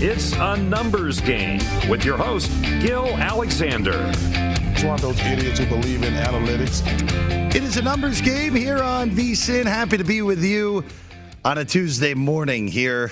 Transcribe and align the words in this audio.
It's 0.00 0.32
a 0.34 0.56
numbers 0.56 1.20
game 1.20 1.60
with 1.90 2.04
your 2.04 2.16
host, 2.16 2.52
Gil 2.80 3.08
Alexander. 3.16 4.12
It's 4.14 4.84
one 4.84 4.94
of 4.94 5.00
those 5.00 5.18
idiots 5.22 5.58
who 5.58 5.66
believe 5.66 6.04
in 6.04 6.14
analytics. 6.14 6.86
It 7.52 7.64
is 7.64 7.78
a 7.78 7.82
numbers 7.82 8.20
game 8.20 8.54
here 8.54 8.80
on 8.80 9.10
VSIN. 9.10 9.64
Happy 9.64 9.96
to 9.96 10.04
be 10.04 10.22
with 10.22 10.40
you 10.44 10.84
on 11.44 11.58
a 11.58 11.64
Tuesday 11.64 12.14
morning 12.14 12.68
here 12.68 13.10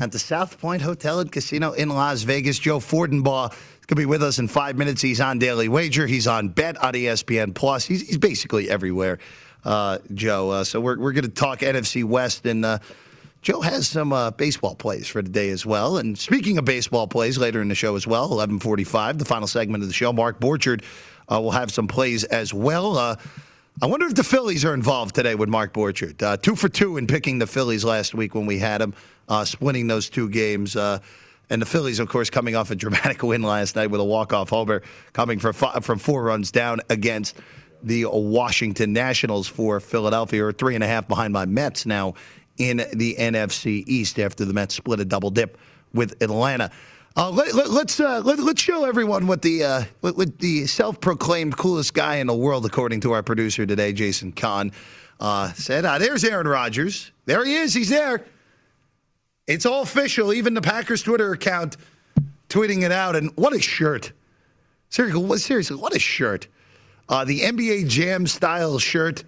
at 0.00 0.10
the 0.10 0.18
South 0.18 0.58
Point 0.58 0.80
Hotel 0.80 1.20
and 1.20 1.30
Casino 1.30 1.72
in 1.72 1.90
Las 1.90 2.22
Vegas. 2.22 2.58
Joe 2.58 2.78
Fortenbaugh 2.78 3.52
is 3.52 3.58
going 3.84 3.88
to 3.88 3.94
be 3.96 4.06
with 4.06 4.22
us 4.22 4.38
in 4.38 4.48
five 4.48 4.78
minutes. 4.78 5.02
He's 5.02 5.20
on 5.20 5.38
Daily 5.38 5.68
Wager. 5.68 6.06
He's 6.06 6.26
on 6.26 6.48
Bet 6.48 6.82
on 6.82 6.94
ESPN 6.94 7.54
Plus. 7.54 7.84
He's, 7.84 8.08
he's 8.08 8.16
basically 8.16 8.70
everywhere, 8.70 9.18
uh, 9.66 9.98
Joe. 10.14 10.48
Uh, 10.48 10.64
so 10.64 10.80
we're, 10.80 10.98
we're 10.98 11.12
going 11.12 11.24
to 11.24 11.30
talk 11.30 11.58
NFC 11.58 12.04
West 12.04 12.46
and. 12.46 12.64
Uh, 12.64 12.78
Joe 13.42 13.60
has 13.60 13.88
some 13.88 14.12
uh, 14.12 14.30
baseball 14.30 14.76
plays 14.76 15.08
for 15.08 15.20
today 15.20 15.50
as 15.50 15.66
well. 15.66 15.96
And 15.96 16.16
speaking 16.16 16.58
of 16.58 16.64
baseball 16.64 17.08
plays, 17.08 17.38
later 17.38 17.60
in 17.60 17.66
the 17.66 17.74
show 17.74 17.96
as 17.96 18.06
well, 18.06 18.30
11:45, 18.30 19.18
the 19.18 19.24
final 19.24 19.48
segment 19.48 19.82
of 19.82 19.88
the 19.88 19.94
show, 19.94 20.12
Mark 20.12 20.38
Borchard 20.38 20.82
uh, 21.30 21.40
will 21.40 21.50
have 21.50 21.72
some 21.72 21.88
plays 21.88 22.22
as 22.22 22.54
well. 22.54 22.96
Uh, 22.96 23.16
I 23.82 23.86
wonder 23.86 24.06
if 24.06 24.14
the 24.14 24.22
Phillies 24.22 24.64
are 24.64 24.74
involved 24.74 25.16
today 25.16 25.34
with 25.34 25.48
Mark 25.48 25.72
Borchard. 25.72 26.22
Uh, 26.22 26.36
two 26.36 26.54
for 26.54 26.68
two 26.68 26.98
in 26.98 27.08
picking 27.08 27.40
the 27.40 27.48
Phillies 27.48 27.84
last 27.84 28.14
week 28.14 28.36
when 28.36 28.46
we 28.46 28.60
had 28.60 28.80
him, 28.80 28.94
uh, 29.28 29.44
splitting 29.44 29.88
those 29.88 30.08
two 30.08 30.28
games. 30.28 30.76
Uh, 30.76 31.00
and 31.50 31.60
the 31.60 31.66
Phillies, 31.66 31.98
of 31.98 32.08
course, 32.08 32.30
coming 32.30 32.54
off 32.54 32.70
a 32.70 32.76
dramatic 32.76 33.22
win 33.24 33.42
last 33.42 33.74
night 33.74 33.88
with 33.88 34.00
a 34.00 34.04
walk-off 34.04 34.50
homer, 34.50 34.82
coming 35.14 35.40
from 35.40 35.54
from 35.54 35.98
four 35.98 36.22
runs 36.22 36.52
down 36.52 36.80
against 36.90 37.36
the 37.82 38.04
Washington 38.04 38.92
Nationals 38.92 39.48
for 39.48 39.80
Philadelphia, 39.80 40.44
or 40.44 40.52
three 40.52 40.76
and 40.76 40.84
a 40.84 40.86
half 40.86 41.08
behind 41.08 41.32
my 41.32 41.44
Mets 41.44 41.84
now 41.84 42.14
in 42.62 42.78
the 42.94 43.16
NFC 43.18 43.84
East 43.86 44.18
after 44.18 44.44
the 44.44 44.52
Mets 44.52 44.74
split 44.74 45.00
a 45.00 45.04
double 45.04 45.30
dip 45.30 45.58
with 45.92 46.22
Atlanta. 46.22 46.70
Uh, 47.14 47.30
let, 47.30 47.48
us 47.48 47.68
let, 47.68 48.00
uh, 48.00 48.20
let, 48.20 48.38
us 48.38 48.60
show 48.60 48.84
everyone 48.84 49.26
what 49.26 49.42
the 49.42 49.62
uh, 49.62 49.84
what, 50.00 50.16
what, 50.16 50.38
the 50.38 50.66
self-proclaimed 50.66 51.56
coolest 51.58 51.92
guy 51.92 52.16
in 52.16 52.26
the 52.26 52.34
world, 52.34 52.64
according 52.64 53.00
to 53.00 53.12
our 53.12 53.22
producer 53.22 53.66
today, 53.66 53.92
Jason 53.92 54.32
Kahn, 54.32 54.72
uh, 55.20 55.52
said. 55.52 55.84
Uh, 55.84 55.98
there's 55.98 56.24
Aaron 56.24 56.48
Rodgers. 56.48 57.12
There 57.26 57.44
he 57.44 57.56
is. 57.56 57.74
He's 57.74 57.90
there. 57.90 58.24
It's 59.46 59.66
all 59.66 59.82
official. 59.82 60.32
Even 60.32 60.54
the 60.54 60.62
Packers 60.62 61.02
Twitter 61.02 61.32
account 61.32 61.76
tweeting 62.48 62.82
it 62.82 62.92
out. 62.92 63.14
And 63.14 63.30
what 63.36 63.54
a 63.54 63.60
shirt! 63.60 64.12
Seriously, 64.88 65.22
what, 65.22 65.40
seriously, 65.40 65.76
what 65.76 65.94
a 65.94 65.98
shirt! 65.98 66.48
Uh, 67.10 67.26
the 67.26 67.40
NBA 67.40 67.88
Jam 67.88 68.26
style 68.26 68.78
shirt 68.78 69.22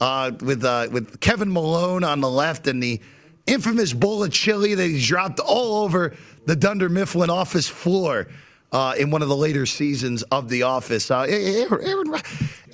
uh, 0.00 0.32
with 0.40 0.64
uh, 0.64 0.88
with 0.90 1.20
Kevin 1.20 1.52
Malone 1.52 2.04
on 2.04 2.20
the 2.20 2.30
left 2.30 2.66
and 2.66 2.82
the 2.82 3.00
infamous 3.46 3.92
bowl 3.92 4.22
of 4.22 4.30
chili 4.30 4.74
that 4.74 4.86
he 4.86 5.00
dropped 5.04 5.40
all 5.40 5.82
over 5.82 6.14
the 6.46 6.54
Dunder 6.54 6.88
Mifflin 6.88 7.30
office 7.30 7.68
floor 7.68 8.28
uh, 8.72 8.94
in 8.98 9.10
one 9.10 9.22
of 9.22 9.28
the 9.28 9.36
later 9.36 9.66
seasons 9.66 10.22
of 10.24 10.48
The 10.48 10.62
Office. 10.62 11.10
Uh, 11.10 11.26
Aaron, 11.28 12.12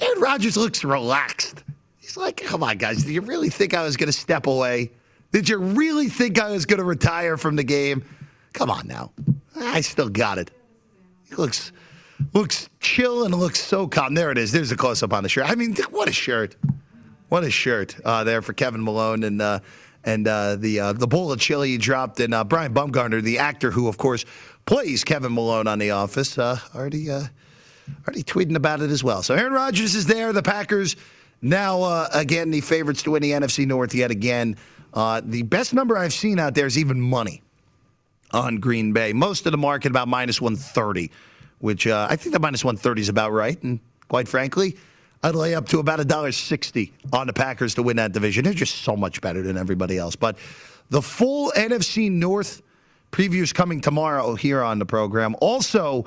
Aaron, 0.00 0.20
Rodgers 0.20 0.56
looks 0.56 0.84
relaxed. 0.84 1.62
He's 1.98 2.16
like, 2.16 2.36
come 2.38 2.62
on, 2.62 2.78
guys. 2.78 3.04
Do 3.04 3.12
you 3.12 3.20
really 3.20 3.50
think 3.50 3.74
I 3.74 3.82
was 3.84 3.96
going 3.96 4.08
to 4.08 4.12
step 4.12 4.46
away? 4.46 4.90
Did 5.32 5.48
you 5.48 5.58
really 5.58 6.08
think 6.08 6.40
I 6.40 6.50
was 6.50 6.66
going 6.66 6.78
to 6.78 6.84
retire 6.84 7.36
from 7.36 7.56
the 7.56 7.64
game? 7.64 8.04
Come 8.52 8.70
on 8.70 8.86
now. 8.86 9.12
I 9.56 9.80
still 9.80 10.08
got 10.08 10.38
it. 10.38 10.50
He 11.28 11.34
looks 11.34 11.72
looks 12.32 12.68
chill 12.80 13.24
and 13.24 13.34
looks 13.34 13.60
so 13.60 13.88
calm. 13.88 14.14
There 14.14 14.30
it 14.30 14.38
is. 14.38 14.52
There's 14.52 14.70
a 14.70 14.76
close 14.76 15.02
up 15.02 15.12
on 15.12 15.22
the 15.22 15.28
shirt. 15.28 15.48
I 15.48 15.54
mean, 15.54 15.74
what 15.90 16.08
a 16.08 16.12
shirt. 16.12 16.56
What 17.34 17.42
a 17.42 17.50
shirt 17.50 17.96
uh, 18.04 18.22
there 18.22 18.42
for 18.42 18.52
Kevin 18.52 18.84
Malone 18.84 19.24
and 19.24 19.42
uh, 19.42 19.58
and 20.04 20.28
uh, 20.28 20.54
the 20.54 20.78
uh, 20.78 20.92
the 20.92 21.08
bowl 21.08 21.32
of 21.32 21.40
chili 21.40 21.70
he 21.70 21.78
dropped. 21.78 22.20
And 22.20 22.32
uh, 22.32 22.44
Brian 22.44 22.72
Baumgartner, 22.72 23.20
the 23.22 23.38
actor 23.38 23.72
who 23.72 23.88
of 23.88 23.98
course 23.98 24.24
plays 24.66 25.02
Kevin 25.02 25.34
Malone 25.34 25.66
on 25.66 25.80
The 25.80 25.90
Office, 25.90 26.38
uh, 26.38 26.60
already 26.76 27.10
already 27.10 28.22
tweeting 28.22 28.54
about 28.54 28.82
it 28.82 28.90
as 28.90 29.02
well. 29.02 29.24
So 29.24 29.34
Aaron 29.34 29.52
Rodgers 29.52 29.96
is 29.96 30.06
there. 30.06 30.32
The 30.32 30.44
Packers 30.44 30.94
now 31.42 32.06
again 32.14 32.52
the 32.52 32.60
favorites 32.60 33.02
to 33.02 33.10
win 33.10 33.22
the 33.22 33.32
NFC 33.32 33.66
North 33.66 33.96
yet 33.96 34.12
again. 34.12 34.56
the 34.94 35.42
best 35.42 35.74
number 35.74 35.98
I've 35.98 36.12
seen 36.12 36.38
out 36.38 36.54
there 36.54 36.66
is 36.66 36.78
even 36.78 37.00
money 37.00 37.42
on 38.30 38.58
Green 38.58 38.92
Bay. 38.92 39.12
Most 39.12 39.44
of 39.46 39.50
the 39.50 39.58
market 39.58 39.90
about 39.90 40.06
minus 40.06 40.40
one 40.40 40.54
thirty, 40.54 41.10
which 41.58 41.88
I 41.88 42.14
think 42.14 42.32
the 42.32 42.38
minus 42.38 42.64
one 42.64 42.76
thirty 42.76 43.00
is 43.00 43.08
about 43.08 43.32
right. 43.32 43.60
And 43.64 43.80
quite 44.06 44.28
frankly. 44.28 44.76
I'd 45.24 45.34
lay 45.34 45.54
up 45.54 45.66
to 45.70 45.78
about 45.78 46.00
a 46.00 46.04
dollar 46.04 46.32
sixty 46.32 46.92
on 47.10 47.26
the 47.26 47.32
Packers 47.32 47.76
to 47.76 47.82
win 47.82 47.96
that 47.96 48.12
division. 48.12 48.44
They're 48.44 48.52
just 48.52 48.82
so 48.82 48.94
much 48.94 49.22
better 49.22 49.40
than 49.40 49.56
everybody 49.56 49.96
else. 49.96 50.16
But 50.16 50.36
the 50.90 51.00
full 51.00 51.50
NFC 51.56 52.12
North 52.12 52.60
preview 53.10 53.40
is 53.42 53.50
coming 53.50 53.80
tomorrow 53.80 54.34
here 54.34 54.62
on 54.62 54.78
the 54.78 54.84
program. 54.84 55.34
Also, 55.40 56.04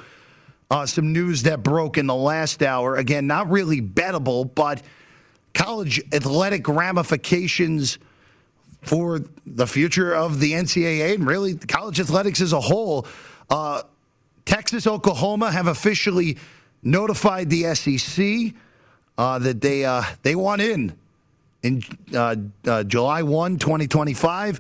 uh, 0.70 0.86
some 0.86 1.14
news 1.14 1.42
that 1.44 1.64
broke 1.64 1.98
in 1.98 2.06
the 2.06 2.14
last 2.14 2.62
hour. 2.62 2.96
Again, 2.96 3.26
not 3.26 3.50
really 3.50 3.82
bettable, 3.82 4.54
but 4.54 4.84
college 5.56 6.00
athletic 6.14 6.68
ramifications 6.68 7.98
for 8.84 9.22
the 9.48 9.66
future 9.66 10.14
of 10.14 10.40
the 10.40 10.52
NCAA 10.52 11.16
and 11.16 11.26
really 11.26 11.56
college 11.56 12.00
athletics 12.00 12.40
as 12.40 12.54
a 12.54 12.62
whole. 12.62 13.08
Uh, 13.50 13.82
Texas, 14.46 14.86
Oklahoma 14.86 15.50
have 15.52 15.66
officially 15.66 16.38
notified 16.84 17.50
the 17.50 17.74
SEC 17.74 18.54
uh, 19.18 19.40
that 19.40 19.62
they 19.62 19.86
uh, 19.86 20.04
they 20.24 20.36
want 20.36 20.62
in 20.62 20.96
in 21.64 21.84
uh, 22.14 22.36
uh, 22.66 22.84
July 22.84 23.24
1, 23.24 23.58
2025. 23.58 24.60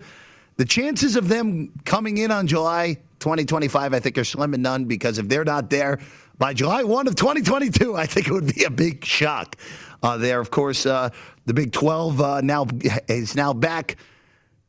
The 0.58 0.66
chances 0.66 1.16
of 1.16 1.28
them 1.28 1.72
coming 1.86 2.18
in 2.18 2.32
on 2.32 2.48
July 2.48 2.96
2025, 3.20 3.94
I 3.94 4.00
think, 4.00 4.18
are 4.18 4.24
slim 4.24 4.54
and 4.54 4.64
none 4.64 4.86
because 4.86 5.20
if 5.20 5.28
they're 5.28 5.46
not 5.46 5.70
there 5.70 6.00
by 6.38 6.54
July 6.54 6.84
1 6.84 7.08
of 7.08 7.16
2022, 7.16 7.96
I 7.96 8.06
think 8.06 8.28
it 8.28 8.32
would 8.32 8.54
be 8.54 8.64
a 8.64 8.70
big 8.70 9.04
shock. 9.06 9.56
Uh, 10.04 10.18
there, 10.18 10.40
of 10.40 10.52
course, 10.52 10.86
uh, 10.86 11.10
the 11.46 11.54
Big 11.54 11.72
12 11.72 12.22
uh, 12.22 12.42
now 12.42 12.68
is 13.08 13.36
now 13.36 13.54
back 13.54 13.98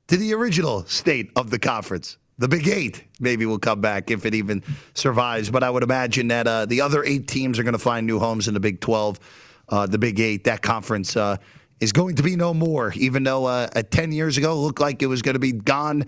to 0.07 0.17
the 0.17 0.33
original 0.33 0.85
state 0.85 1.31
of 1.37 1.51
the 1.51 1.59
conference. 1.59 2.17
The 2.39 2.49
Big 2.49 2.69
Eight 2.69 3.05
maybe 3.21 3.45
will 3.47 3.59
come 3.59 3.81
back 3.81 4.11
if 4.11 4.25
it 4.25 4.35
even 4.35 4.63
survives, 4.95 5.51
but 5.51 5.63
I 5.63 5.71
would 5.71 5.83
imagine 5.83 6.29
that 6.29 6.47
uh, 6.47 6.67
the 6.67 6.81
other 6.81 7.05
eight 7.05 7.29
teams 7.29 7.59
are 7.59 7.63
going 7.63 7.73
to 7.73 7.79
find 7.79 8.07
new 8.07 8.19
homes 8.19 8.49
in 8.49 8.55
the 8.55 8.61
Big 8.61 8.81
12, 8.81 9.19
uh, 9.69 9.87
the 9.87 9.99
Big 9.99 10.21
Eight. 10.21 10.45
That 10.45 10.63
conference 10.63 11.17
uh, 11.17 11.37
is 11.81 11.93
going 11.93 12.17
to 12.17 12.23
be 12.23 12.37
no 12.37 12.55
more, 12.55 12.93
even 12.97 13.23
though 13.23 13.47
uh, 13.47 13.69
10 13.69 14.13
years 14.13 14.37
ago 14.37 14.53
it 14.53 14.57
looked 14.57 14.81
like 14.81 15.03
it 15.03 15.07
was 15.07 15.23
going 15.23 15.35
to 15.35 15.41
be 15.41 15.53
gone 15.53 16.05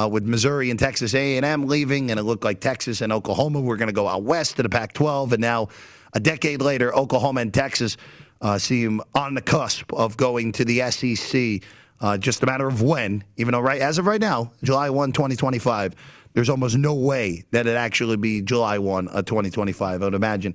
uh, 0.00 0.08
with 0.08 0.24
Missouri 0.24 0.70
and 0.70 0.78
Texas 0.78 1.14
A&M 1.14 1.66
leaving, 1.66 2.10
and 2.10 2.18
it 2.18 2.22
looked 2.22 2.44
like 2.44 2.60
Texas 2.60 3.00
and 3.00 3.12
Oklahoma 3.12 3.60
were 3.60 3.76
going 3.76 3.88
to 3.88 3.92
go 3.94 4.08
out 4.08 4.22
west 4.22 4.56
to 4.56 4.62
the 4.62 4.68
Pac-12, 4.68 5.32
and 5.32 5.40
now 5.40 5.68
a 6.14 6.20
decade 6.20 6.62
later, 6.62 6.94
Oklahoma 6.94 7.40
and 7.40 7.52
Texas 7.52 7.96
uh, 8.40 8.58
seem 8.58 9.00
on 9.14 9.34
the 9.34 9.42
cusp 9.42 9.92
of 9.92 10.16
going 10.16 10.52
to 10.52 10.64
the 10.64 10.90
SEC. 10.90 11.62
Uh, 12.00 12.18
just 12.18 12.42
a 12.42 12.46
matter 12.46 12.66
of 12.66 12.82
when, 12.82 13.22
even 13.36 13.52
though 13.52 13.60
right 13.60 13.80
as 13.80 13.98
of 13.98 14.06
right 14.06 14.20
now, 14.20 14.50
July 14.62 14.90
1, 14.90 15.12
2025, 15.12 15.94
there's 16.34 16.48
almost 16.48 16.76
no 16.76 16.94
way 16.94 17.44
that 17.52 17.66
it 17.66 17.76
actually 17.76 18.16
be 18.16 18.42
July 18.42 18.78
1, 18.78 19.08
uh, 19.08 19.22
2025. 19.22 20.02
I 20.02 20.04
would 20.04 20.14
imagine 20.14 20.54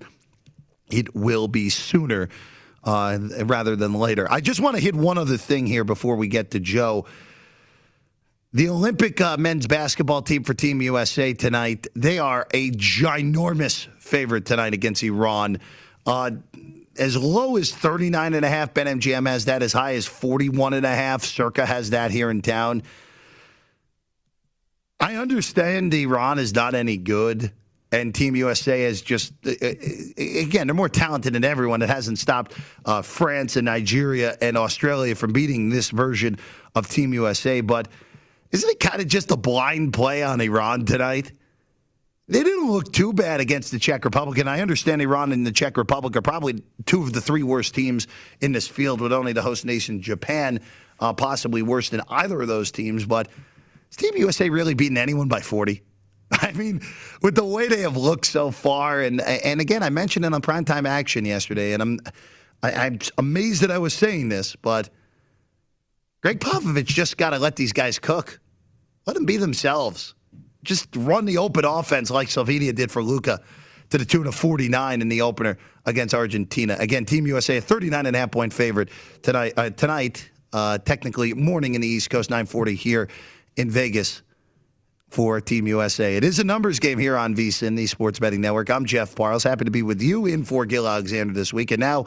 it 0.90 1.16
will 1.16 1.48
be 1.48 1.70
sooner 1.70 2.30
uh, 2.84 3.20
rather 3.44 3.76
than 3.76 3.94
later. 3.94 4.28
I 4.32 4.42
just 4.42 4.60
want 4.60 4.76
to 4.76 4.82
hit 4.82 4.96
one 4.96 5.18
other 5.18 5.38
thing 5.38 5.68
here 5.68 5.84
before 5.84 6.16
we 6.16 6.28
get 6.28 6.52
to 6.52 6.60
Joe. 6.60 7.06
The 8.54 8.70
Olympic 8.70 9.20
uh, 9.20 9.38
men's 9.38 9.68
basketball 9.68 10.22
team 10.22 10.44
for 10.44 10.54
Team 10.54 10.82
USA 10.82 11.34
tonight, 11.34 11.88
they 11.96 12.18
are 12.18 12.48
a 12.54 12.72
ginormous 12.72 13.88
favorite 14.00 14.46
tonight 14.46 14.74
against 14.74 15.04
Iran. 15.04 15.60
Uh, 16.06 16.32
as 16.98 17.16
low 17.16 17.58
as 17.58 17.72
39 17.72 18.34
and 18.34 18.46
a 18.46 18.50
half. 18.50 18.76
Has 18.76 19.46
that 19.46 19.62
as 19.62 19.74
high 19.74 19.94
as 19.94 20.06
41 20.06 20.74
and 20.74 20.86
a 20.86 20.94
half. 20.94 21.24
Circa 21.24 21.66
has 21.66 21.92
that 21.92 22.12
here 22.12 22.30
in 22.30 22.42
town. 22.42 22.84
I 25.00 25.16
understand 25.16 25.94
Iran 25.94 26.40
is 26.40 26.56
not 26.56 26.74
any 26.74 26.98
good, 26.98 27.52
and 27.92 28.14
Team 28.14 28.36
USA 28.36 28.84
is 28.84 29.02
just 29.02 29.34
uh, 29.46 29.52
uh, 29.62 29.74
again 30.18 30.68
they're 30.68 30.74
more 30.74 30.90
talented 30.90 31.34
than 31.34 31.44
everyone. 31.44 31.82
It 31.82 31.90
hasn't 31.90 32.20
stopped 32.20 32.54
uh, 32.86 33.02
France 33.02 33.56
and 33.56 33.66
Nigeria 33.66 34.38
and 34.42 34.58
Australia 34.58 35.16
from 35.16 35.34
beating 35.34 35.70
this 35.70 35.90
version 35.90 36.38
of 36.76 36.90
Team 36.90 37.14
USA. 37.14 37.62
But 37.62 37.88
isn't 38.52 38.70
it 38.70 38.80
kind 38.80 39.02
of 39.02 39.08
just 39.08 39.32
a 39.32 39.38
blind 39.38 39.94
play 39.94 40.24
on 40.24 40.42
Iran 40.42 40.86
tonight? 40.86 41.32
They 42.30 42.44
didn't 42.44 42.70
look 42.70 42.92
too 42.92 43.14
bad 43.14 43.40
against 43.40 43.72
the 43.72 43.80
Czech 43.80 44.04
Republic. 44.04 44.38
And 44.38 44.50
I 44.50 44.60
understand 44.60 45.02
Iran 45.02 45.32
and 45.32 45.48
the 45.48 45.52
Czech 45.52 45.78
Republic 45.78 46.16
are 46.18 46.22
probably 46.22 46.62
two 46.86 47.02
of 47.02 47.14
the 47.14 47.22
three 47.22 47.44
worst 47.44 47.74
teams 47.74 48.06
in 48.42 48.52
this 48.52 48.68
field, 48.68 49.00
with 49.00 49.14
only 49.14 49.32
the 49.32 49.42
host 49.42 49.64
nation, 49.64 50.02
Japan, 50.02 50.60
uh, 51.00 51.14
possibly 51.14 51.62
worse 51.62 51.88
than 51.88 52.02
either 52.10 52.42
of 52.42 52.50
those 52.50 52.70
teams. 52.70 53.06
But 53.06 53.30
is 53.90 53.96
Team 53.96 54.12
USA 54.18 54.50
really 54.50 54.74
beating 54.74 54.98
anyone 54.98 55.30
by 55.30 55.40
40? 55.40 55.82
I 56.32 56.52
mean, 56.54 56.82
with 57.22 57.36
the 57.36 57.46
way 57.46 57.68
they 57.68 57.82
have 57.82 57.98
looked 57.98 58.26
so 58.26 58.52
far, 58.52 59.02
and 59.02 59.22
and 59.22 59.62
again, 59.62 59.84
I 59.84 59.90
mentioned 59.90 60.26
it 60.26 60.34
on 60.34 60.42
primetime 60.42 60.88
action 60.88 61.26
yesterday, 61.26 61.74
and 61.74 61.82
I'm 61.82 62.00
I, 62.62 62.72
I'm 62.72 63.00
amazed 63.18 63.62
that 63.62 63.72
I 63.72 63.78
was 63.78 63.94
saying 63.94 64.30
this, 64.30 64.56
but 64.56 64.90
Gregg 66.22 66.40
Popovich 66.40 66.86
just 66.86 67.18
got 67.18 67.30
to 67.30 67.40
let 67.40 67.56
these 67.56 67.72
guys 67.72 68.00
cook, 68.00 68.40
let 69.06 69.16
them 69.16 69.26
be 69.26 69.38
themselves 69.38 70.16
just 70.68 70.88
run 70.96 71.26
the 71.26 71.38
open 71.38 71.66
offense 71.66 72.12
like 72.12 72.28
Slovenia 72.28 72.76
did 72.76 72.92
for 72.92 73.02
Luka 73.02 73.40
to 73.90 73.98
the 73.98 74.06
tune 74.06 74.28
of 74.28 74.36
49 74.36 75.02
in 75.02 75.08
the 75.08 75.22
opener 75.22 75.58
against 75.86 76.14
Argentina. 76.14 76.76
Again, 76.80 77.06
Team 77.06 77.26
USA, 77.26 77.58
a 77.58 77.62
39 77.62 78.06
and 78.06 78.16
a 78.16 78.20
half 78.20 78.32
point 78.32 78.54
favorite 78.54 78.90
tonight. 79.22 79.54
Uh, 79.56 79.70
tonight, 79.70 80.30
uh, 80.54 80.78
technically 80.80 81.34
morning 81.34 81.74
in 81.74 81.82
the 81.82 81.88
East 81.88 82.10
Coast, 82.10 82.30
9:40 82.30 82.76
here 82.76 83.08
in 83.56 83.70
Vegas 83.70 84.22
for 85.10 85.40
Team 85.40 85.68
USA. 85.68 86.16
It 86.16 86.24
is 86.24 86.40
a 86.40 86.44
numbers 86.44 86.80
game 86.80 87.00
here 87.00 87.16
on 87.16 87.36
VSIN, 87.36 87.76
the 87.76 87.88
Sports 87.88 88.20
Betting 88.20 88.42
Network. 88.42 88.70
I'm 88.70 88.86
Jeff 88.86 89.16
Parles. 89.16 89.44
Happy 89.44 89.66
to 89.66 89.72
be 89.72 89.82
with 89.82 90.02
you 90.02 90.26
in 90.26 90.44
for 90.44 90.66
Gil 90.66 90.88
Alexander 90.88 91.34
this 91.34 91.54
week. 91.54 91.72
And 91.72 91.80
now 91.80 92.06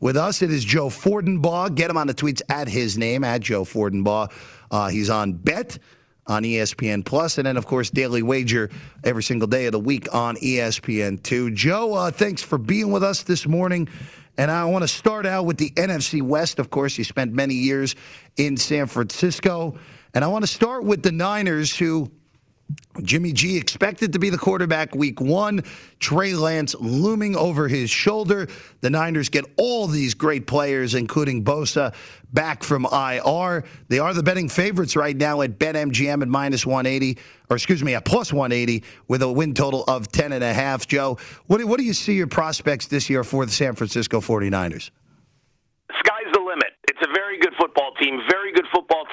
with 0.00 0.16
us, 0.16 0.42
it 0.42 0.50
is 0.50 0.64
Joe 0.64 0.88
Fortenbaugh. 0.88 1.74
Get 1.74 1.90
him 1.90 1.96
on 1.96 2.06
the 2.06 2.14
tweets 2.14 2.40
at 2.48 2.68
his 2.68 2.96
name, 2.96 3.24
at 3.24 3.42
Joe 3.42 3.64
Fortenbaugh. 3.64 4.32
Uh, 4.70 4.88
he's 4.88 5.10
on 5.10 5.32
Bet 5.32 5.78
on 6.26 6.42
ESPN 6.42 7.04
Plus, 7.04 7.38
and 7.38 7.46
then 7.46 7.56
of 7.56 7.66
course 7.66 7.90
Daily 7.90 8.22
Wager 8.22 8.70
every 9.02 9.22
single 9.22 9.48
day 9.48 9.66
of 9.66 9.72
the 9.72 9.80
week 9.80 10.14
on 10.14 10.36
ESPN 10.36 11.22
Two. 11.22 11.50
Joe, 11.50 11.94
uh, 11.94 12.10
thanks 12.10 12.42
for 12.42 12.58
being 12.58 12.92
with 12.92 13.02
us 13.02 13.22
this 13.22 13.46
morning. 13.46 13.88
And 14.36 14.52
I 14.52 14.64
want 14.66 14.82
to 14.82 14.88
start 14.88 15.26
out 15.26 15.46
with 15.46 15.56
the 15.56 15.70
NFC 15.70 16.22
West. 16.22 16.60
Of 16.60 16.70
course, 16.70 16.96
you 16.96 17.02
spent 17.02 17.32
many 17.32 17.54
years 17.54 17.96
in 18.36 18.56
San 18.56 18.86
Francisco. 18.86 19.76
And 20.14 20.24
I 20.24 20.28
want 20.28 20.44
to 20.44 20.46
start 20.46 20.84
with 20.84 21.02
the 21.02 21.10
Niners, 21.12 21.76
who 21.76 22.10
Jimmy 23.02 23.32
G 23.32 23.56
expected 23.56 24.12
to 24.12 24.18
be 24.18 24.30
the 24.30 24.38
quarterback 24.38 24.94
week 24.94 25.20
one. 25.20 25.62
Trey 26.00 26.34
Lance 26.34 26.74
looming 26.74 27.36
over 27.36 27.68
his 27.68 27.90
shoulder. 27.90 28.48
The 28.80 28.90
Niners 28.90 29.28
get 29.28 29.44
all 29.56 29.86
these 29.86 30.14
great 30.14 30.46
players, 30.46 30.94
including 30.94 31.44
Bosa, 31.44 31.94
back 32.32 32.62
from 32.62 32.86
IR. 32.86 33.64
They 33.88 33.98
are 33.98 34.12
the 34.14 34.22
betting 34.22 34.48
favorites 34.48 34.96
right 34.96 35.16
now 35.16 35.42
at 35.42 35.58
BetMGM 35.58 36.22
at 36.22 36.28
minus 36.28 36.66
180, 36.66 37.18
or 37.50 37.56
excuse 37.56 37.82
me, 37.82 37.94
at 37.94 38.04
plus 38.04 38.32
180 38.32 38.84
with 39.06 39.22
a 39.22 39.30
win 39.30 39.54
total 39.54 39.84
of 39.84 40.08
10.5. 40.08 40.86
Joe, 40.86 41.18
what, 41.46 41.58
do, 41.58 41.66
what 41.66 41.78
do 41.78 41.84
you 41.84 41.94
see 41.94 42.14
your 42.14 42.26
prospects 42.26 42.86
this 42.86 43.08
year 43.08 43.24
for 43.24 43.46
the 43.46 43.52
San 43.52 43.74
Francisco 43.74 44.20
49ers? 44.20 44.90
Sky's 45.98 46.32
the 46.32 46.40
limit. 46.40 46.74
It's 46.88 47.00
a 47.02 47.12
very 47.14 47.38
good 47.38 47.54
football 47.58 47.92
team, 48.00 48.20
very 48.28 48.37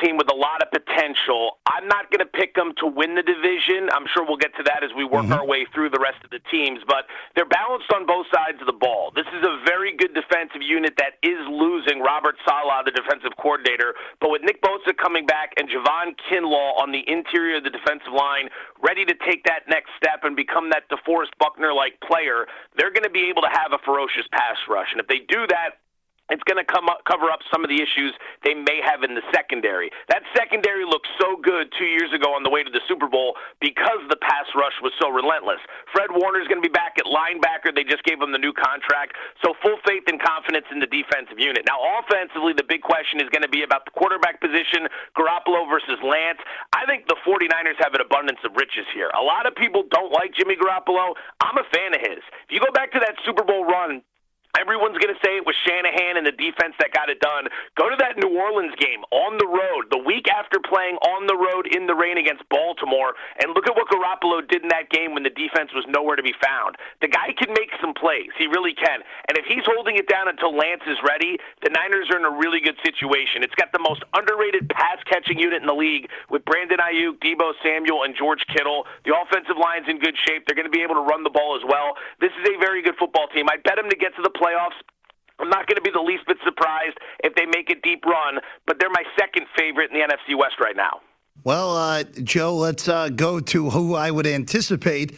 team 0.05 0.17
with 0.17 0.29
a 0.29 0.35
lot 0.37 0.61
of 0.61 0.69
potential. 0.69 1.57
I'm 1.65 1.87
not 1.89 2.13
going 2.13 2.21
to 2.21 2.29
pick 2.29 2.53
them 2.53 2.73
to 2.77 2.85
win 2.85 3.15
the 3.17 3.25
division. 3.25 3.89
I'm 3.89 4.05
sure 4.13 4.21
we'll 4.21 4.37
get 4.37 4.53
to 4.61 4.63
that 4.69 4.85
as 4.85 4.93
we 4.93 5.03
work 5.03 5.25
mm-hmm. 5.25 5.41
our 5.41 5.45
way 5.45 5.65
through 5.73 5.89
the 5.89 5.99
rest 5.99 6.21
of 6.23 6.29
the 6.29 6.39
teams, 6.53 6.79
but 6.85 7.09
they're 7.35 7.49
balanced 7.49 7.89
on 7.89 8.05
both 8.05 8.27
sides 8.29 8.61
of 8.61 8.67
the 8.67 8.77
ball. 8.77 9.11
This 9.15 9.25
is 9.33 9.41
a 9.41 9.57
very 9.65 9.97
good 9.97 10.13
defensive 10.13 10.61
unit 10.61 10.93
that 11.01 11.17
is 11.25 11.41
losing 11.49 12.05
Robert 12.05 12.37
Saleh, 12.45 12.85
the 12.85 12.93
defensive 12.93 13.33
coordinator, 13.41 13.95
but 14.21 14.29
with 14.29 14.45
Nick 14.45 14.61
Bosa 14.61 14.93
coming 14.95 15.25
back 15.25 15.53
and 15.57 15.65
Javon 15.67 16.13
Kinlaw 16.29 16.77
on 16.77 16.91
the 16.91 17.01
interior 17.09 17.57
of 17.57 17.63
the 17.63 17.73
defensive 17.73 18.13
line, 18.13 18.49
ready 18.83 19.05
to 19.05 19.15
take 19.25 19.43
that 19.49 19.65
next 19.67 19.89
step 19.97 20.21
and 20.23 20.35
become 20.35 20.69
that 20.69 20.85
DeForest 20.93 21.33
Buckner 21.39 21.73
like 21.73 21.97
player, 22.05 22.45
they're 22.77 22.93
going 22.93 23.07
to 23.07 23.13
be 23.13 23.27
able 23.29 23.41
to 23.41 23.51
have 23.51 23.73
a 23.73 23.81
ferocious 23.83 24.27
pass 24.31 24.57
rush. 24.69 24.91
And 24.91 25.01
if 25.01 25.07
they 25.07 25.25
do 25.27 25.47
that, 25.49 25.81
it's 26.29 26.43
going 26.49 26.57
to 26.57 26.65
come 26.65 26.89
up, 26.89 27.05
cover 27.05 27.29
up 27.29 27.45
some 27.53 27.61
of 27.61 27.69
the 27.69 27.77
issues 27.77 28.13
they 28.41 28.57
may 28.57 28.81
have 28.81 29.05
in 29.05 29.13
the 29.13 29.21
secondary. 29.29 29.93
That 30.09 30.25
secondary 30.33 30.85
looked 30.85 31.07
so 31.21 31.37
good 31.37 31.69
two 31.77 31.85
years 31.85 32.09
ago 32.13 32.33
on 32.33 32.41
the 32.41 32.49
way 32.49 32.65
to 32.65 32.71
the 32.73 32.81
Super 32.89 33.05
Bowl 33.05 33.37
because 33.61 34.01
the 34.09 34.17
pass 34.17 34.49
rush 34.57 34.73
was 34.81 34.89
so 34.97 35.13
relentless. 35.13 35.61
Fred 35.93 36.09
Warner 36.09 36.41
is 36.41 36.49
going 36.49 36.57
to 36.61 36.65
be 36.65 36.73
back 36.73 36.97
at 36.97 37.05
linebacker. 37.05 37.69
They 37.69 37.85
just 37.85 38.01
gave 38.03 38.17
him 38.17 38.33
the 38.33 38.41
new 38.41 38.53
contract. 38.53 39.13
So 39.45 39.53
full 39.61 39.77
faith 39.85 40.09
and 40.09 40.17
confidence 40.17 40.65
in 40.73 40.81
the 40.81 40.89
defensive 40.89 41.37
unit. 41.37 41.61
Now, 41.69 41.77
offensively, 42.01 42.57
the 42.57 42.65
big 42.65 42.81
question 42.81 43.21
is 43.21 43.29
going 43.29 43.45
to 43.45 43.51
be 43.51 43.61
about 43.61 43.85
the 43.85 43.93
quarterback 43.93 44.41
position, 44.41 44.89
Garoppolo 45.13 45.69
versus 45.69 46.01
Lance. 46.01 46.41
I 46.73 46.89
think 46.89 47.05
the 47.05 47.17
49ers 47.21 47.77
have 47.85 47.93
an 47.93 48.01
abundance 48.01 48.41
of 48.41 48.57
riches 48.57 48.89
here. 48.97 49.13
A 49.13 49.21
lot 49.21 49.45
of 49.45 49.53
people 49.53 49.85
don't 49.93 50.09
like 50.09 50.33
Jimmy 50.33 50.57
Garoppolo. 50.57 51.13
I'm 51.45 51.57
a 51.61 51.67
fan 51.69 51.93
of 51.93 52.01
his. 52.01 52.25
If 52.49 52.49
you 52.49 52.59
go 52.59 52.73
back 52.73 52.89
to 52.97 52.99
that 53.05 53.13
Super 53.21 53.45
Bowl 53.45 53.65
run 53.65 54.01
Everyone's 54.59 54.97
going 54.97 55.13
to 55.13 55.19
say 55.19 55.35
it 55.35 55.45
was 55.45 55.55
Shanahan 55.67 56.15
and 56.15 56.25
the 56.25 56.35
defense 56.35 56.75
that 56.79 56.95
got 56.95 57.09
it 57.09 57.19
done. 57.19 57.51
Go 57.75 57.89
to 57.91 57.97
that 57.99 58.15
New 58.15 58.39
Orleans 58.39 58.75
game 58.79 59.03
on 59.11 59.37
the 59.37 59.47
road, 59.47 59.91
the 59.91 59.99
week 59.99 60.31
after 60.31 60.59
playing 60.63 60.95
on 61.03 61.27
the 61.27 61.35
road 61.35 61.67
in 61.67 61.87
the 61.87 61.95
rain 61.95 62.17
against 62.17 62.47
Baltimore, 62.47 63.13
and 63.43 63.51
look 63.51 63.67
at 63.67 63.75
what 63.75 63.91
Garoppolo 63.91 64.47
did 64.47 64.63
in 64.63 64.71
that 64.71 64.89
game 64.89 65.11
when 65.11 65.23
the 65.23 65.33
defense 65.33 65.75
was 65.75 65.83
nowhere 65.91 66.15
to 66.15 66.23
be 66.23 66.33
found. 66.39 66.79
The 67.01 67.11
guy 67.11 67.35
can 67.35 67.51
make 67.51 67.71
some 67.81 67.93
plays. 67.93 68.31
He 68.39 68.47
really 68.47 68.73
can. 68.73 69.03
And 69.27 69.35
if 69.35 69.43
he's 69.45 69.65
holding 69.67 69.99
it 69.99 70.07
down 70.07 70.31
until 70.31 70.55
Lance 70.55 70.87
is 70.87 70.97
ready, 71.03 71.35
the 71.59 71.73
Niners 71.75 72.07
are 72.11 72.17
in 72.17 72.25
a 72.25 72.31
really 72.31 72.63
good 72.63 72.79
situation. 72.79 73.43
It's 73.43 73.55
got 73.59 73.75
the 73.75 73.83
most 73.83 74.07
underrated 74.15 74.71
pass 74.71 75.03
catching 75.03 75.39
unit 75.39 75.59
in 75.59 75.67
the 75.67 75.75
league 75.75 76.07
with 76.31 76.45
Brandon 76.45 76.79
Aiyuk, 76.79 77.19
Deebo 77.19 77.53
Samuel, 77.59 78.07
and 78.07 78.15
George 78.15 78.45
Kittle. 78.47 78.85
The 79.03 79.11
offensive 79.11 79.57
line's 79.59 79.89
in 79.89 79.99
good 79.99 80.15
shape. 80.23 80.47
They're 80.47 80.55
going 80.55 80.69
to 80.69 80.73
be 80.73 80.83
able 80.83 80.95
to 80.95 81.05
run 81.05 81.23
the 81.23 81.33
ball 81.33 81.57
as 81.57 81.65
well. 81.67 81.97
This 82.21 82.31
is 82.39 82.45
a 82.47 82.55
very 82.59 82.81
good 82.81 82.95
football 82.95 83.27
team. 83.33 83.47
I 83.49 83.57
bet 83.57 83.75
them 83.75 83.89
to 83.89 83.97
get 83.97 84.15
to 84.15 84.23
the 84.23 84.29
play 84.29 84.44
playoffs. 84.45 84.77
I'm 85.39 85.49
not 85.49 85.67
going 85.67 85.75
to 85.75 85.81
be 85.81 85.91
the 85.91 86.01
least 86.01 86.25
bit 86.27 86.37
surprised 86.45 86.97
if 87.23 87.35
they 87.35 87.45
make 87.45 87.69
a 87.69 87.75
deep 87.81 88.05
run, 88.05 88.39
but 88.65 88.77
they're 88.79 88.89
my 88.89 89.03
second 89.19 89.47
favorite 89.57 89.91
in 89.91 89.99
the 89.99 90.05
NFC 90.05 90.37
West 90.37 90.55
right 90.61 90.75
now. 90.75 91.01
Well, 91.43 91.75
uh, 91.75 92.03
Joe, 92.23 92.55
let's 92.55 92.87
uh, 92.87 93.09
go 93.09 93.39
to 93.39 93.69
who 93.69 93.95
I 93.95 94.11
would 94.11 94.27
anticipate 94.27 95.17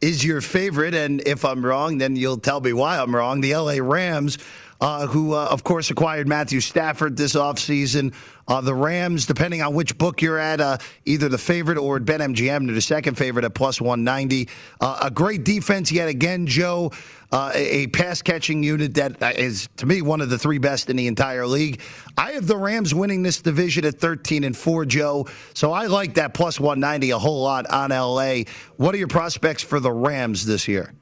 is 0.00 0.22
your 0.22 0.42
favorite. 0.42 0.94
And 0.94 1.26
if 1.26 1.44
I'm 1.44 1.64
wrong, 1.64 1.96
then 1.98 2.14
you'll 2.14 2.36
tell 2.36 2.60
me 2.60 2.74
why 2.74 2.98
I'm 2.98 3.14
wrong. 3.14 3.40
The 3.40 3.56
LA 3.56 3.76
Rams 3.80 4.38
uh, 4.80 5.06
who, 5.06 5.32
uh, 5.32 5.48
of 5.50 5.64
course, 5.64 5.90
acquired 5.90 6.28
Matthew 6.28 6.60
Stafford 6.60 7.16
this 7.16 7.34
offseason. 7.34 8.14
Uh, 8.46 8.60
the 8.60 8.74
Rams, 8.74 9.26
depending 9.26 9.62
on 9.62 9.74
which 9.74 9.96
book 9.96 10.20
you're 10.20 10.38
at, 10.38 10.60
uh, 10.60 10.78
either 11.04 11.28
the 11.28 11.38
favorite 11.38 11.78
or 11.78 11.98
BetMGM, 11.98 12.66
they're 12.66 12.74
the 12.74 12.80
second 12.80 13.16
favorite 13.16 13.44
at 13.44 13.54
plus 13.54 13.80
190. 13.80 14.48
Uh, 14.80 14.98
a 15.02 15.10
great 15.10 15.44
defense 15.44 15.90
yet 15.90 16.08
again, 16.08 16.46
Joe. 16.46 16.92
Uh, 17.32 17.50
a 17.54 17.86
pass 17.88 18.22
catching 18.22 18.62
unit 18.62 18.94
that 18.94 19.38
is, 19.38 19.68
to 19.76 19.86
me, 19.86 20.02
one 20.02 20.20
of 20.20 20.30
the 20.30 20.38
three 20.38 20.58
best 20.58 20.88
in 20.88 20.96
the 20.96 21.06
entire 21.06 21.46
league. 21.46 21.80
I 22.16 22.32
have 22.32 22.46
the 22.46 22.56
Rams 22.56 22.94
winning 22.94 23.22
this 23.22 23.40
division 23.40 23.84
at 23.84 23.98
13 23.98 24.44
and 24.44 24.56
4, 24.56 24.84
Joe. 24.84 25.26
So 25.52 25.72
I 25.72 25.86
like 25.86 26.14
that 26.14 26.34
plus 26.34 26.60
190 26.60 27.10
a 27.10 27.18
whole 27.18 27.42
lot 27.42 27.66
on 27.66 27.90
LA. 27.90 28.42
What 28.76 28.94
are 28.94 28.98
your 28.98 29.08
prospects 29.08 29.62
for 29.62 29.80
the 29.80 29.90
Rams 29.90 30.46
this 30.46 30.68
year? 30.68 30.92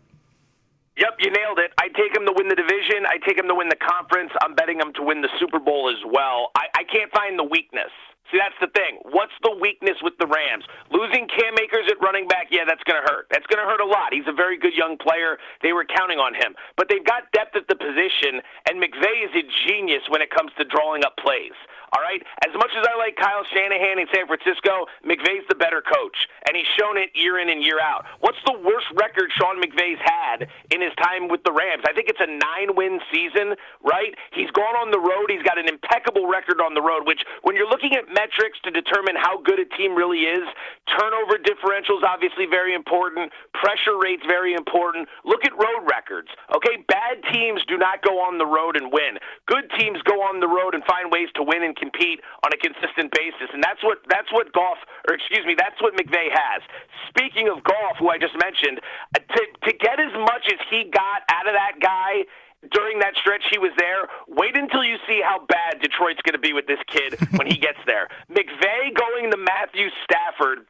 Yep, 0.96 1.16
you 1.20 1.30
nailed 1.30 1.58
it. 1.58 1.71
Take 1.92 2.14
them 2.14 2.24
to 2.24 2.32
win 2.32 2.48
the 2.48 2.56
division. 2.56 3.04
I 3.04 3.18
take 3.20 3.36
them 3.36 3.48
to 3.48 3.54
win 3.54 3.68
the 3.68 3.80
conference. 3.80 4.32
I'm 4.40 4.54
betting 4.54 4.78
them 4.78 4.92
to 4.96 5.02
win 5.02 5.20
the 5.20 5.28
Super 5.38 5.58
Bowl 5.58 5.92
as 5.92 6.00
well. 6.08 6.50
I, 6.56 6.68
I 6.80 6.84
can't 6.84 7.12
find 7.12 7.38
the 7.38 7.44
weakness. 7.44 7.92
See, 8.32 8.40
that's 8.40 8.56
the 8.64 8.72
thing. 8.72 8.96
What's 9.12 9.36
the 9.44 9.52
weakness 9.60 10.00
with 10.00 10.16
the 10.16 10.24
Rams? 10.24 10.64
Losing 10.88 11.28
Cam 11.28 11.52
Akers 11.60 11.84
at 11.92 12.00
running 12.00 12.24
back, 12.24 12.48
yeah, 12.48 12.64
that's 12.64 12.82
going 12.88 12.96
to 12.96 13.04
hurt. 13.04 13.28
That's 13.28 13.44
going 13.52 13.60
to 13.60 13.68
hurt 13.68 13.84
a 13.84 13.88
lot. 13.88 14.08
He's 14.16 14.24
a 14.24 14.32
very 14.32 14.56
good 14.56 14.72
young 14.72 14.96
player. 14.96 15.36
They 15.60 15.76
were 15.76 15.84
counting 15.84 16.16
on 16.16 16.32
him. 16.32 16.56
But 16.80 16.88
they've 16.88 17.04
got 17.04 17.28
depth 17.36 17.52
at 17.60 17.68
the 17.68 17.76
position, 17.76 18.40
and 18.70 18.80
McVay 18.80 19.28
is 19.28 19.32
a 19.36 19.44
genius 19.68 20.00
when 20.08 20.24
it 20.24 20.32
comes 20.32 20.48
to 20.56 20.64
drawing 20.64 21.04
up 21.04 21.20
plays. 21.20 21.52
All 21.92 22.00
right? 22.00 22.24
As 22.40 22.52
much 22.56 22.72
as 22.72 22.84
I 22.88 22.96
like 22.96 23.16
Kyle 23.16 23.44
Shanahan 23.52 24.00
in 24.00 24.08
San 24.14 24.24
Francisco, 24.26 24.88
McVay's 25.04 25.44
the 25.48 25.54
better 25.54 25.84
coach, 25.84 26.16
and 26.48 26.56
he's 26.56 26.68
shown 26.80 26.96
it 26.96 27.12
year 27.12 27.38
in 27.38 27.52
and 27.52 27.60
year 27.62 27.80
out. 27.80 28.08
What's 28.20 28.40
the 28.48 28.56
worst 28.56 28.88
record 28.96 29.28
Sean 29.36 29.60
McVay's 29.60 30.00
had 30.00 30.48
in 30.72 30.80
his 30.80 30.96
time 30.96 31.28
with 31.28 31.44
the 31.44 31.52
Rams? 31.52 31.84
I 31.84 31.92
think 31.92 32.08
it's 32.08 32.20
a 32.20 32.26
nine 32.26 32.72
win 32.72 32.96
season, 33.12 33.54
right? 33.84 34.16
He's 34.32 34.50
gone 34.56 34.72
on 34.80 34.88
the 34.88 35.00
road. 35.00 35.28
He's 35.28 35.44
got 35.44 35.60
an 35.60 35.68
impeccable 35.68 36.26
record 36.26 36.64
on 36.64 36.72
the 36.72 36.80
road, 36.80 37.04
which, 37.04 37.20
when 37.44 37.56
you're 37.56 37.68
looking 37.68 37.92
at 37.92 38.08
metrics 38.08 38.56
to 38.64 38.70
determine 38.72 39.16
how 39.20 39.36
good 39.44 39.60
a 39.60 39.68
team 39.76 39.92
really 39.92 40.24
is, 40.24 40.48
turnover 40.88 41.36
differentials 41.36 42.00
obviously 42.00 42.48
very 42.48 42.72
important, 42.72 43.32
pressure 43.52 44.00
rates 44.00 44.24
very 44.24 44.54
important. 44.54 45.08
Look 45.28 45.44
at 45.44 45.52
road 45.52 45.84
records, 45.84 46.28
okay? 46.56 46.80
Bad 46.88 47.20
teams 47.28 47.60
do 47.68 47.76
not 47.76 48.00
go 48.00 48.16
on 48.16 48.38
the 48.38 48.48
road 48.48 48.80
and 48.80 48.88
win. 48.88 49.20
Good 49.44 49.68
teams 49.76 50.00
go 50.08 50.24
on 50.24 50.40
the 50.40 50.48
road 50.48 50.74
and 50.74 50.82
find 50.84 51.12
ways 51.12 51.28
to 51.36 51.42
win 51.44 51.62
and 51.62 51.76
compete 51.82 52.22
on 52.46 52.54
a 52.54 52.58
consistent 52.62 53.10
basis, 53.10 53.50
and 53.50 53.58
that's 53.58 53.82
what 53.82 53.98
that's 54.06 54.30
what 54.30 54.54
Goff, 54.54 54.78
or 55.10 55.18
excuse 55.18 55.42
me, 55.42 55.58
that's 55.58 55.82
what 55.82 55.98
McVay 55.98 56.30
has. 56.30 56.62
Speaking 57.10 57.50
of 57.50 57.66
Goff, 57.66 57.98
who 57.98 58.08
I 58.08 58.22
just 58.22 58.38
mentioned, 58.38 58.78
uh, 58.78 59.18
to 59.18 59.40
to 59.66 59.70
get 59.74 59.98
as 59.98 60.14
much 60.14 60.46
as 60.46 60.62
he 60.70 60.86
got 60.86 61.26
out 61.26 61.50
of 61.50 61.54
that 61.58 61.82
guy 61.82 62.22
during 62.70 63.00
that 63.00 63.16
stretch 63.16 63.42
he 63.50 63.58
was 63.58 63.72
there. 63.76 64.06
Wait 64.28 64.56
until 64.56 64.84
you 64.84 64.96
see 65.08 65.20
how 65.20 65.44
bad 65.48 65.82
Detroit's 65.82 66.22
going 66.22 66.38
to 66.38 66.38
be 66.38 66.52
with 66.52 66.66
this 66.70 66.78
kid 66.86 67.18
when 67.34 67.46
he 67.50 67.58
gets 67.66 67.78
there. 67.86 68.06
McVay 68.30 68.94
going 68.94 69.30
to 69.32 69.36
Matthew 69.36 69.88
Stafford 70.06 70.66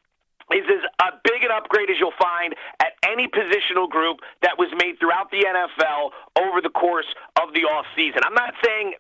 is 0.51 0.67
as 0.67 0.83
a 1.01 1.21
big 1.25 1.45
an 1.45 1.51
upgrade 1.55 1.91
as 1.91 1.97
you'll 1.99 2.17
find 2.19 2.55
at 2.81 2.99
any 3.07 3.29
positional 3.29 3.89
group 3.89 4.21
that 4.43 4.59
was 4.59 4.69
made 4.79 4.99
throughout 4.99 5.31
the 5.31 5.45
NFL 5.45 6.11
over 6.41 6.61
the 6.61 6.71
course 6.71 7.09
of 7.41 7.53
the 7.55 7.63
offseason. 7.69 8.25
I'm 8.25 8.35
not 8.35 8.55
saying 8.65 8.95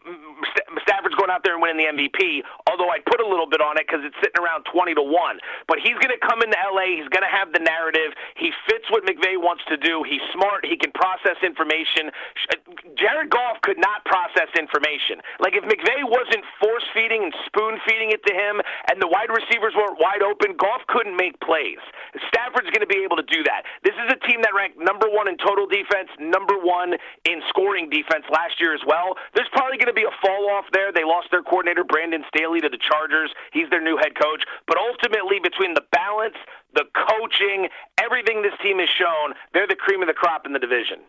Stafford's 0.82 1.14
going 1.14 1.30
out 1.30 1.42
there 1.44 1.54
and 1.54 1.62
winning 1.62 1.80
the 1.80 1.88
MVP, 1.90 2.42
although 2.70 2.90
I'd 2.90 3.04
put 3.06 3.20
a 3.20 3.26
little 3.26 3.48
bit 3.48 3.60
on 3.60 3.78
it 3.78 3.86
because 3.86 4.04
it's 4.04 4.16
sitting 4.20 4.38
around 4.42 4.66
20 4.70 4.94
to 4.94 5.04
1. 5.04 5.38
But 5.68 5.78
he's 5.78 5.96
going 6.02 6.12
to 6.12 6.20
come 6.20 6.42
into 6.42 6.56
LA. 6.58 6.98
He's 6.98 7.08
going 7.08 7.24
to 7.24 7.32
have 7.32 7.52
the 7.52 7.62
narrative. 7.62 8.12
He 8.36 8.52
fits 8.68 8.90
what 8.90 9.06
McVay 9.06 9.38
wants 9.38 9.64
to 9.68 9.76
do. 9.76 10.02
He's 10.02 10.22
smart. 10.32 10.66
He 10.66 10.76
can 10.76 10.92
process 10.92 11.38
information. 11.42 12.10
Uh, 12.50 12.58
Jared 12.98 13.30
Goff 13.30 13.62
could 13.62 13.78
not 13.78 14.04
process 14.04 14.50
information. 14.58 15.22
Like 15.40 15.54
if 15.54 15.64
McVay 15.64 16.04
wasn't 16.04 16.44
force 16.60 16.84
feeding 16.92 17.24
and 17.24 17.34
spoon 17.46 17.78
feeding 17.86 18.10
it 18.10 18.20
to 18.26 18.32
him 18.34 18.60
and 18.90 19.00
the 19.00 19.08
wide 19.08 19.30
receivers 19.30 19.72
weren't 19.72 19.98
wide 19.98 20.22
open, 20.22 20.56
Goff 20.58 20.82
couldn't 20.88 21.16
make 21.16 21.31
plays. 21.40 21.80
Stafford's 22.28 22.68
going 22.70 22.84
to 22.84 22.90
be 22.90 23.00
able 23.04 23.16
to 23.16 23.26
do 23.26 23.42
that. 23.44 23.64
This 23.82 23.94
is 23.94 24.12
a 24.12 24.18
team 24.26 24.42
that 24.42 24.52
ranked 24.54 24.78
number 24.78 25.08
one 25.08 25.28
in 25.28 25.36
total 25.38 25.66
defense, 25.66 26.08
number 26.20 26.58
one 26.58 26.94
in 27.24 27.40
scoring 27.48 27.88
defense 27.88 28.24
last 28.30 28.60
year 28.60 28.74
as 28.74 28.82
well. 28.86 29.16
There's 29.34 29.48
probably 29.52 29.78
going 29.78 29.92
to 29.92 29.96
be 29.96 30.04
a 30.04 30.14
fall 30.20 30.50
off 30.50 30.66
there. 30.72 30.92
They 30.92 31.04
lost 31.04 31.28
their 31.30 31.42
coordinator, 31.42 31.84
Brandon 31.84 32.24
Staley, 32.28 32.60
to 32.60 32.68
the 32.68 32.78
Chargers. 32.78 33.32
He's 33.52 33.68
their 33.70 33.82
new 33.82 33.96
head 33.96 34.12
coach. 34.18 34.44
But 34.66 34.76
ultimately, 34.76 35.40
between 35.42 35.74
the 35.74 35.84
balance, 35.92 36.36
the 36.74 36.84
coaching, 36.92 37.68
everything 38.00 38.42
this 38.42 38.54
team 38.62 38.78
has 38.78 38.88
shown, 38.88 39.34
they're 39.52 39.68
the 39.68 39.76
cream 39.76 40.02
of 40.02 40.08
the 40.08 40.14
crop 40.14 40.46
in 40.46 40.52
the 40.52 40.58
division. 40.58 41.00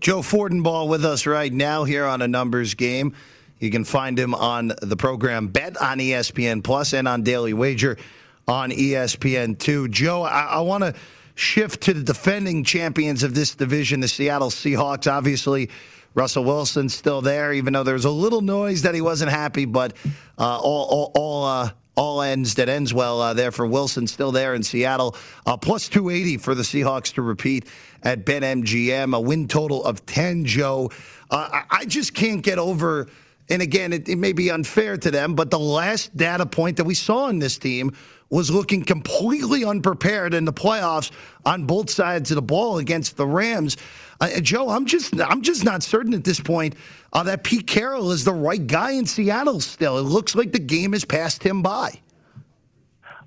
Joe 0.00 0.20
Fortenbaugh 0.20 0.88
with 0.88 1.04
us 1.04 1.26
right 1.26 1.52
now 1.52 1.84
here 1.84 2.06
on 2.06 2.22
a 2.22 2.28
numbers 2.28 2.74
game. 2.74 3.14
You 3.58 3.70
can 3.70 3.84
find 3.84 4.18
him 4.18 4.34
on 4.34 4.72
the 4.80 4.96
program 4.96 5.48
Bet 5.48 5.76
on 5.76 5.98
ESPN 5.98 6.64
Plus 6.64 6.94
and 6.94 7.06
on 7.06 7.22
Daily 7.22 7.52
Wager 7.52 7.98
on 8.50 8.72
ESPN2. 8.72 9.90
Joe, 9.90 10.22
I, 10.22 10.42
I 10.42 10.60
want 10.60 10.82
to 10.82 10.92
shift 11.36 11.82
to 11.82 11.94
the 11.94 12.02
defending 12.02 12.64
champions 12.64 13.22
of 13.22 13.32
this 13.32 13.54
division, 13.54 14.00
the 14.00 14.08
Seattle 14.08 14.50
Seahawks. 14.50 15.10
Obviously, 15.10 15.70
Russell 16.14 16.42
Wilson's 16.42 16.92
still 16.92 17.22
there, 17.22 17.52
even 17.52 17.72
though 17.72 17.84
there's 17.84 18.06
a 18.06 18.10
little 18.10 18.40
noise 18.40 18.82
that 18.82 18.92
he 18.92 19.00
wasn't 19.00 19.30
happy, 19.30 19.66
but 19.66 19.92
uh, 20.36 20.58
all, 20.58 20.84
all, 20.90 21.12
all, 21.14 21.44
uh, 21.44 21.70
all 21.94 22.22
ends 22.22 22.54
that 22.54 22.68
ends 22.68 22.92
well 22.92 23.20
uh, 23.20 23.32
there 23.32 23.52
for 23.52 23.66
Wilson, 23.66 24.08
still 24.08 24.32
there 24.32 24.56
in 24.56 24.64
Seattle. 24.64 25.14
Uh, 25.46 25.56
plus 25.56 25.88
280 25.88 26.38
for 26.38 26.56
the 26.56 26.64
Seahawks 26.64 27.14
to 27.14 27.22
repeat 27.22 27.66
at 28.02 28.26
BetMGM, 28.26 29.14
a 29.14 29.20
win 29.20 29.46
total 29.46 29.84
of 29.84 30.04
10, 30.06 30.44
Joe. 30.44 30.90
Uh, 31.30 31.62
I, 31.70 31.84
just 31.84 32.14
can't 32.14 32.42
get 32.42 32.58
over 32.58 33.06
and 33.50 33.62
again, 33.62 33.92
it, 33.92 34.08
it, 34.08 34.16
may 34.16 34.32
be 34.32 34.48
unfair 34.48 34.96
to 34.96 35.10
them, 35.10 35.34
but 35.34 35.50
the 35.50 35.58
last 35.58 36.16
data 36.16 36.46
point 36.46 36.76
that 36.76 36.84
we 36.84 36.94
saw 36.94 37.28
in 37.28 37.40
this 37.40 37.58
team 37.58 37.92
was 38.30 38.50
looking 38.50 38.84
completely 38.84 39.64
unprepared 39.64 40.34
in 40.34 40.44
the 40.44 40.52
playoffs 40.52 41.10
on 41.44 41.64
both 41.64 41.90
sides 41.90 42.30
of 42.30 42.36
the 42.36 42.42
ball 42.42 42.78
against 42.78 43.16
the 43.16 43.26
Rams. 43.26 43.76
Uh, 44.20 44.40
Joe, 44.40 44.70
I'm 44.70 44.86
just 44.86 45.20
I'm 45.20 45.42
just 45.42 45.64
not 45.64 45.82
certain 45.82 46.14
at 46.14 46.24
this 46.24 46.40
point 46.40 46.76
uh, 47.12 47.22
that 47.24 47.42
Pete 47.44 47.66
Carroll 47.66 48.12
is 48.12 48.24
the 48.24 48.32
right 48.32 48.64
guy 48.64 48.92
in 48.92 49.06
Seattle. 49.06 49.60
Still, 49.60 49.98
it 49.98 50.02
looks 50.02 50.34
like 50.34 50.52
the 50.52 50.60
game 50.60 50.92
has 50.92 51.04
passed 51.04 51.42
him 51.42 51.62
by. 51.62 52.00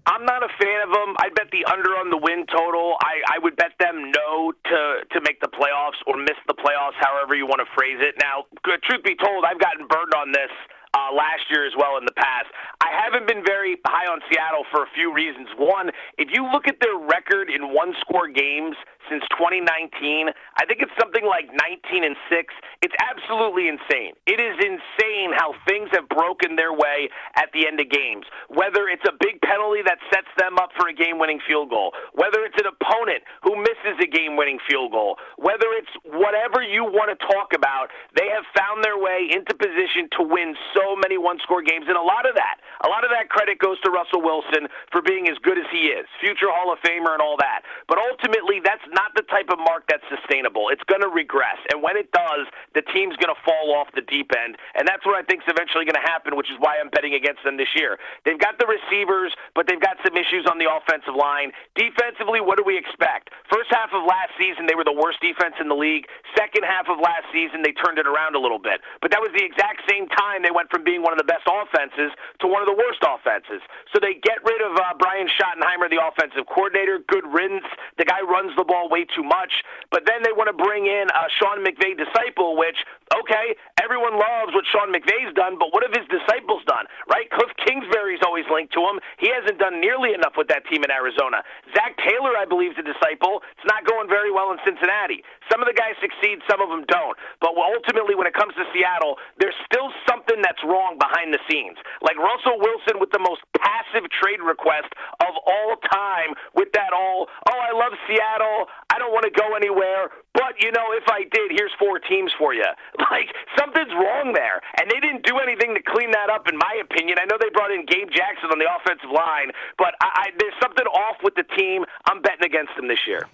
I'm 0.05 0.25
not 0.25 0.43
a 0.43 0.51
fan 0.59 0.83
of 0.83 0.91
them. 0.91 1.15
I 1.19 1.29
bet 1.33 1.47
the 1.51 1.63
under 1.63 1.95
on 1.95 2.09
the 2.09 2.17
win 2.17 2.45
total. 2.51 2.95
I, 2.99 3.23
I 3.35 3.39
would 3.39 3.55
bet 3.55 3.71
them 3.79 4.11
no 4.11 4.51
to 4.51 4.79
to 5.09 5.21
make 5.21 5.39
the 5.39 5.47
playoffs 5.47 5.99
or 6.07 6.17
miss 6.17 6.35
the 6.47 6.53
playoffs, 6.53 6.99
however 6.99 7.35
you 7.35 7.45
want 7.45 7.59
to 7.59 7.69
phrase 7.73 7.97
it. 7.99 8.15
Now, 8.19 8.43
truth 8.83 9.03
be 9.03 9.15
told, 9.15 9.45
I've 9.45 9.59
gotten 9.59 9.87
burned 9.87 10.13
on 10.13 10.31
this 10.31 10.51
uh, 10.93 11.09
last 11.13 11.49
year 11.49 11.65
as 11.65 11.73
well 11.77 11.97
in 11.97 12.05
the 12.05 12.13
past. 12.13 12.47
I 12.81 12.89
haven't 12.93 13.27
been 13.27 13.43
very 13.45 13.77
high 13.85 14.05
on 14.11 14.21
Seattle 14.29 14.65
for 14.71 14.83
a 14.83 14.89
few 14.93 15.13
reasons. 15.13 15.47
One, 15.57 15.89
if 16.17 16.29
you 16.33 16.45
look 16.51 16.67
at 16.67 16.77
their 16.81 16.97
record 16.97 17.49
in 17.49 17.73
one 17.73 17.93
score 18.01 18.27
games 18.29 18.75
since 19.09 19.23
2019, 19.35 20.29
I 20.29 20.65
think 20.65 20.81
it's 20.81 20.93
something 20.99 21.25
like 21.25 21.49
19 21.49 22.03
and 22.03 22.15
6. 22.29 22.53
It's 22.81 22.95
absolutely 22.99 23.67
insane. 23.67 24.13
It 24.27 24.39
is 24.39 24.55
insane 24.59 25.31
how 25.35 25.55
things 25.67 25.89
have 25.93 26.07
broken 26.09 26.55
their 26.55 26.73
way 26.73 27.09
at 27.35 27.49
the 27.53 27.67
end 27.67 27.79
of 27.79 27.89
games. 27.89 28.25
Whether 28.49 28.87
it's 28.87 29.05
a 29.07 29.15
big 29.19 29.41
penalty 29.41 29.81
that 29.85 29.99
sets 30.13 30.29
them 30.37 30.57
up 30.59 30.71
for 30.77 30.87
a 30.89 30.93
game 30.93 31.19
winning 31.19 31.39
field 31.47 31.69
goal, 31.69 31.93
whether 32.13 32.43
it's 32.43 32.57
an 32.59 32.67
opponent 32.67 33.23
who 33.43 33.55
misses 33.55 33.97
a 34.01 34.07
game 34.07 34.35
winning 34.35 34.59
field 34.69 34.91
goal, 34.91 35.17
whether 35.37 35.71
it's 35.75 35.91
whatever 36.03 36.61
you 36.61 36.83
want 36.83 37.11
to 37.11 37.17
talk 37.27 37.55
about, 37.55 37.89
they 38.15 38.29
have 38.29 38.45
found 38.55 38.83
their 38.83 38.97
way 38.97 39.29
into 39.31 39.53
position 39.55 40.09
to 40.19 40.21
win 40.23 40.55
so 40.75 40.95
many 40.95 41.17
one 41.17 41.39
score 41.43 41.61
games. 41.61 41.85
And 41.87 41.97
a 41.97 42.03
lot 42.03 42.27
of 42.27 42.35
that, 42.35 42.59
a 42.85 42.89
lot 42.89 43.03
of 43.03 43.11
that 43.11 43.29
credit 43.29 43.59
goes 43.59 43.79
to 43.81 43.89
Russell 43.91 44.21
Wilson 44.21 44.67
for 44.91 45.01
being 45.01 45.27
as 45.29 45.37
good 45.41 45.57
as 45.57 45.65
he 45.71 45.91
is, 45.91 46.05
future 46.19 46.51
Hall 46.51 46.71
of 46.71 46.79
Famer 46.83 47.13
and 47.13 47.21
all 47.21 47.37
that. 47.39 47.63
But 47.87 47.97
ultimately, 47.97 48.61
that's 48.63 48.83
not 48.93 49.11
the 49.17 49.25
type 49.27 49.49
of 49.49 49.59
mark 49.59 49.89
that's 49.89 50.05
sustainable. 50.09 50.69
It's 50.69 50.83
going 50.85 51.01
to 51.01 51.09
regress. 51.09 51.57
And 51.73 51.81
when 51.81 51.97
it 51.97 52.11
does, 52.13 52.47
the 52.77 52.81
team's 52.93 53.17
going 53.17 53.33
to 53.33 53.41
fall 53.41 53.73
off 53.73 53.89
the 53.97 54.05
deep 54.05 54.31
end. 54.37 54.57
And 54.77 54.87
that's 54.87 55.05
what 55.05 55.17
I 55.17 55.25
think 55.25 55.43
is 55.43 55.49
eventually 55.49 55.85
going 55.85 55.99
to 55.99 56.07
happen, 56.07 56.37
which 56.37 56.49
is 56.49 56.57
why 56.61 56.77
I'm 56.77 56.89
betting 56.93 57.13
against 57.13 57.43
them 57.43 57.57
this 57.57 57.73
year. 57.75 57.97
They've 58.25 58.39
got 58.39 58.57
the 58.61 58.69
receivers, 58.69 59.33
but 59.57 59.67
they've 59.67 59.81
got 59.81 59.97
some 60.05 60.15
issues 60.15 60.45
on 60.45 60.61
the 60.61 60.69
offensive 60.69 61.17
line. 61.17 61.51
Defensively, 61.75 62.39
what 62.39 62.57
do 62.57 62.63
we 62.63 62.77
expect? 62.77 63.33
First 63.49 63.73
half 63.73 63.89
of 63.91 64.05
last 64.05 64.37
season, 64.37 64.65
they 64.69 64.75
were 64.75 64.85
the 64.85 64.95
worst 64.95 65.19
defense 65.19 65.57
in 65.59 65.67
the 65.67 65.77
league. 65.77 66.05
Second 66.37 66.63
half 66.63 66.87
of 66.87 67.01
last 67.01 67.25
season, 67.33 67.65
they 67.65 67.73
turned 67.73 67.97
it 67.97 68.05
around 68.05 68.37
a 68.37 68.41
little 68.41 68.61
bit. 68.61 68.81
But 69.01 69.11
that 69.11 69.21
was 69.21 69.33
the 69.33 69.43
exact 69.43 69.83
same 69.89 70.07
time 70.09 70.45
they 70.45 70.53
went 70.53 70.69
from 70.69 70.83
being 70.83 71.01
one 71.01 71.13
of 71.13 71.19
the 71.19 71.27
best 71.27 71.45
offenses 71.49 72.13
to 72.39 72.45
one 72.47 72.61
of 72.61 72.69
the 72.69 72.77
worst 72.77 73.01
offenses. 73.01 73.61
So 73.91 73.99
they 73.99 74.15
get 74.21 74.39
rid 74.45 74.61
of 74.61 74.77
uh, 74.77 74.93
Brian 74.99 75.27
Schottenheimer, 75.27 75.89
the 75.89 76.01
offensive 76.01 76.45
coordinator. 76.47 76.99
Good 77.07 77.25
riddance. 77.27 77.67
The 77.97 78.05
guy 78.05 78.21
runs 78.21 78.55
the 78.55 78.63
ball 78.63 78.82
way 78.89 79.05
too 79.05 79.23
much. 79.23 79.51
But 79.91 80.03
then 80.07 80.23
they 80.23 80.31
want 80.31 80.47
to 80.51 80.57
bring 80.57 80.85
in 80.87 81.07
a 81.11 81.23
Sean 81.39 81.63
McVay 81.63 81.95
disciple, 81.95 82.57
which, 82.57 82.77
okay, 83.13 83.55
everyone 83.81 84.15
loves 84.17 84.55
what 84.55 84.65
Sean 84.69 84.91
McVay's 84.91 85.31
done, 85.35 85.59
but 85.59 85.71
what 85.71 85.83
have 85.83 85.93
his 85.93 86.07
disciples 86.09 86.63
done, 86.65 86.85
right? 87.07 87.29
Cliff 87.31 87.51
Kingsbury's 87.65 88.23
always 88.25 88.45
linked 88.51 88.73
to 88.73 88.81
him. 88.81 88.99
He 89.19 89.29
hasn't 89.29 89.59
done 89.59 89.79
nearly 89.79 90.13
enough 90.13 90.35
with 90.35 90.47
that 90.49 90.65
team 90.67 90.83
in 90.83 90.91
Arizona. 90.91 91.43
Zac 91.75 91.95
Taylor, 92.01 92.35
I 92.35 92.45
believe, 92.45 92.75
is 92.75 92.81
a 92.81 92.87
disciple. 92.87 93.45
It's 93.57 93.69
not 93.69 93.85
going 93.85 94.09
very 94.09 94.31
well 94.31 94.51
in 94.51 94.59
Cincinnati. 94.65 95.23
Some 95.51 95.61
of 95.61 95.67
the 95.67 95.75
guys 95.75 95.95
succeed, 95.99 96.39
some 96.49 96.61
of 96.61 96.69
them 96.69 96.83
don't. 96.87 97.15
But 97.39 97.53
ultimately, 97.55 98.15
when 98.15 98.27
it 98.27 98.33
comes 98.33 98.55
to 98.55 98.65
Seattle, 98.73 99.19
there's 99.37 99.55
still 99.67 99.91
something 100.07 100.39
that's 100.41 100.61
wrong 100.63 100.97
behind 100.97 101.33
the 101.33 101.41
scenes. 101.49 101.77
Like 102.01 102.17
Russell 102.17 102.57
Wilson 102.59 102.97
with 102.99 103.11
the 103.11 103.21
most 103.21 103.43
passive 103.55 104.09
trade 104.09 104.41
request 104.41 104.91
of 105.21 105.33
all 105.45 105.77
time 105.91 106.33
with 106.55 106.71
that 106.73 106.91
all, 106.93 107.27
oh, 107.29 107.59
I 107.59 107.71
love 107.75 107.93
Seattle. 108.07 108.67
I 108.89 108.99
don't 108.99 109.11
want 109.11 109.25
to 109.25 109.33
go 109.33 109.55
anywhere. 109.55 110.09
But, 110.33 110.61
you 110.61 110.71
know, 110.71 110.93
if 110.93 111.03
I 111.07 111.23
did, 111.29 111.51
here's 111.51 111.71
four 111.79 111.99
teams 111.99 112.31
for 112.37 112.53
you. 112.53 112.65
Like, 113.13 113.29
something's 113.59 113.93
wrong 113.93 114.33
there. 114.33 114.59
And 114.79 114.89
they 114.89 114.99
didn't 114.99 115.23
do 115.23 115.37
anything 115.37 115.75
to 115.75 115.81
clean 115.83 116.09
that 116.11 116.31
up, 116.31 116.47
in 116.47 116.57
my 116.57 116.81
opinion. 116.81 117.17
I 117.21 117.25
know 117.25 117.37
they 117.39 117.49
brought 117.53 117.69
in 117.69 117.85
Gabe 117.85 118.09
Jackson 118.09 118.49
on 118.49 118.57
the 118.57 118.65
offensive 118.65 119.11
line, 119.11 119.51
but 119.77 119.93
I, 120.01 120.09
I, 120.15 120.25
there's 120.39 120.55
something 120.59 120.85
off 120.85 121.17
with 121.21 121.35
the 121.35 121.43
team. 121.55 121.85
I'm 122.05 122.23
betting 122.23 122.45
against 122.45 122.75
them 122.75 122.87
this 122.87 123.05
year. 123.05 123.27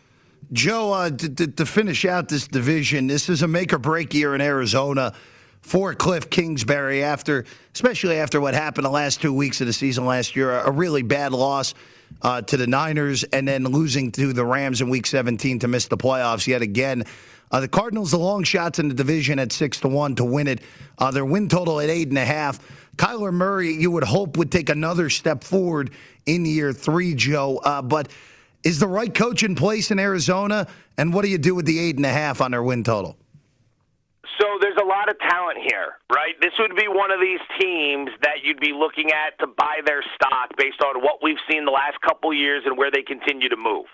Joe, 0.52 0.92
uh, 0.92 1.10
to, 1.12 1.30
to, 1.30 1.48
to 1.48 1.66
finish 1.66 2.04
out 2.04 2.28
this 2.28 2.48
division, 2.48 3.08
this 3.08 3.30
is 3.30 3.42
a 3.42 3.48
make 3.48 3.72
or 3.72 3.78
break 3.78 4.14
year 4.14 4.36
in 4.36 4.42
Arizona 4.42 5.14
for 5.62 5.94
Cliff 5.94 6.30
Kingsbury 6.30 7.04
after, 7.04 7.46
especially 7.74 8.18
after 8.18 8.42
what 8.42 8.54
happened 8.54 8.86
the 8.86 8.90
last 8.90 9.22
two 9.22 9.34
weeks 9.34 9.62
of 9.62 9.68
the 9.68 9.74
season 9.74 10.06
last 10.06 10.36
year, 10.36 10.52
a, 10.52 10.72
really 10.72 11.04
bad 11.04 11.32
loss 11.32 11.74
uh, 12.22 12.42
to 12.44 12.58
the 12.58 12.68
Niners 12.68 13.24
and 13.24 13.48
then 13.48 13.64
losing 13.64 14.12
to 14.14 14.34
the 14.34 14.46
Rams 14.46 14.82
in 14.82 14.90
Week 14.90 15.06
17 15.06 15.60
to 15.60 15.68
miss 15.68 15.88
the 15.88 15.98
playoffs 15.98 16.48
yet 16.48 16.62
again. 16.62 17.04
Uh, 17.52 17.60
the 17.60 17.68
Cardinals, 17.68 18.12
the 18.12 18.20
long 18.20 18.44
shots 18.44 18.80
in 18.80 18.90
the 18.90 18.94
division 18.94 19.40
at 19.40 19.52
six 19.52 19.80
to 19.80 19.88
one 19.88 20.16
to 20.16 20.26
win 20.26 20.48
it. 20.48 20.62
Uh, 20.98 21.12
their 21.12 21.26
win 21.26 21.50
total 21.50 21.80
at 21.80 21.90
eight 21.90 22.10
and 22.10 22.18
a 22.18 22.26
half. 22.26 22.60
Kyler 22.98 23.34
Murray, 23.34 23.74
you 23.74 23.90
would 23.92 24.04
hope 24.04 24.38
would 24.38 24.52
take 24.52 24.70
another 24.70 25.10
step 25.10 25.44
forward 25.44 25.92
in 26.26 26.46
year 26.46 26.74
three, 26.74 27.16
Joe. 27.16 27.58
Uh, 27.58 27.82
but 27.82 28.10
is 28.64 28.80
the 28.80 28.88
right 28.88 29.14
coach 29.14 29.44
in 29.44 29.56
place 29.56 29.90
in 29.90 30.00
Arizona? 30.00 30.68
And 30.98 31.14
what 31.14 31.24
do 31.24 31.32
you 31.32 31.38
do 31.38 31.56
with 31.56 31.66
the 31.66 31.80
eight 31.80 31.96
and 31.96 32.06
a 32.06 32.10
half 32.10 32.42
on 32.42 32.52
their 32.52 32.62
win 32.62 32.84
total? 32.84 33.18
So 34.40 34.58
there's 34.62 34.78
a 34.82 34.86
lot 34.86 35.10
of 35.10 35.20
talent 35.20 35.60
here, 35.68 36.00
right? 36.10 36.34
This 36.42 36.54
would 36.60 36.76
be 36.76 36.88
one 36.88 37.12
of 37.12 37.20
these 37.20 37.40
teams 37.60 38.10
that 38.24 38.40
you'd 38.44 38.60
be 38.60 38.72
looking 38.72 39.12
at 39.12 39.38
to 39.40 39.48
buy 39.48 39.82
their 39.86 40.02
stock 40.16 40.56
based 40.58 40.82
on 40.82 41.02
what 41.04 41.20
we've 41.22 41.42
seen 41.52 41.66
the 41.66 41.72
last 41.72 42.00
couple 42.02 42.34
years 42.34 42.64
and 42.66 42.78
where 42.78 42.90
they 42.90 43.02
continue 43.02 43.50
to 43.50 43.58
move 43.58 43.86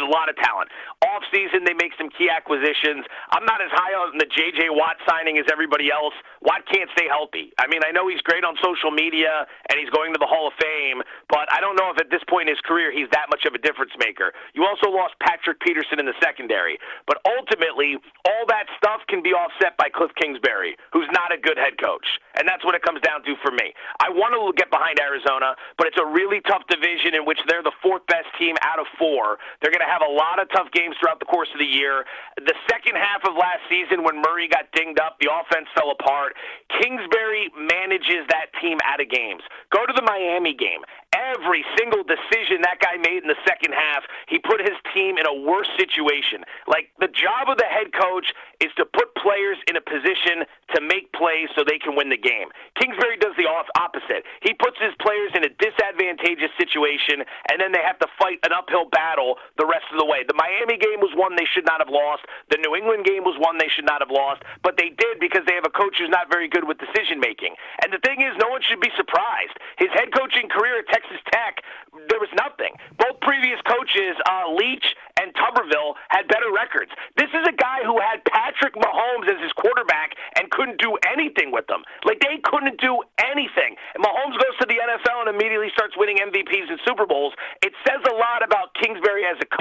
a 0.00 0.10
lot 0.10 0.28
of 0.28 0.36
talent. 0.36 0.68
Off 1.04 1.22
season, 1.32 1.64
they 1.64 1.74
make 1.74 1.92
some 1.96 2.08
key 2.10 2.28
acquisitions. 2.28 3.04
I'm 3.30 3.44
not 3.44 3.60
as 3.60 3.70
high 3.72 3.94
on 3.96 4.18
the 4.18 4.26
J.J. 4.26 4.70
Watt 4.72 4.96
signing 5.08 5.38
as 5.38 5.46
everybody 5.52 5.90
else. 5.92 6.14
Watt 6.42 6.64
can't 6.68 6.90
stay 6.96 7.08
healthy. 7.08 7.52
I 7.58 7.66
mean, 7.68 7.80
I 7.84 7.92
know 7.92 8.08
he's 8.08 8.20
great 8.22 8.44
on 8.44 8.56
social 8.60 8.90
media 8.90 9.46
and 9.68 9.78
he's 9.78 9.90
going 9.90 10.12
to 10.12 10.20
the 10.20 10.28
Hall 10.28 10.48
of 10.48 10.54
Fame, 10.60 11.02
but 11.28 11.48
I 11.52 11.60
don't 11.60 11.76
know 11.76 11.90
if 11.92 11.98
at 12.00 12.10
this 12.10 12.24
point 12.28 12.48
in 12.48 12.56
his 12.56 12.62
career 12.64 12.92
he's 12.92 13.08
that 13.12 13.28
much 13.28 13.44
of 13.44 13.54
a 13.54 13.60
difference 13.60 13.92
maker. 13.98 14.32
You 14.54 14.64
also 14.64 14.88
lost 14.90 15.14
Patrick 15.20 15.60
Peterson 15.60 16.00
in 16.00 16.06
the 16.06 16.16
secondary, 16.22 16.78
but 17.06 17.18
ultimately, 17.26 17.96
all 18.24 18.44
that 18.48 18.66
stuff 18.76 19.00
can 19.08 19.22
be 19.22 19.32
offset 19.32 19.76
by 19.76 19.88
Cliff 19.92 20.10
Kingsbury, 20.16 20.76
who's 20.92 21.08
not 21.12 21.32
a 21.32 21.38
good 21.38 21.58
head 21.58 21.76
coach, 21.80 22.06
and 22.36 22.46
that's 22.48 22.64
what 22.64 22.74
it 22.74 22.82
comes 22.82 23.00
down 23.02 23.22
to 23.24 23.34
for 23.42 23.52
me. 23.52 23.72
I 24.00 24.08
want 24.08 24.32
to 24.36 24.52
get 24.56 24.70
behind 24.70 25.00
Arizona, 25.00 25.56
but 25.76 25.86
it's 25.86 25.98
a 25.98 26.06
really 26.06 26.40
tough 26.46 26.64
division 26.68 27.14
in 27.14 27.24
which 27.24 27.40
they're 27.48 27.62
the 27.64 27.74
fourth 27.82 28.06
best 28.06 28.28
team 28.38 28.56
out 28.62 28.78
of 28.78 28.86
four. 28.98 29.38
They're 29.60 29.72
going 29.72 29.84
to 29.84 29.89
have 29.90 30.06
a 30.06 30.12
lot 30.12 30.38
of 30.38 30.46
tough 30.54 30.70
games 30.70 30.94
throughout 31.02 31.18
the 31.18 31.26
course 31.26 31.50
of 31.52 31.58
the 31.58 31.66
year. 31.66 32.06
The 32.38 32.54
second 32.70 32.94
half 32.94 33.26
of 33.26 33.34
last 33.34 33.66
season, 33.66 34.06
when 34.06 34.22
Murray 34.22 34.46
got 34.46 34.70
dinged 34.70 35.02
up, 35.02 35.18
the 35.18 35.26
offense 35.26 35.66
fell 35.74 35.90
apart. 35.90 36.38
Kingsbury 36.78 37.50
manages 37.58 38.22
that 38.30 38.54
team 38.62 38.78
out 38.86 39.02
of 39.02 39.10
games. 39.10 39.42
Go 39.74 39.82
to 39.84 39.92
the 39.92 40.06
Miami 40.06 40.54
game. 40.54 40.86
Every 41.10 41.66
single 41.74 42.06
decision 42.06 42.62
that 42.62 42.78
guy 42.78 42.94
made 43.02 43.26
in 43.26 43.28
the 43.28 43.38
second 43.42 43.74
half, 43.74 44.06
he 44.30 44.38
put 44.38 44.62
his 44.62 44.78
team 44.94 45.18
in 45.18 45.26
a 45.26 45.34
worse 45.34 45.68
situation. 45.74 46.46
Like 46.70 46.94
the 47.02 47.10
job 47.10 47.50
of 47.50 47.58
the 47.58 47.66
head 47.66 47.90
coach 47.90 48.30
is 48.62 48.70
to 48.78 48.86
put 48.86 49.10
players 49.18 49.58
in 49.66 49.74
a 49.74 49.82
position 49.82 50.46
to 50.74 50.78
make 50.78 51.10
plays 51.12 51.50
so 51.58 51.66
they 51.66 51.82
can 51.82 51.98
win 51.98 52.14
the 52.14 52.20
game. 52.20 52.54
Kingsbury 52.78 53.18
does 53.18 53.34
the 53.34 53.50
opposite. 53.74 54.22
He 54.46 54.54
puts 54.54 54.78
his 54.78 54.94
players 55.02 55.34
in 55.34 55.42
a 55.42 55.50
disadvantageous 55.58 56.54
situation, 56.54 57.26
and 57.50 57.58
then 57.58 57.74
they 57.74 57.82
have 57.82 57.98
to 57.98 58.08
fight 58.14 58.38
an 58.46 58.54
uphill 58.54 58.86
battle 58.86 59.34
the 59.58 59.66
rest 59.70 59.86
of 59.94 60.02
the 60.02 60.04
way. 60.04 60.26
The 60.26 60.34
Miami 60.34 60.74
game 60.74 60.98
was 60.98 61.14
one 61.14 61.38
they 61.38 61.46
should 61.46 61.64
not 61.64 61.78
have 61.78 61.88
lost. 61.88 62.26
The 62.50 62.58
New 62.58 62.74
England 62.74 63.06
game 63.06 63.22
was 63.22 63.38
one 63.38 63.56
they 63.62 63.70
should 63.70 63.86
not 63.86 64.02
have 64.02 64.10
lost, 64.10 64.42
but 64.66 64.74
they 64.74 64.90
did 64.90 65.22
because 65.22 65.46
they 65.46 65.54
have 65.54 65.66
a 65.66 65.72
coach 65.72 66.02
who's 66.02 66.10
not 66.10 66.26
very 66.26 66.50
good 66.50 66.66
with 66.66 66.82
decision 66.82 67.22
making. 67.22 67.54
And 67.86 67.94
the 67.94 68.02
thing 68.02 68.26
is, 68.26 68.34
no 68.42 68.50
one 68.50 68.60
should 68.66 68.82
be 68.82 68.90
surprised. 68.98 69.54
His 69.78 69.94
head 69.94 70.10
coaching 70.10 70.50
career 70.50 70.82
at 70.82 70.90
Texas 70.90 71.22
Tech, 71.30 71.62
there 72.10 72.18
was 72.18 72.32
nothing. 72.34 72.74
Both 72.98 73.22
previous 73.22 73.62
coaches, 73.62 74.18
uh, 74.26 74.50
Leach 74.50 74.98
and 75.20 75.30
Tuberville, 75.38 75.94
had 76.10 76.26
better 76.26 76.50
records. 76.50 76.90
This 77.16 77.30
is 77.30 77.46
a 77.46 77.54
guy 77.54 77.86
who 77.86 78.00
had 78.02 78.24
Patrick 78.26 78.74
Mahomes 78.74 79.30
as 79.30 79.38
his 79.38 79.52
quarterback 79.54 80.18
and 80.34 80.50
couldn't 80.50 80.80
do 80.82 80.98
anything 81.06 81.54
with 81.54 81.66
them. 81.70 81.86
Like 82.04 82.18
they 82.20 82.42
couldn't 82.42 82.80
do 82.80 83.02
anything. 83.22 83.78
And 83.94 84.02
Mahomes 84.02 84.34
goes 84.40 84.56
to 84.58 84.66
the 84.66 84.78
NFL 84.80 85.26
and 85.26 85.30
immediately 85.30 85.70
starts 85.74 85.94
winning 85.96 86.18
MVPs 86.18 86.70
and 86.70 86.80
Super 86.86 87.06
Bowls. 87.06 87.34
It 87.62 87.72
says 87.86 88.00
a 88.08 88.14
lot 88.14 88.42
about 88.42 88.74
Kingsbury 88.74 89.24
as 89.28 89.36
a 89.38 89.46
coach. 89.46 89.59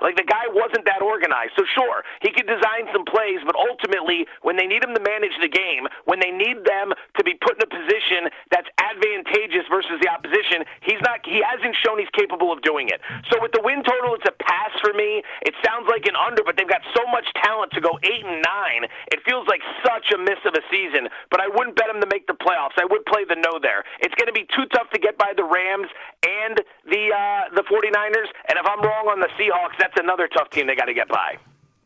Like 0.00 0.16
the 0.16 0.24
guy 0.26 0.48
wasn't 0.50 0.88
that 0.88 1.04
organized. 1.04 1.52
So 1.56 1.64
sure, 1.76 2.02
he 2.24 2.32
could 2.32 2.48
design 2.48 2.88
some 2.92 3.04
plays, 3.04 3.40
but 3.44 3.54
ultimately, 3.54 4.24
when 4.42 4.56
they 4.56 4.66
need 4.66 4.82
him 4.82 4.96
to 4.96 5.04
manage 5.04 5.36
the 5.40 5.48
game, 5.48 5.86
when 6.08 6.18
they 6.18 6.32
need 6.32 6.64
them 6.64 6.92
to 6.96 7.22
be 7.22 7.36
put 7.36 7.60
in 7.60 7.62
a 7.62 7.70
position 7.70 8.32
that's 8.50 8.68
advantageous 8.80 9.68
versus 9.68 10.00
the 10.00 10.08
opposition, 10.08 10.64
he's 10.82 11.00
not. 11.04 11.20
He 11.24 11.44
hasn't 11.44 11.76
shown 11.84 12.00
he's 12.00 12.12
capable 12.16 12.50
of 12.50 12.64
doing 12.64 12.88
it. 12.88 13.00
So 13.28 13.38
with 13.38 13.52
the 13.52 13.60
win 13.62 13.84
total, 13.84 14.16
it's 14.16 14.26
a 14.26 14.34
pass 14.40 14.72
for 14.80 14.96
me. 14.96 15.22
It 15.44 15.54
sounds 15.60 15.86
like 15.86 16.08
an 16.08 16.16
under, 16.16 16.42
but 16.42 16.56
they've 16.56 16.68
got 16.68 16.82
so 16.96 17.04
much 17.12 17.28
talent 17.44 17.70
to 17.76 17.80
go 17.84 18.00
eight 18.02 18.24
and 18.24 18.40
nine. 18.40 18.88
It 19.12 19.20
feels 19.28 19.46
like 19.46 19.60
such 19.84 20.10
a 20.16 20.18
miss 20.18 20.40
of 20.48 20.56
a 20.56 20.64
season. 20.72 21.12
But 21.28 21.44
I 21.44 21.48
wouldn't 21.52 21.76
bet 21.76 21.92
him 21.92 22.00
to 22.00 22.08
make 22.10 22.26
the 22.26 22.36
playoffs. 22.40 22.80
I 22.80 22.88
would 22.88 23.04
play 23.06 23.28
the 23.28 23.36
no 23.36 23.60
there. 23.60 23.84
It's 24.00 24.14
going 24.16 24.32
to 24.32 24.36
be 24.36 24.48
too 24.56 24.64
tough 24.72 24.88
to 24.96 24.98
get 24.98 25.20
by 25.20 25.36
the 25.36 25.44
Rams 25.44 25.88
and 26.24 26.56
the 26.88 27.12
uh, 27.12 27.52
the 27.52 27.64
49ers. 27.68 28.30
And 28.48 28.56
if 28.56 28.64
I'm 28.64 28.80
wrong 28.80 29.12
on 29.12 29.20
the 29.20 29.29
Seahawks, 29.38 29.78
that's 29.78 29.94
another 29.96 30.28
tough 30.28 30.50
team 30.50 30.66
they 30.66 30.74
got 30.74 30.86
to 30.86 30.94
get 30.94 31.08
by. 31.08 31.38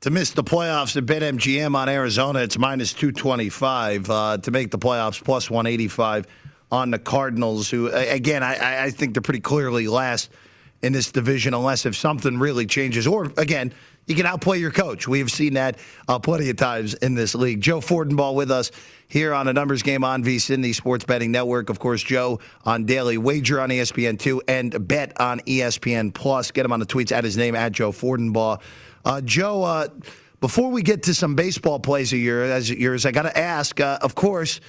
To 0.02 0.10
miss 0.10 0.32
the 0.32 0.44
playoffs 0.44 0.96
at 0.96 1.06
BetMGM 1.06 1.74
on 1.74 1.88
Arizona, 1.88 2.40
it's 2.40 2.58
minus 2.58 2.92
225. 2.92 4.10
Uh, 4.10 4.38
to 4.38 4.50
make 4.50 4.70
the 4.70 4.78
playoffs, 4.78 5.22
plus 5.22 5.48
185 5.50 6.26
on 6.70 6.90
the 6.90 6.98
Cardinals, 6.98 7.70
who, 7.70 7.88
again, 7.88 8.42
I, 8.42 8.84
I 8.84 8.90
think 8.90 9.14
they're 9.14 9.22
pretty 9.22 9.40
clearly 9.40 9.88
last 9.88 10.30
in 10.82 10.92
this 10.92 11.10
division 11.10 11.54
unless 11.54 11.86
if 11.86 11.96
something 11.96 12.38
really 12.38 12.66
changes. 12.66 13.06
Or, 13.06 13.32
again, 13.38 13.72
you 14.06 14.14
can 14.14 14.26
outplay 14.26 14.58
your 14.58 14.70
coach. 14.70 15.08
We 15.08 15.18
have 15.20 15.30
seen 15.30 15.54
that 15.54 15.78
uh, 16.08 16.18
plenty 16.18 16.50
of 16.50 16.56
times 16.56 16.92
in 16.94 17.14
this 17.14 17.34
league. 17.34 17.62
Joe 17.62 17.80
Fortenbaugh 17.80 18.34
with 18.34 18.50
us 18.50 18.70
here 19.08 19.34
on 19.34 19.48
a 19.48 19.52
numbers 19.52 19.82
game 19.82 20.04
on 20.04 20.24
VSIN, 20.24 20.62
the 20.62 20.72
Sports 20.72 21.04
Betting 21.04 21.30
Network. 21.30 21.70
Of 21.70 21.78
course, 21.78 22.02
Joe 22.02 22.40
on 22.64 22.84
Daily 22.84 23.18
Wager 23.18 23.60
on 23.60 23.70
ESPN2 23.70 24.40
and 24.48 24.88
Bet 24.88 25.20
on 25.20 25.40
ESPN 25.40 26.12
Plus. 26.12 26.50
Get 26.50 26.64
him 26.64 26.72
on 26.72 26.80
the 26.80 26.86
tweets 26.86 27.12
at 27.12 27.24
his 27.24 27.36
name, 27.36 27.54
at 27.54 27.72
Joe 27.72 27.92
Fortenbaugh. 27.92 28.60
Uh, 29.04 29.20
Joe, 29.20 29.62
uh, 29.62 29.88
before 30.40 30.70
we 30.70 30.82
get 30.82 31.04
to 31.04 31.14
some 31.14 31.34
baseball 31.34 31.78
plays 31.78 32.12
of 32.12 32.18
yours, 32.18 32.70
yours 32.70 33.06
I 33.06 33.12
got 33.12 33.22
to 33.22 33.38
ask, 33.38 33.80
uh, 33.80 33.98
of 34.02 34.14
course, 34.14 34.60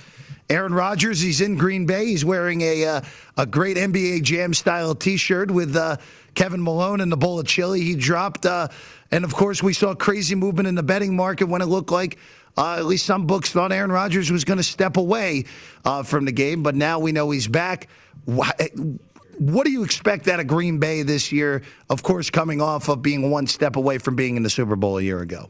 Aaron 0.50 0.74
Rodgers, 0.74 1.19
he's 1.19 1.41
in 1.41 1.58
Green 1.58 1.86
Bay. 1.86 2.06
He's 2.06 2.24
wearing 2.24 2.62
a 2.62 2.86
uh, 2.86 3.02
a 3.36 3.45
great 3.48 3.78
NBA 3.78 4.21
Jam 4.21 4.54
style 4.54 4.93
T-shirt 4.93 5.50
with 5.50 5.76
uh, 5.76 5.98
Kevin 6.36 6.62
Malone 6.62 7.02
and 7.02 7.12
the 7.12 7.17
bowl 7.17 7.39
of 7.39 7.48
chili 7.48 7.82
he 7.82 7.95
dropped. 7.95 8.45
Uh, 8.45 8.67
and 9.12 9.24
of 9.24 9.34
course, 9.34 9.63
we 9.63 9.74
saw 9.74 9.95
crazy 9.95 10.36
movement 10.36 10.67
in 10.67 10.76
the 10.76 10.84
betting 10.84 11.15
market 11.15 11.45
when 11.45 11.62
it 11.62 11.65
looked 11.65 11.91
like 11.91 12.19
uh, 12.58 12.76
at 12.78 12.86
least 12.86 13.06
some 13.06 13.26
books 13.26 13.52
thought 13.52 13.72
Aaron 13.72 13.91
Rodgers 13.91 14.32
was 14.32 14.44
going 14.44 14.58
to 14.58 14.63
step 14.63 14.98
away 14.98 15.46
uh, 15.84 16.04
from 16.04 16.26
the 16.26 16.32
game. 16.32 16.63
But 16.63 16.76
now 16.76 17.00
we 17.00 17.12
know 17.12 17.32
he's 17.32 17.48
back. 17.48 17.89
What 18.26 19.65
do 19.65 19.72
you 19.72 19.84
expect 19.84 20.28
out 20.28 20.39
of 20.39 20.48
Green 20.48 20.80
Bay 20.80 21.04
this 21.04 21.32
year? 21.32 21.63
Of 21.89 22.04
course, 22.04 22.30
coming 22.30 22.62
off 22.62 22.88
of 22.88 23.02
being 23.02 23.30
one 23.30 23.48
step 23.48 23.76
away 23.76 23.98
from 23.98 24.15
being 24.15 24.38
in 24.38 24.44
the 24.44 24.50
Super 24.50 24.76
Bowl 24.76 24.98
a 24.98 25.02
year 25.02 25.20
ago. 25.20 25.50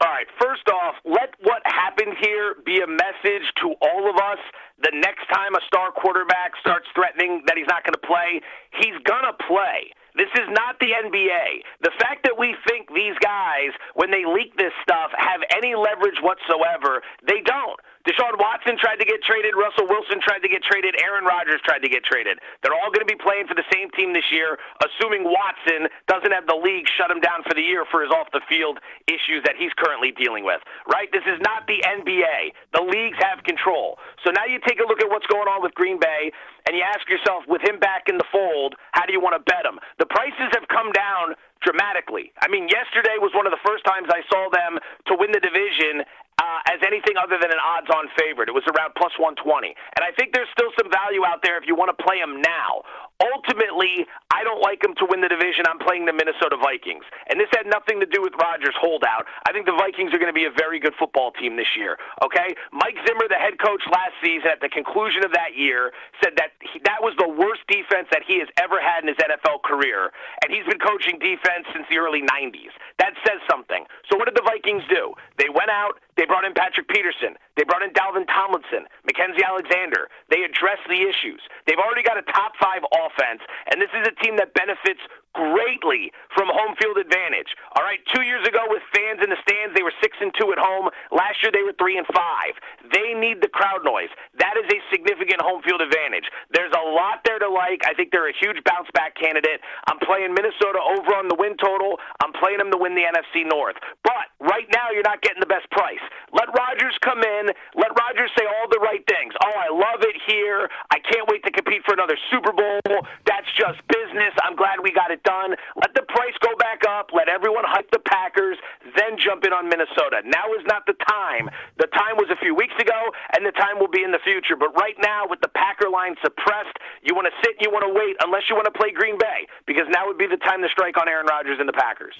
All 0.00 0.10
right. 0.10 0.26
First 0.42 0.68
off, 0.68 0.96
let 1.04 1.34
what 1.42 1.62
happened 1.64 2.16
here 2.20 2.56
be 2.66 2.80
a 2.80 2.86
message 2.86 3.46
to 3.62 3.74
all 3.80 4.10
of 4.10 4.16
us. 4.16 4.38
The 4.82 4.90
next 4.92 5.26
time 5.32 5.54
a 5.54 5.60
star 5.66 5.92
quarterback 5.92 6.52
starts 6.60 6.86
threatening 6.94 7.42
that 7.46 7.56
he's 7.56 7.68
not 7.68 7.84
going 7.84 7.94
to 7.94 8.06
play, 8.06 8.40
he's 8.72 8.98
going 9.04 9.22
to 9.22 9.32
play. 9.46 9.94
This 10.16 10.30
is 10.34 10.48
not 10.50 10.78
the 10.80 10.90
NBA. 10.94 11.62
The 11.82 11.92
fact 11.98 12.22
that 12.24 12.38
we 12.38 12.54
think 12.68 12.88
these 12.94 13.18
guys, 13.22 13.70
when 13.94 14.10
they 14.10 14.24
leak 14.24 14.56
this 14.56 14.72
stuff, 14.82 15.10
have 15.16 15.40
any 15.56 15.74
leverage 15.74 16.18
whatsoever, 16.22 17.02
they 17.26 17.40
don't. 17.44 17.80
Deshaun 18.04 18.36
Watson 18.36 18.76
tried 18.76 19.00
to 19.00 19.08
get 19.08 19.24
traded. 19.24 19.56
Russell 19.56 19.88
Wilson 19.88 20.20
tried 20.20 20.44
to 20.44 20.48
get 20.48 20.60
traded. 20.60 20.92
Aaron 21.00 21.24
Rodgers 21.24 21.60
tried 21.64 21.80
to 21.80 21.88
get 21.88 22.04
traded. 22.04 22.36
They're 22.60 22.76
all 22.76 22.92
going 22.92 23.00
to 23.00 23.08
be 23.08 23.16
playing 23.16 23.48
for 23.48 23.56
the 23.56 23.64
same 23.72 23.88
team 23.96 24.12
this 24.12 24.28
year, 24.28 24.60
assuming 24.84 25.24
Watson 25.24 25.88
doesn't 26.04 26.28
have 26.28 26.44
the 26.44 26.56
league 26.56 26.84
shut 26.84 27.08
him 27.08 27.24
down 27.24 27.40
for 27.48 27.56
the 27.56 27.64
year 27.64 27.88
for 27.88 28.04
his 28.04 28.12
off 28.12 28.28
the 28.36 28.44
field 28.44 28.76
issues 29.08 29.40
that 29.48 29.56
he's 29.56 29.72
currently 29.80 30.12
dealing 30.12 30.44
with. 30.44 30.60
Right? 30.84 31.08
This 31.16 31.24
is 31.24 31.40
not 31.40 31.64
the 31.64 31.80
NBA. 31.80 32.52
The 32.76 32.84
leagues 32.84 33.16
have 33.24 33.40
control. 33.48 33.96
So 34.20 34.28
now 34.36 34.44
you 34.44 34.60
take 34.68 34.84
a 34.84 34.86
look 34.86 35.00
at 35.00 35.08
what's 35.08 35.26
going 35.26 35.48
on 35.48 35.64
with 35.64 35.72
Green 35.72 35.96
Bay 35.96 36.28
and 36.68 36.76
you 36.76 36.84
ask 36.84 37.08
yourself, 37.08 37.44
with 37.48 37.60
him 37.60 37.78
back 37.78 38.08
in 38.08 38.16
the 38.16 38.24
fold, 38.32 38.74
how 38.92 39.04
do 39.04 39.12
you 39.12 39.20
want 39.20 39.36
to 39.36 39.42
bet 39.44 39.64
him? 39.64 39.80
The 39.98 40.06
prices 40.06 40.48
have 40.52 40.68
come 40.68 40.92
down 40.92 41.36
dramatically. 41.60 42.32
I 42.40 42.48
mean, 42.48 42.68
yesterday 42.68 43.16
was 43.20 43.32
one 43.32 43.48
of 43.48 43.52
the 43.52 43.60
first 43.64 43.84
times 43.84 44.08
I 44.08 44.20
saw 44.28 44.48
them 44.52 44.80
to 45.08 45.12
win 45.16 45.32
the 45.32 45.40
division 45.40 46.04
uh, 46.38 46.60
as 46.66 46.82
anything 46.86 47.14
other 47.16 47.38
than 47.38 47.50
an 47.50 47.62
odds-on 47.62 48.10
favorite. 48.18 48.48
It 48.48 48.56
was 48.56 48.66
around 48.74 48.94
plus 48.98 49.14
120, 49.18 49.74
and 49.96 50.02
I 50.02 50.10
think 50.18 50.34
there's 50.34 50.50
still 50.50 50.70
some 50.78 50.90
value 50.90 51.22
out 51.22 51.40
there 51.42 51.56
if 51.58 51.64
you 51.66 51.74
want 51.74 51.94
to 51.94 51.98
play 51.98 52.18
them 52.18 52.42
now. 52.42 52.82
Ultimately, 53.22 54.06
I 54.34 54.42
don't 54.42 54.58
like 54.58 54.82
them 54.82 54.94
to 54.98 55.06
win 55.06 55.22
the 55.22 55.30
division. 55.30 55.70
I'm 55.70 55.78
playing 55.78 56.02
the 56.04 56.12
Minnesota 56.12 56.58
Vikings, 56.58 57.06
and 57.30 57.38
this 57.38 57.46
had 57.54 57.62
nothing 57.70 58.02
to 58.02 58.06
do 58.10 58.18
with 58.18 58.34
Rodgers' 58.34 58.74
holdout. 58.74 59.30
I 59.46 59.54
think 59.54 59.70
the 59.70 59.78
Vikings 59.78 60.10
are 60.10 60.18
going 60.18 60.32
to 60.32 60.36
be 60.36 60.50
a 60.50 60.54
very 60.54 60.82
good 60.82 60.98
football 60.98 61.30
team 61.30 61.54
this 61.54 61.70
year. 61.78 61.94
Okay, 62.26 62.58
Mike 62.74 62.98
Zimmer, 63.06 63.30
the 63.30 63.38
head 63.38 63.54
coach 63.62 63.86
last 63.86 64.18
season, 64.18 64.50
at 64.50 64.58
the 64.58 64.68
conclusion 64.68 65.22
of 65.22 65.30
that 65.30 65.54
year, 65.54 65.94
said 66.18 66.34
that 66.42 66.58
he, 66.58 66.82
that 66.82 66.98
was 66.98 67.14
the 67.22 67.30
worst 67.30 67.62
defense 67.70 68.10
that 68.10 68.26
he 68.26 68.42
has 68.42 68.50
ever 68.58 68.82
had 68.82 69.06
in 69.06 69.14
his 69.14 69.20
NFL 69.22 69.62
career, 69.62 70.10
and 70.42 70.50
he's 70.50 70.66
been 70.66 70.82
coaching 70.82 71.14
defense 71.22 71.70
since 71.70 71.86
the 71.86 72.02
early 72.02 72.26
90s. 72.26 72.74
That 72.98 73.14
says 73.22 73.38
something. 73.46 73.86
So 74.10 74.18
what 74.18 74.26
did 74.26 74.34
the 74.34 74.42
Vikings 74.42 74.82
do? 74.90 75.14
They 75.38 75.48
went 75.54 75.70
out. 75.70 76.02
They 76.18 76.26
brought 76.26 76.44
in 76.44 76.54
Patrick 76.54 76.90
Peterson. 76.90 77.38
They 77.56 77.64
brought 77.64 77.82
in 77.82 77.90
Dalvin 77.94 78.26
Tomlinson, 78.26 78.90
Mackenzie 79.06 79.44
Alexander. 79.46 80.08
They 80.30 80.42
addressed 80.42 80.86
the 80.88 81.06
issues. 81.06 81.40
They've 81.66 81.78
already 81.78 82.02
got 82.02 82.18
a 82.18 82.26
top 82.26 82.58
five 82.58 82.82
offense, 82.90 83.42
and 83.70 83.80
this 83.80 83.90
is 83.94 84.06
a 84.06 84.14
team 84.22 84.36
that 84.36 84.54
benefits 84.54 85.00
greatly 85.34 86.10
from 86.34 86.48
home 86.48 86.74
field 86.80 86.98
advantage. 86.98 87.50
All 87.76 87.82
right, 87.84 88.00
two 88.14 88.22
years 88.22 88.46
ago 88.46 88.62
with 88.70 88.82
fans 88.94 89.20
in 89.22 89.28
the 89.30 89.38
stands, 89.42 89.74
they 89.74 89.82
were 89.82 89.94
six 90.00 90.16
and 90.22 90.32
two 90.38 90.54
at 90.54 90.58
home. 90.58 90.88
Last 91.10 91.42
year 91.42 91.50
they 91.52 91.62
were 91.66 91.74
three 91.76 91.98
and 91.98 92.06
five. 92.14 92.54
They 92.94 93.12
need 93.18 93.42
the 93.42 93.50
crowd 93.50 93.82
noise. 93.84 94.10
That 94.38 94.54
is 94.56 94.66
a 94.70 94.78
significant 94.94 95.42
home 95.42 95.62
field 95.66 95.82
advantage. 95.82 96.26
There's 96.54 96.72
a 96.72 96.84
lot 96.94 97.26
there 97.26 97.38
to 97.42 97.50
like. 97.50 97.82
I 97.86 97.94
think 97.94 98.14
they're 98.14 98.30
a 98.30 98.38
huge 98.40 98.62
bounce 98.64 98.88
back 98.94 99.18
candidate. 99.18 99.60
I'm 99.90 99.98
playing 100.00 100.34
Minnesota 100.34 100.78
over 100.78 101.10
on 101.18 101.26
the 101.28 101.36
win 101.36 101.58
total. 101.58 101.98
I'm 102.22 102.32
playing 102.38 102.62
them 102.62 102.70
to 102.70 102.78
win 102.78 102.94
the 102.94 103.04
NFC 103.04 103.42
North. 103.42 103.76
But 104.06 104.30
right 104.38 104.70
now 104.70 104.94
you're 104.94 105.06
not 105.06 105.22
getting 105.22 105.42
the 105.42 105.50
best 105.50 105.66
price. 105.74 106.02
Let 106.32 106.48
Rodgers 106.54 106.94
come 107.02 107.22
in. 107.26 107.50
Let 107.74 107.90
Rodgers 107.98 108.30
say 108.38 108.46
all 108.46 108.70
the 108.70 108.80
right 108.80 109.02
things. 109.10 109.34
Oh, 109.42 109.54
I 109.58 109.68
love 109.72 110.06
it 110.06 110.16
here. 110.26 110.70
I 110.94 111.02
can't 111.02 111.26
wait 111.28 111.42
to 111.44 111.50
compete 111.50 111.82
for 111.84 111.94
another 111.94 112.16
Super 112.30 112.52
Bowl. 112.54 112.78
That's 113.26 113.50
just 113.58 113.82
business. 113.90 114.32
I'm 114.46 114.54
glad 114.54 114.78
we 114.82 114.92
got 114.94 115.10
it 115.10 115.23
done. 115.24 115.56
Let 115.76 115.92
the 115.94 116.02
price 116.08 116.36
go 116.40 116.54
back 116.56 116.82
up. 116.88 117.10
Let 117.12 117.28
everyone 117.28 117.64
hype 117.66 117.90
the 117.90 117.98
Packers, 117.98 118.56
then 118.96 119.18
jump 119.18 119.44
in 119.44 119.52
on 119.52 119.68
Minnesota. 119.68 120.22
Now 120.24 120.52
is 120.54 120.64
not 120.66 120.86
the 120.86 120.94
time. 121.08 121.50
The 121.78 121.88
time 121.88 122.16
was 122.16 122.30
a 122.30 122.36
few 122.36 122.54
weeks 122.54 122.74
ago, 122.80 123.10
and 123.36 123.44
the 123.44 123.52
time 123.52 123.78
will 123.78 123.90
be 123.90 124.04
in 124.04 124.12
the 124.12 124.22
future. 124.22 124.56
But 124.56 124.76
right 124.76 124.94
now, 125.00 125.24
with 125.26 125.40
the 125.40 125.48
Packer 125.48 125.88
line 125.90 126.14
suppressed, 126.22 126.76
you 127.02 127.14
want 127.14 127.26
to 127.26 127.34
sit, 127.42 127.56
you 127.60 127.70
want 127.70 127.82
to 127.82 127.92
wait, 127.92 128.16
unless 128.20 128.48
you 128.48 128.54
want 128.54 128.66
to 128.66 128.76
play 128.76 128.92
Green 128.92 129.18
Bay, 129.18 129.46
because 129.66 129.84
now 129.90 130.06
would 130.06 130.18
be 130.18 130.26
the 130.26 130.38
time 130.38 130.62
to 130.62 130.68
strike 130.68 130.96
on 130.96 131.08
Aaron 131.08 131.26
Rodgers 131.26 131.58
and 131.58 131.68
the 131.68 131.72
Packers. 131.72 132.14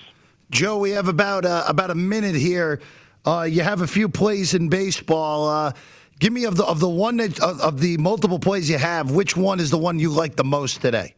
Joe, 0.51 0.79
we 0.79 0.91
have 0.91 1.09
about 1.09 1.45
uh, 1.45 1.65
about 1.67 1.91
a 1.91 1.95
minute 1.95 2.35
here. 2.35 2.81
Uh, 3.25 3.47
you 3.49 3.63
have 3.63 3.81
a 3.81 3.87
few 3.87 4.09
plays 4.09 4.55
in 4.55 4.69
baseball. 4.69 5.49
Uh, 5.49 5.73
give 6.19 6.33
me 6.33 6.45
of 6.45 6.57
the 6.57 6.65
of 6.65 6.81
the 6.81 6.89
one 6.89 7.17
that, 7.17 7.41
of, 7.41 7.61
of 7.61 7.81
the 7.81 7.97
multiple 7.97 8.39
plays 8.39 8.69
you 8.69 8.79
have. 8.79 9.11
Which 9.11 9.37
one 9.37 9.61
is 9.61 9.71
the 9.71 9.79
one 9.79 9.99
you 9.99 10.11
like 10.11 10.37
the 10.37 10.45
most 10.45 10.81
today? 10.81 11.15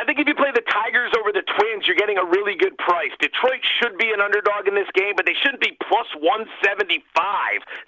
I 0.00 0.04
think 0.04 0.18
if 0.18 0.26
you 0.26 0.34
play 0.34 0.48
the 0.54 0.64
Tigers 0.64 1.12
the 1.32 1.42
Twins, 1.42 1.86
you're 1.86 1.98
getting 1.98 2.18
a 2.18 2.24
really 2.24 2.56
good 2.56 2.76
price. 2.78 3.12
Detroit 3.20 3.60
should 3.78 3.98
be 3.98 4.10
an 4.10 4.20
underdog 4.20 4.66
in 4.66 4.74
this 4.74 4.88
game, 4.94 5.14
but 5.16 5.26
they 5.26 5.36
shouldn't 5.36 5.60
be 5.60 5.76
plus 5.86 6.08
175. 6.18 7.02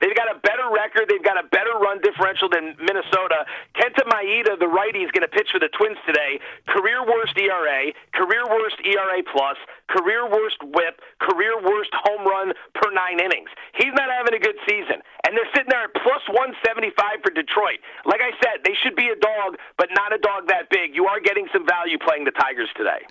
They've 0.00 0.14
got 0.14 0.28
a 0.28 0.38
better 0.40 0.68
record. 0.68 1.08
They've 1.08 1.22
got 1.22 1.38
a 1.38 1.46
better 1.48 1.74
run 1.80 2.00
differential 2.00 2.48
than 2.48 2.76
Minnesota. 2.78 3.46
Kenta 3.74 4.04
Maeda, 4.10 4.58
the 4.58 4.68
righty, 4.68 5.02
is 5.02 5.10
going 5.10 5.24
to 5.24 5.32
pitch 5.32 5.50
for 5.50 5.60
the 5.60 5.72
Twins 5.72 5.98
today. 6.06 6.40
Career 6.68 7.04
worst 7.06 7.38
ERA, 7.38 7.92
career 8.12 8.44
worst 8.48 8.76
ERA 8.84 9.22
plus, 9.30 9.56
career 9.88 10.28
worst 10.28 10.60
whip, 10.62 11.00
career 11.20 11.56
worst 11.62 11.90
home 12.04 12.26
run 12.26 12.52
per 12.74 12.90
nine 12.92 13.20
innings. 13.20 13.48
He's 13.74 13.92
not 13.94 14.10
having 14.10 14.34
a 14.34 14.42
good 14.42 14.58
season. 14.68 15.00
And 15.24 15.36
they're 15.36 15.48
sitting 15.54 15.70
there 15.70 15.84
at 15.86 15.94
plus 15.94 16.22
175 16.28 17.22
for 17.22 17.30
Detroit. 17.30 17.78
Like 18.04 18.20
I 18.20 18.34
said, 18.42 18.64
they 18.64 18.74
should 18.74 18.96
be 18.96 19.08
a 19.08 19.16
dog, 19.16 19.56
but 19.78 19.88
not 19.94 20.12
a 20.12 20.18
dog 20.18 20.48
that 20.48 20.68
big. 20.70 20.94
You 20.94 21.06
are 21.06 21.20
getting 21.20 21.48
some 21.52 21.66
value 21.66 21.98
playing 21.98 22.24
the 22.24 22.34
Tigers 22.34 22.68
today. 22.76 23.06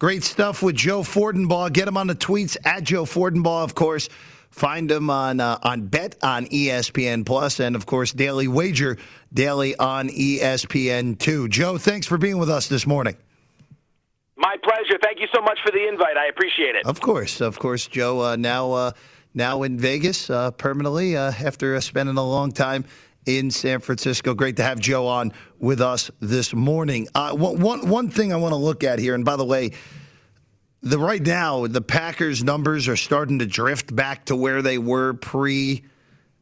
Great 0.00 0.24
stuff 0.24 0.62
with 0.62 0.76
Joe 0.76 1.02
Fortenbaugh. 1.02 1.70
Get 1.74 1.86
him 1.86 1.98
on 1.98 2.06
the 2.06 2.14
tweets 2.14 2.56
at 2.64 2.84
Joe 2.84 3.04
Fortenbaugh, 3.04 3.62
of 3.64 3.74
course. 3.74 4.08
Find 4.50 4.90
him 4.90 5.10
on 5.10 5.40
uh, 5.40 5.58
on 5.62 5.88
Bet 5.88 6.16
on 6.22 6.46
ESPN 6.46 7.26
Plus, 7.26 7.60
and 7.60 7.76
of 7.76 7.84
course 7.84 8.10
Daily 8.10 8.48
Wager 8.48 8.96
daily 9.30 9.76
on 9.76 10.08
ESPN 10.08 11.18
Two. 11.18 11.48
Joe, 11.48 11.76
thanks 11.76 12.06
for 12.06 12.16
being 12.16 12.38
with 12.38 12.48
us 12.48 12.66
this 12.66 12.86
morning. 12.86 13.14
My 14.38 14.56
pleasure. 14.64 14.98
Thank 15.02 15.20
you 15.20 15.28
so 15.34 15.42
much 15.42 15.58
for 15.62 15.70
the 15.70 15.86
invite. 15.86 16.16
I 16.16 16.28
appreciate 16.28 16.76
it. 16.76 16.86
Of 16.86 17.02
course, 17.02 17.42
of 17.42 17.58
course, 17.58 17.86
Joe. 17.86 18.22
Uh, 18.22 18.36
now, 18.36 18.72
uh, 18.72 18.92
now 19.34 19.64
in 19.64 19.76
Vegas 19.76 20.30
uh, 20.30 20.50
permanently 20.52 21.14
uh, 21.14 21.30
after 21.44 21.78
spending 21.82 22.16
a 22.16 22.26
long 22.26 22.52
time 22.52 22.86
in 23.26 23.50
San 23.50 23.80
Francisco. 23.80 24.34
Great 24.34 24.56
to 24.56 24.62
have 24.62 24.78
Joe 24.78 25.06
on 25.06 25.32
with 25.58 25.80
us 25.80 26.10
this 26.20 26.54
morning. 26.54 27.08
Uh, 27.14 27.34
one, 27.34 27.88
one, 27.88 28.08
thing 28.08 28.32
I 28.32 28.36
want 28.36 28.52
to 28.52 28.56
look 28.56 28.84
at 28.84 28.98
here, 28.98 29.14
and 29.14 29.24
by 29.24 29.36
the 29.36 29.44
way, 29.44 29.72
the 30.82 30.98
right 30.98 31.20
now 31.20 31.66
the 31.66 31.82
Packers 31.82 32.42
numbers 32.42 32.88
are 32.88 32.96
starting 32.96 33.38
to 33.40 33.46
drift 33.46 33.94
back 33.94 34.24
to 34.26 34.36
where 34.36 34.62
they 34.62 34.78
were 34.78 35.12
pre 35.14 35.84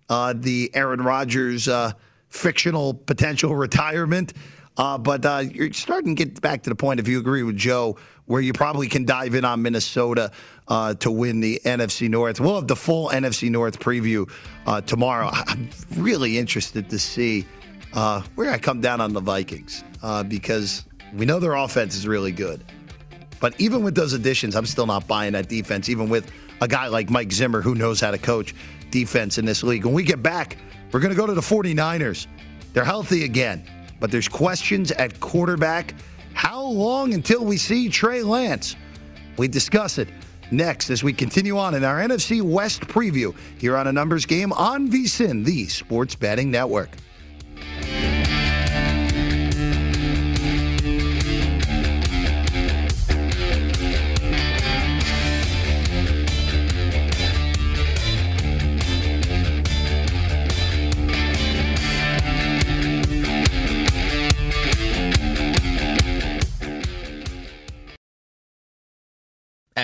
uh, 0.09 0.35
the 0.37 0.71
Aaron 0.75 1.03
Rodgers 1.03 1.69
uh, 1.69 1.93
fictional 2.29 2.95
potential 2.95 3.55
retirement. 3.55 4.33
Uh, 4.77 4.97
but 4.97 5.27
uh, 5.27 5.43
you're 5.53 5.73
starting 5.73 6.15
to 6.15 6.25
get 6.25 6.41
back 6.41 6.63
to 6.63 6.71
the 6.71 6.77
point, 6.77 7.01
if 7.01 7.09
you 7.09 7.19
agree 7.19 7.43
with 7.43 7.57
Joe, 7.57 7.97
where 8.29 8.41
you 8.41 8.53
probably 8.53 8.89
can 8.89 9.05
dive 9.05 9.35
in 9.35 9.45
on 9.45 9.61
Minnesota 9.61 10.31
uh, 10.69 10.95
to 10.95 11.11
win 11.11 11.41
the 11.41 11.61
NFC 11.65 12.09
North. 12.09 12.41
We'll 12.41 12.55
have 12.57 12.69
the 12.69 12.77
full 12.77 13.09
NFC 13.09 13.51
North 13.51 13.81
preview 13.81 14.31
uh, 14.67 14.81
tomorrow. 14.83 15.31
I'm 15.33 15.69
really 15.97 16.39
interested 16.39 16.89
to 16.91 16.99
see 16.99 17.45
uh, 17.95 18.23
where 18.37 18.53
I 18.53 18.59
come 18.59 18.81
down 18.81 19.01
on 19.01 19.13
the 19.13 19.21
Vikings 19.21 19.83
uh, 20.03 20.23
because 20.23 20.85
we 21.15 21.27
know 21.27 21.41
their 21.41 21.55
offense 21.55 21.97
is 21.97 22.07
really 22.07 22.33
good. 22.33 22.63
But 23.41 23.61
even 23.61 23.83
with 23.83 23.95
those 23.95 24.13
additions, 24.13 24.55
I'm 24.55 24.67
still 24.67 24.87
not 24.87 25.07
buying 25.09 25.33
that 25.33 25.49
defense, 25.49 25.89
even 25.89 26.09
with 26.09 26.31
a 26.61 26.69
guy 26.69 26.89
like 26.89 27.09
Mike 27.11 27.33
Zimmer 27.33 27.63
who 27.63 27.75
knows 27.75 28.01
how 28.01 28.11
to 28.11 28.19
coach 28.19 28.55
defense 28.91 29.39
in 29.39 29.45
this 29.45 29.63
league. 29.63 29.85
When 29.85 29.95
we 29.95 30.03
get 30.03 30.23
back, 30.23 30.59
we're 30.93 31.01
going 31.01 31.13
to 31.13 31.17
go 31.17 31.27
to 31.27 31.35
the 31.35 31.41
49ers. 31.41 32.27
They're 32.73 32.85
healthy 32.85 33.25
again 33.25 33.65
but 34.01 34.11
there's 34.11 34.29
questions 34.29 34.93
at 34.93 35.21
quarterback. 35.21 35.95
How 36.35 36.63
long 36.63 37.15
until 37.15 37.45
we 37.45 37.57
see 37.57 37.89
Trey 37.89 38.23
Lance? 38.23 38.77
We 39.37 39.49
discuss 39.49 39.99
it 39.99 40.09
next 40.51 40.91
as 40.91 41.03
we 41.03 41.13
continue 41.13 41.59
on 41.59 41.75
in 41.75 41.85
our 41.85 42.01
NFC 42.01 42.43
West 42.43 42.83
preview 42.83 43.35
here 43.59 43.77
on 43.77 43.87
a 43.87 43.93
numbers 43.93 44.27
game 44.27 44.53
on 44.53 44.89
VSIN, 44.89 45.45
the 45.45 45.67
Sports 45.67 46.15
Betting 46.15 46.51
Network. 46.51 46.91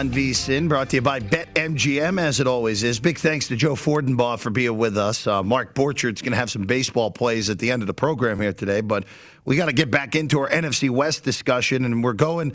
On 0.00 0.08
VSIN, 0.08 0.66
brought 0.66 0.88
to 0.88 0.96
you 0.96 1.02
by 1.02 1.20
BetMGM, 1.20 2.18
as 2.18 2.40
it 2.40 2.46
always 2.46 2.82
is. 2.82 2.98
Big 2.98 3.18
thanks 3.18 3.48
to 3.48 3.56
Joe 3.56 3.74
Fortenbaugh 3.74 4.38
for 4.38 4.48
being 4.48 4.78
with 4.78 4.96
us. 4.96 5.26
Uh, 5.26 5.42
Mark 5.42 5.74
Borchard's 5.74 6.22
going 6.22 6.32
to 6.32 6.38
have 6.38 6.50
some 6.50 6.62
baseball 6.62 7.10
plays 7.10 7.50
at 7.50 7.58
the 7.58 7.70
end 7.70 7.82
of 7.82 7.86
the 7.86 7.92
program 7.92 8.40
here 8.40 8.54
today, 8.54 8.80
but 8.80 9.04
we 9.44 9.56
got 9.56 9.66
to 9.66 9.74
get 9.74 9.90
back 9.90 10.16
into 10.16 10.40
our 10.40 10.48
NFC 10.48 10.88
West 10.88 11.22
discussion, 11.22 11.84
and 11.84 12.02
we're 12.02 12.14
going 12.14 12.54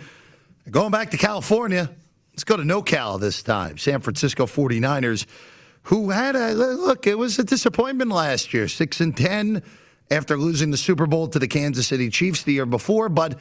going 0.72 0.90
back 0.90 1.12
to 1.12 1.18
California. 1.18 1.88
Let's 2.32 2.46
go 2.46 2.58
to 2.58 2.64
NoCal 2.64 3.20
this 3.20 3.44
time. 3.44 3.78
San 3.78 4.02
Francisco 4.02 4.48
49ers, 4.48 5.28
who 5.84 6.10
had 6.10 6.36
a 6.36 6.52
look, 6.52 7.06
it 7.06 7.16
was 7.16 7.38
a 7.38 7.44
disappointment 7.44 8.10
last 8.10 8.56
year, 8.56 8.68
6 8.68 9.02
and 9.02 9.16
10 9.16 9.62
after 10.10 10.36
losing 10.36 10.72
the 10.72 10.78
Super 10.78 11.06
Bowl 11.06 11.28
to 11.28 11.38
the 11.38 11.48
Kansas 11.48 11.86
City 11.86 12.10
Chiefs 12.10 12.42
the 12.42 12.54
year 12.54 12.66
before, 12.66 13.08
but 13.08 13.38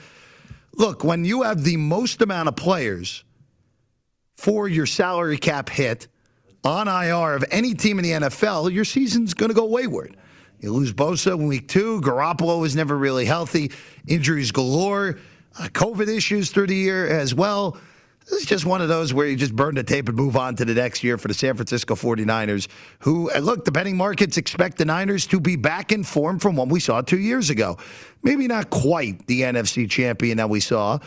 look, 0.76 1.04
when 1.04 1.24
you 1.24 1.40
have 1.40 1.64
the 1.64 1.78
most 1.78 2.20
amount 2.20 2.48
of 2.48 2.56
players 2.56 3.24
for 4.36 4.68
your 4.68 4.86
salary 4.86 5.38
cap 5.38 5.68
hit 5.68 6.08
on 6.64 6.88
IR 6.88 7.34
of 7.34 7.44
any 7.50 7.74
team 7.74 7.98
in 7.98 8.04
the 8.04 8.28
NFL, 8.28 8.72
your 8.72 8.84
season's 8.84 9.34
going 9.34 9.50
to 9.50 9.54
go 9.54 9.66
wayward. 9.66 10.16
You 10.60 10.72
lose 10.72 10.92
Bosa 10.92 11.34
in 11.34 11.46
week 11.46 11.68
two. 11.68 12.00
Garoppolo 12.00 12.60
was 12.60 12.74
never 12.74 12.96
really 12.96 13.26
healthy. 13.26 13.70
Injuries 14.06 14.50
galore. 14.50 15.18
Uh, 15.58 15.68
COVID 15.68 16.08
issues 16.08 16.50
through 16.50 16.68
the 16.68 16.74
year 16.74 17.06
as 17.06 17.34
well. 17.34 17.76
This 18.24 18.40
is 18.40 18.46
just 18.46 18.64
one 18.64 18.80
of 18.80 18.88
those 18.88 19.12
where 19.12 19.26
you 19.26 19.36
just 19.36 19.54
burn 19.54 19.74
the 19.74 19.82
tape 19.82 20.08
and 20.08 20.16
move 20.16 20.36
on 20.36 20.56
to 20.56 20.64
the 20.64 20.72
next 20.72 21.04
year 21.04 21.18
for 21.18 21.28
the 21.28 21.34
San 21.34 21.54
Francisco 21.54 21.94
49ers, 21.94 22.68
who, 23.00 23.30
uh, 23.30 23.38
look, 23.40 23.66
the 23.66 23.70
betting 23.70 23.98
markets 23.98 24.38
expect 24.38 24.78
the 24.78 24.86
Niners 24.86 25.26
to 25.26 25.38
be 25.38 25.56
back 25.56 25.92
in 25.92 26.02
form 26.02 26.38
from 26.38 26.56
what 26.56 26.68
we 26.68 26.80
saw 26.80 27.02
two 27.02 27.18
years 27.18 27.50
ago. 27.50 27.76
Maybe 28.22 28.48
not 28.48 28.70
quite 28.70 29.26
the 29.26 29.42
NFC 29.42 29.88
champion 29.88 30.38
that 30.38 30.48
we 30.48 30.60
saw, 30.60 30.98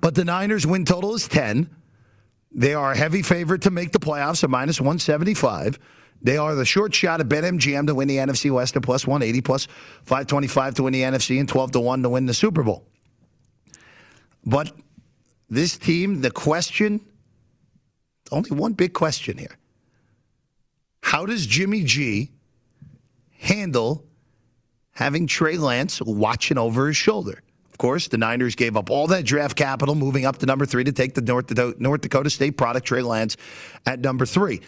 but 0.00 0.14
the 0.14 0.24
Niners 0.24 0.64
win 0.64 0.84
total 0.84 1.16
is 1.16 1.26
10. 1.26 1.68
They 2.52 2.74
are 2.74 2.92
a 2.92 2.96
heavy 2.96 3.22
favorite 3.22 3.62
to 3.62 3.70
make 3.70 3.92
the 3.92 4.00
playoffs 4.00 4.42
at 4.42 4.50
minus 4.50 4.80
175. 4.80 5.78
They 6.22 6.36
are 6.36 6.54
the 6.54 6.64
short 6.64 6.94
shot 6.94 7.20
at 7.20 7.28
BetMGM 7.28 7.86
to 7.86 7.94
win 7.94 8.08
the 8.08 8.16
NFC 8.16 8.50
West 8.50 8.76
at 8.76 8.82
plus 8.82 9.06
180, 9.06 9.40
plus 9.40 9.66
525 10.04 10.74
to 10.74 10.82
win 10.82 10.92
the 10.92 11.02
NFC, 11.02 11.38
and 11.38 11.48
12 11.48 11.72
to 11.72 11.80
1 11.80 12.02
to 12.02 12.08
win 12.08 12.26
the 12.26 12.34
Super 12.34 12.62
Bowl. 12.62 12.86
But 14.44 14.72
this 15.48 15.78
team, 15.78 16.20
the 16.20 16.30
question, 16.30 17.00
only 18.30 18.50
one 18.50 18.72
big 18.72 18.92
question 18.92 19.38
here. 19.38 19.56
How 21.02 21.26
does 21.26 21.46
Jimmy 21.46 21.84
G 21.84 22.30
handle 23.38 24.04
having 24.92 25.26
Trey 25.26 25.56
Lance 25.56 26.00
watching 26.02 26.58
over 26.58 26.88
his 26.88 26.96
shoulder? 26.96 27.42
Course, 27.80 28.08
the 28.08 28.18
Niners 28.18 28.56
gave 28.56 28.76
up 28.76 28.90
all 28.90 29.06
that 29.06 29.24
draft 29.24 29.56
capital, 29.56 29.94
moving 29.94 30.26
up 30.26 30.36
to 30.36 30.44
number 30.44 30.66
three 30.66 30.84
to 30.84 30.92
take 30.92 31.14
the 31.14 31.22
North, 31.22 31.50
North 31.80 32.02
Dakota 32.02 32.28
State 32.28 32.58
product, 32.58 32.86
Trey 32.86 33.00
Lance, 33.00 33.38
at 33.86 34.00
number 34.00 34.26
three. 34.26 34.60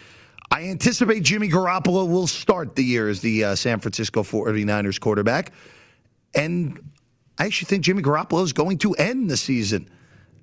I 0.49 0.63
anticipate 0.63 1.21
Jimmy 1.21 1.47
Garoppolo 1.47 2.09
will 2.09 2.25
start 2.25 2.75
the 2.75 2.83
year 2.83 3.07
as 3.09 3.21
the 3.21 3.43
uh, 3.43 3.55
San 3.55 3.79
Francisco 3.81 4.23
49ers 4.23 4.99
quarterback. 4.99 5.53
And 6.33 6.91
I 7.37 7.45
actually 7.45 7.67
think 7.67 7.83
Jimmy 7.83 8.01
Garoppolo 8.01 8.43
is 8.43 8.51
going 8.51 8.79
to 8.79 8.93
end 8.93 9.29
the 9.29 9.37
season 9.37 9.87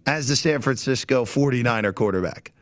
as 0.07 0.29
the 0.29 0.37
San 0.37 0.61
Francisco 0.61 1.25
49er 1.25 1.93
quarterback. 1.93 2.53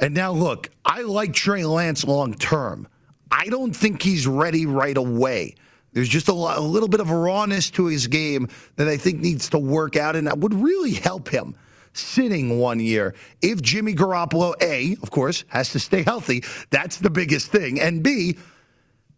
And 0.00 0.14
now, 0.14 0.32
look, 0.32 0.68
I 0.84 1.02
like 1.02 1.32
Trey 1.32 1.64
Lance 1.64 2.04
long 2.04 2.34
term. 2.34 2.88
I 3.30 3.44
don't 3.44 3.74
think 3.74 4.02
he's 4.02 4.26
ready 4.26 4.66
right 4.66 4.96
away. 4.96 5.54
There's 5.92 6.08
just 6.08 6.28
a, 6.28 6.32
lot, 6.32 6.58
a 6.58 6.62
little 6.62 6.88
bit 6.88 7.00
of 7.00 7.10
rawness 7.10 7.70
to 7.72 7.86
his 7.86 8.06
game 8.06 8.48
that 8.76 8.88
I 8.88 8.96
think 8.96 9.20
needs 9.20 9.50
to 9.50 9.58
work 9.58 9.96
out, 9.96 10.16
and 10.16 10.26
that 10.26 10.38
would 10.38 10.54
really 10.54 10.92
help 10.92 11.28
him 11.28 11.54
sitting 11.92 12.58
one 12.58 12.80
year. 12.80 13.14
If 13.42 13.62
Jimmy 13.62 13.94
Garoppolo, 13.94 14.54
A, 14.62 14.96
of 15.02 15.10
course, 15.10 15.44
has 15.48 15.72
to 15.72 15.80
stay 15.80 16.02
healthy, 16.02 16.44
that's 16.70 16.98
the 16.98 17.10
biggest 17.10 17.50
thing, 17.50 17.80
and 17.80 18.02
B, 18.02 18.36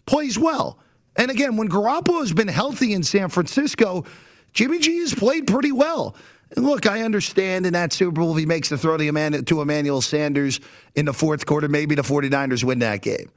plays 0.06 0.38
well. 0.38 0.78
And 1.16 1.30
again, 1.30 1.56
when 1.56 1.68
Garoppolo 1.68 2.20
has 2.20 2.32
been 2.32 2.48
healthy 2.48 2.94
in 2.94 3.02
San 3.02 3.28
Francisco, 3.28 4.04
Jimmy 4.52 4.78
G 4.78 4.98
has 5.00 5.14
played 5.14 5.46
pretty 5.46 5.72
well. 5.72 6.14
And 6.56 6.64
look, 6.64 6.86
I 6.86 7.02
understand 7.02 7.66
in 7.66 7.74
that 7.74 7.92
Super 7.92 8.20
Bowl, 8.20 8.32
if 8.32 8.38
he 8.38 8.46
makes 8.46 8.68
the 8.68 8.78
throw 8.78 8.96
to, 8.96 9.04
Eman- 9.04 9.46
to 9.46 9.60
Emmanuel 9.60 10.00
Sanders 10.00 10.60
in 10.94 11.04
the 11.04 11.12
fourth 11.12 11.46
quarter, 11.46 11.68
maybe 11.68 11.94
the 11.94 12.02
49ers 12.02 12.64
win 12.64 12.80
that 12.80 13.02
game. 13.02 13.30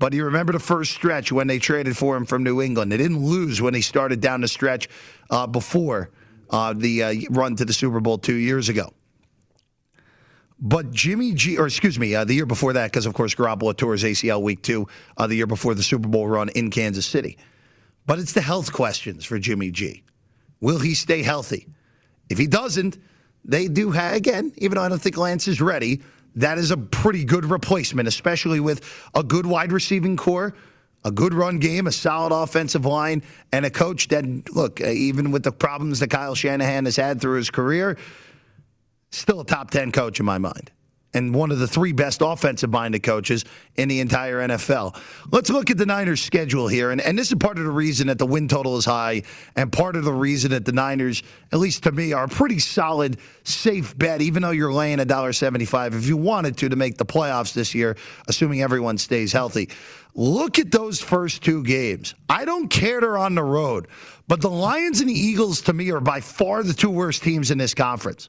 But 0.00 0.14
you 0.14 0.24
remember 0.24 0.54
the 0.54 0.58
first 0.58 0.92
stretch 0.92 1.30
when 1.30 1.46
they 1.46 1.58
traded 1.58 1.94
for 1.94 2.16
him 2.16 2.24
from 2.24 2.42
New 2.42 2.62
England. 2.62 2.90
They 2.90 2.96
didn't 2.96 3.22
lose 3.22 3.60
when 3.60 3.74
he 3.74 3.82
started 3.82 4.22
down 4.22 4.40
the 4.40 4.48
stretch 4.48 4.88
uh, 5.28 5.46
before 5.46 6.08
uh, 6.48 6.72
the 6.72 7.02
uh, 7.02 7.14
run 7.28 7.54
to 7.56 7.66
the 7.66 7.74
Super 7.74 8.00
Bowl 8.00 8.16
two 8.16 8.34
years 8.34 8.70
ago. 8.70 8.94
But 10.58 10.90
Jimmy 10.90 11.34
G, 11.34 11.58
or 11.58 11.66
excuse 11.66 11.98
me, 11.98 12.14
uh, 12.14 12.24
the 12.24 12.32
year 12.32 12.46
before 12.46 12.72
that, 12.72 12.90
because 12.90 13.04
of 13.04 13.12
course 13.12 13.34
Garoppolo 13.34 13.76
tore 13.76 13.92
his 13.92 14.02
ACL 14.02 14.40
week 14.40 14.62
two, 14.62 14.88
uh, 15.18 15.26
the 15.26 15.34
year 15.34 15.46
before 15.46 15.74
the 15.74 15.82
Super 15.82 16.08
Bowl 16.08 16.26
run 16.26 16.48
in 16.48 16.70
Kansas 16.70 17.04
City. 17.04 17.36
But 18.06 18.18
it's 18.18 18.32
the 18.32 18.40
health 18.40 18.72
questions 18.72 19.26
for 19.26 19.38
Jimmy 19.38 19.70
G. 19.70 20.02
Will 20.62 20.78
he 20.78 20.94
stay 20.94 21.22
healthy? 21.22 21.68
If 22.30 22.38
he 22.38 22.46
doesn't, 22.46 22.96
they 23.44 23.68
do 23.68 23.90
have, 23.90 24.14
again, 24.14 24.52
even 24.56 24.76
though 24.76 24.82
I 24.82 24.88
don't 24.88 25.00
think 25.00 25.18
Lance 25.18 25.46
is 25.46 25.60
ready, 25.60 26.00
that 26.36 26.58
is 26.58 26.70
a 26.70 26.76
pretty 26.76 27.24
good 27.24 27.44
replacement, 27.44 28.08
especially 28.08 28.60
with 28.60 28.84
a 29.14 29.22
good 29.22 29.46
wide 29.46 29.72
receiving 29.72 30.16
corps, 30.16 30.54
a 31.04 31.10
good 31.10 31.34
run 31.34 31.58
game, 31.58 31.86
a 31.86 31.92
solid 31.92 32.32
offensive 32.34 32.84
line, 32.84 33.22
and 33.52 33.64
a 33.64 33.70
coach 33.70 34.08
that, 34.08 34.24
look, 34.54 34.80
uh, 34.80 34.86
even 34.86 35.30
with 35.30 35.42
the 35.42 35.52
problems 35.52 36.00
that 36.00 36.10
Kyle 36.10 36.34
Shanahan 36.34 36.84
has 36.84 36.96
had 36.96 37.20
through 37.20 37.36
his 37.36 37.50
career, 37.50 37.96
still 39.10 39.40
a 39.40 39.44
top 39.44 39.70
10 39.70 39.92
coach 39.92 40.20
in 40.20 40.26
my 40.26 40.38
mind 40.38 40.70
and 41.12 41.34
one 41.34 41.50
of 41.50 41.58
the 41.58 41.66
three 41.66 41.92
best 41.92 42.20
offensive 42.22 42.70
minded 42.70 43.02
coaches 43.02 43.44
in 43.76 43.88
the 43.88 44.00
entire 44.00 44.46
NFL. 44.46 44.96
Let's 45.32 45.50
look 45.50 45.70
at 45.70 45.76
the 45.76 45.86
Niners' 45.86 46.20
schedule 46.20 46.68
here. 46.68 46.90
And, 46.90 47.00
and 47.00 47.18
this 47.18 47.28
is 47.28 47.34
part 47.38 47.58
of 47.58 47.64
the 47.64 47.70
reason 47.70 48.06
that 48.06 48.18
the 48.18 48.26
win 48.26 48.46
total 48.46 48.76
is 48.76 48.84
high, 48.84 49.22
and 49.56 49.72
part 49.72 49.96
of 49.96 50.04
the 50.04 50.12
reason 50.12 50.52
that 50.52 50.64
the 50.64 50.72
Niners, 50.72 51.22
at 51.52 51.58
least 51.58 51.82
to 51.84 51.92
me, 51.92 52.12
are 52.12 52.24
a 52.24 52.28
pretty 52.28 52.58
solid, 52.58 53.18
safe 53.42 53.96
bet, 53.98 54.22
even 54.22 54.42
though 54.42 54.50
you're 54.50 54.72
laying 54.72 54.98
$1.75 54.98 55.94
if 55.94 56.06
you 56.06 56.16
wanted 56.16 56.56
to 56.58 56.68
to 56.68 56.76
make 56.76 56.96
the 56.96 57.06
playoffs 57.06 57.52
this 57.52 57.74
year, 57.74 57.96
assuming 58.28 58.62
everyone 58.62 58.96
stays 58.96 59.32
healthy. 59.32 59.68
Look 60.14 60.58
at 60.58 60.70
those 60.70 61.00
first 61.00 61.42
two 61.42 61.62
games. 61.62 62.14
I 62.28 62.44
don't 62.44 62.68
care 62.68 63.00
they're 63.00 63.18
on 63.18 63.34
the 63.34 63.42
road, 63.44 63.88
but 64.28 64.40
the 64.40 64.50
Lions 64.50 65.00
and 65.00 65.08
the 65.08 65.14
Eagles, 65.14 65.62
to 65.62 65.72
me, 65.72 65.90
are 65.90 66.00
by 66.00 66.20
far 66.20 66.62
the 66.62 66.74
two 66.74 66.90
worst 66.90 67.22
teams 67.22 67.50
in 67.50 67.58
this 67.58 67.74
conference 67.74 68.28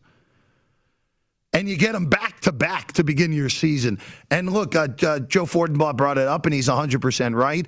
and 1.53 1.67
you 1.67 1.77
get 1.77 1.93
them 1.93 2.05
back 2.05 2.39
to 2.41 2.51
back 2.51 2.93
to 2.93 3.03
begin 3.03 3.33
your 3.33 3.49
season. 3.49 3.99
And 4.29 4.51
look, 4.51 4.75
uh, 4.75 4.87
uh, 5.03 5.19
Joe 5.19 5.45
Fortenbaugh 5.45 5.95
brought 5.95 6.17
it 6.17 6.27
up, 6.27 6.45
and 6.45 6.53
he's 6.53 6.69
100% 6.69 7.35
right. 7.35 7.67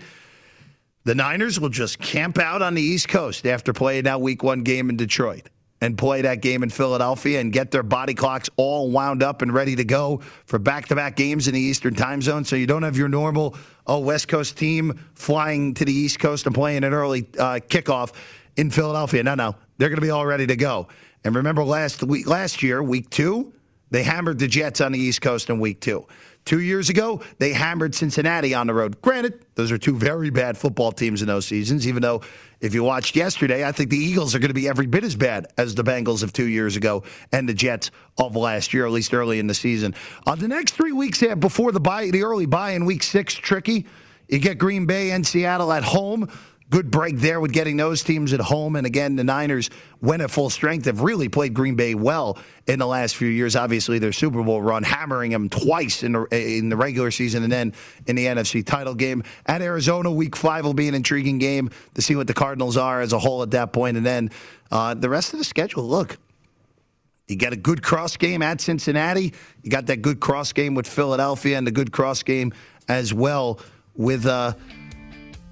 The 1.06 1.16
Niners 1.16 1.60
will 1.60 1.70
just 1.70 2.00
camp 2.00 2.38
out 2.38 2.62
on 2.62 2.76
the 2.76 2.82
East 2.82 3.10
Coast 3.10 3.46
after 3.46 3.74
playing 3.74 4.06
that 4.06 4.22
week 4.22 4.42
one 4.42 4.64
game 4.64 4.90
in 4.90 4.96
Detroit 4.96 5.50
and 5.82 5.98
play 5.98 6.22
that 6.22 6.42
game 6.42 6.64
in 6.64 6.70
Philadelphia 6.70 7.42
and 7.42 7.52
get 7.52 7.72
their 7.72 7.84
body 7.84 8.14
clocks 8.14 8.50
all 8.56 8.90
wound 8.90 9.22
up 9.22 9.42
and 9.42 9.54
ready 9.54 9.76
to 9.76 9.84
go 9.84 10.22
for 10.46 10.58
back 10.58 10.88
to 10.88 10.96
back 10.96 11.18
games 11.18 11.50
in 11.50 11.54
the 11.54 11.60
Eastern 11.60 11.94
time 11.94 12.22
zone. 12.22 12.46
So 12.46 12.56
you 12.56 12.66
don't 12.66 12.84
have 12.84 12.96
your 12.96 13.10
normal, 13.10 13.58
oh, 13.86 14.00
West 14.00 14.30
Coast 14.30 14.58
team 14.58 14.98
flying 15.14 15.74
to 15.74 15.84
the 15.84 15.92
East 15.92 16.20
Coast 16.20 16.46
and 16.46 16.56
playing 16.56 16.86
an 16.86 16.94
early 16.94 17.28
uh, 17.38 17.60
kickoff 17.68 18.14
in 18.56 18.70
Philadelphia. 18.70 19.24
No, 19.24 19.36
no. 19.36 19.58
They're 19.78 19.90
going 19.90 20.00
to 20.00 20.02
be 20.02 20.10
all 20.10 20.26
ready 20.26 20.48
to 20.48 20.56
go. 20.56 20.88
And 21.26 21.36
remember 21.36 21.66
last 21.66 22.02
week, 22.02 22.28
last 22.28 22.64
year, 22.64 22.82
week 22.82 23.10
two, 23.10 23.52
they 23.94 24.02
hammered 24.02 24.40
the 24.40 24.48
Jets 24.48 24.82
on 24.82 24.92
the 24.92 24.98
East 25.00 25.22
Coast 25.22 25.52
in 25.52 25.60
week 25.60 25.80
two. 25.80 26.08
Two 26.46 26.60
years 26.60 26.90
ago, 26.90 27.22
they 27.38 27.54
hammered 27.54 27.94
Cincinnati 27.94 28.56
on 28.56 28.66
the 28.66 28.74
road. 28.74 29.00
Granted, 29.04 29.46
those 29.54 29.72
are 29.72 29.78
two 29.78 29.96
very 29.96 30.32
bad 30.32 30.58
football 30.58 30.92
teams 30.92 31.22
in 31.22 31.28
those 31.28 31.46
seasons, 31.46 31.88
even 31.88 32.02
though 32.02 32.22
if 32.60 32.74
you 32.74 32.84
watched 32.84 33.16
yesterday, 33.16 33.64
I 33.64 33.72
think 33.72 33.92
the 33.92 33.98
Eagles 33.98 34.34
are 34.34 34.40
going 34.40 34.50
to 34.50 34.56
be 34.56 34.68
every 34.68 34.88
bit 34.88 35.04
as 35.04 35.16
bad 35.16 35.46
as 35.60 35.76
the 35.76 35.84
Bengals 35.84 36.24
of 36.24 36.34
two 36.34 36.48
years 36.48 36.76
ago 36.76 37.04
and 37.32 37.48
the 37.48 37.54
Jets 37.54 37.92
of 38.18 38.36
last 38.36 38.74
year, 38.74 38.88
at 38.88 38.92
least 38.92 39.14
early 39.14 39.38
in 39.38 39.46
the 39.46 39.54
season. 39.54 39.94
On 40.26 40.34
uh, 40.34 40.36
the 40.38 40.48
next 40.48 40.72
three 40.72 40.92
weeks 40.92 41.24
before 41.40 41.72
the 41.72 41.80
bye, 41.80 42.10
the 42.10 42.24
early 42.24 42.48
bye 42.48 42.72
in 42.72 42.86
week 42.86 43.04
six, 43.04 43.36
tricky. 43.36 43.86
You 44.28 44.40
get 44.40 44.58
Green 44.58 44.88
Bay 44.88 45.12
and 45.12 45.28
Seattle 45.28 45.72
at 45.72 45.84
home 45.84 46.30
good 46.74 46.90
break 46.90 47.18
there 47.18 47.40
with 47.40 47.54
getting 47.54 47.78
those 47.78 48.02
teams 48.02 48.34
at 48.34 48.40
home. 48.40 48.76
And 48.76 48.88
again, 48.88 49.16
the 49.16 49.24
Niners, 49.24 49.70
when 50.00 50.22
at 50.22 50.32
full 50.32 50.50
strength, 50.50 50.86
have 50.86 51.02
really 51.02 51.30
played 51.30 51.54
Green 51.54 51.76
Bay 51.76 51.94
well 51.94 52.40
in 52.66 52.80
the 52.80 52.88
last 52.88 53.16
few 53.16 53.28
years. 53.28 53.56
Obviously, 53.56 54.00
their 54.00 54.12
Super 54.12 54.42
Bowl 54.42 54.60
run, 54.60 54.82
hammering 54.82 55.30
them 55.30 55.50
twice 55.50 56.02
in 56.02 56.14
the, 56.14 56.24
in 56.32 56.70
the 56.70 56.76
regular 56.76 57.12
season 57.12 57.44
and 57.44 57.52
then 57.52 57.74
in 58.08 58.16
the 58.16 58.26
NFC 58.26 58.66
title 58.66 58.96
game. 58.96 59.22
At 59.46 59.62
Arizona, 59.62 60.12
week 60.12 60.36
five 60.36 60.66
will 60.66 60.74
be 60.74 60.88
an 60.88 60.96
intriguing 60.96 61.38
game 61.38 61.70
to 61.94 62.02
see 62.02 62.16
what 62.16 62.26
the 62.26 62.34
Cardinals 62.34 62.76
are 62.76 63.02
as 63.02 63.14
a 63.14 63.20
whole 63.20 63.44
at 63.44 63.52
that 63.52 63.72
point. 63.72 63.96
And 63.96 64.04
then 64.04 64.32
uh, 64.72 64.96
the 64.96 65.10
rest 65.10 65.34
of 65.34 65.38
the 65.38 65.46
schedule, 65.46 65.84
look. 65.84 66.18
You 67.28 67.38
got 67.38 67.54
a 67.54 67.58
good 67.58 67.84
cross 67.84 68.18
game 68.18 68.42
at 68.42 68.62
Cincinnati. 68.62 69.32
You 69.62 69.70
got 69.70 69.86
that 69.86 70.02
good 70.02 70.20
cross 70.20 70.52
game 70.52 70.74
with 70.74 70.88
Philadelphia 70.88 71.56
and 71.58 71.66
the 71.66 71.72
good 71.72 71.92
cross 71.92 72.22
game 72.24 72.52
as 72.90 73.14
well 73.14 73.60
with 73.96 74.26
uh, 74.26 74.54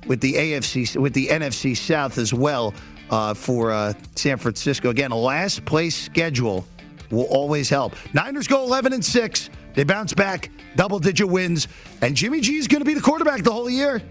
with 0.08 0.22
the 0.22 0.34
AFC 0.34 0.98
with 0.98 1.14
the 1.14 1.28
NFC 1.28 1.76
South 1.76 2.18
as 2.18 2.34
well 2.34 2.74
uh, 3.10 3.34
for 3.34 3.72
uh, 3.72 3.94
San 4.16 4.38
Francisco. 4.38 4.90
Again, 4.90 5.12
a 5.12 5.18
last 5.18 5.66
place 5.66 5.96
schedule 5.96 6.66
will 7.12 7.26
always 7.26 7.70
help. 7.70 7.96
Niners 8.14 8.48
go 8.48 8.64
11 8.64 8.94
and 8.94 9.04
six. 9.04 9.50
They 9.74 9.84
bounce 9.84 10.14
back, 10.14 10.50
double 10.76 11.00
digit 11.00 11.28
wins, 11.28 11.68
and 12.02 12.16
Jimmy 12.16 12.42
G 12.42 12.58
is 12.58 12.68
going 12.68 12.82
to 12.82 12.86
be 12.86 12.94
the 12.94 13.02
quarterback 13.02 13.44
the 13.44 13.52
whole 13.52 13.70
year. 13.70 14.02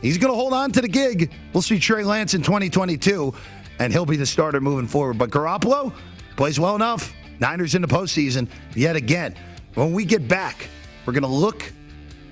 He's 0.00 0.18
going 0.18 0.32
to 0.32 0.36
hold 0.36 0.52
on 0.52 0.70
to 0.72 0.80
the 0.80 0.88
gig. 0.88 1.32
We'll 1.52 1.62
see 1.62 1.78
Trey 1.78 2.04
Lance 2.04 2.34
in 2.34 2.42
2022, 2.42 3.34
and 3.78 3.92
he'll 3.92 4.06
be 4.06 4.16
the 4.16 4.26
starter 4.26 4.60
moving 4.60 4.86
forward. 4.86 5.18
But 5.18 5.30
Garoppolo 5.30 5.92
plays 6.36 6.60
well 6.60 6.76
enough. 6.76 7.12
Niners 7.40 7.74
in 7.74 7.82
the 7.82 7.88
postseason 7.88 8.48
yet 8.74 8.96
again. 8.96 9.34
When 9.74 9.92
we 9.92 10.04
get 10.04 10.28
back, 10.28 10.68
we're 11.04 11.14
going 11.14 11.22
to 11.22 11.28
look 11.28 11.72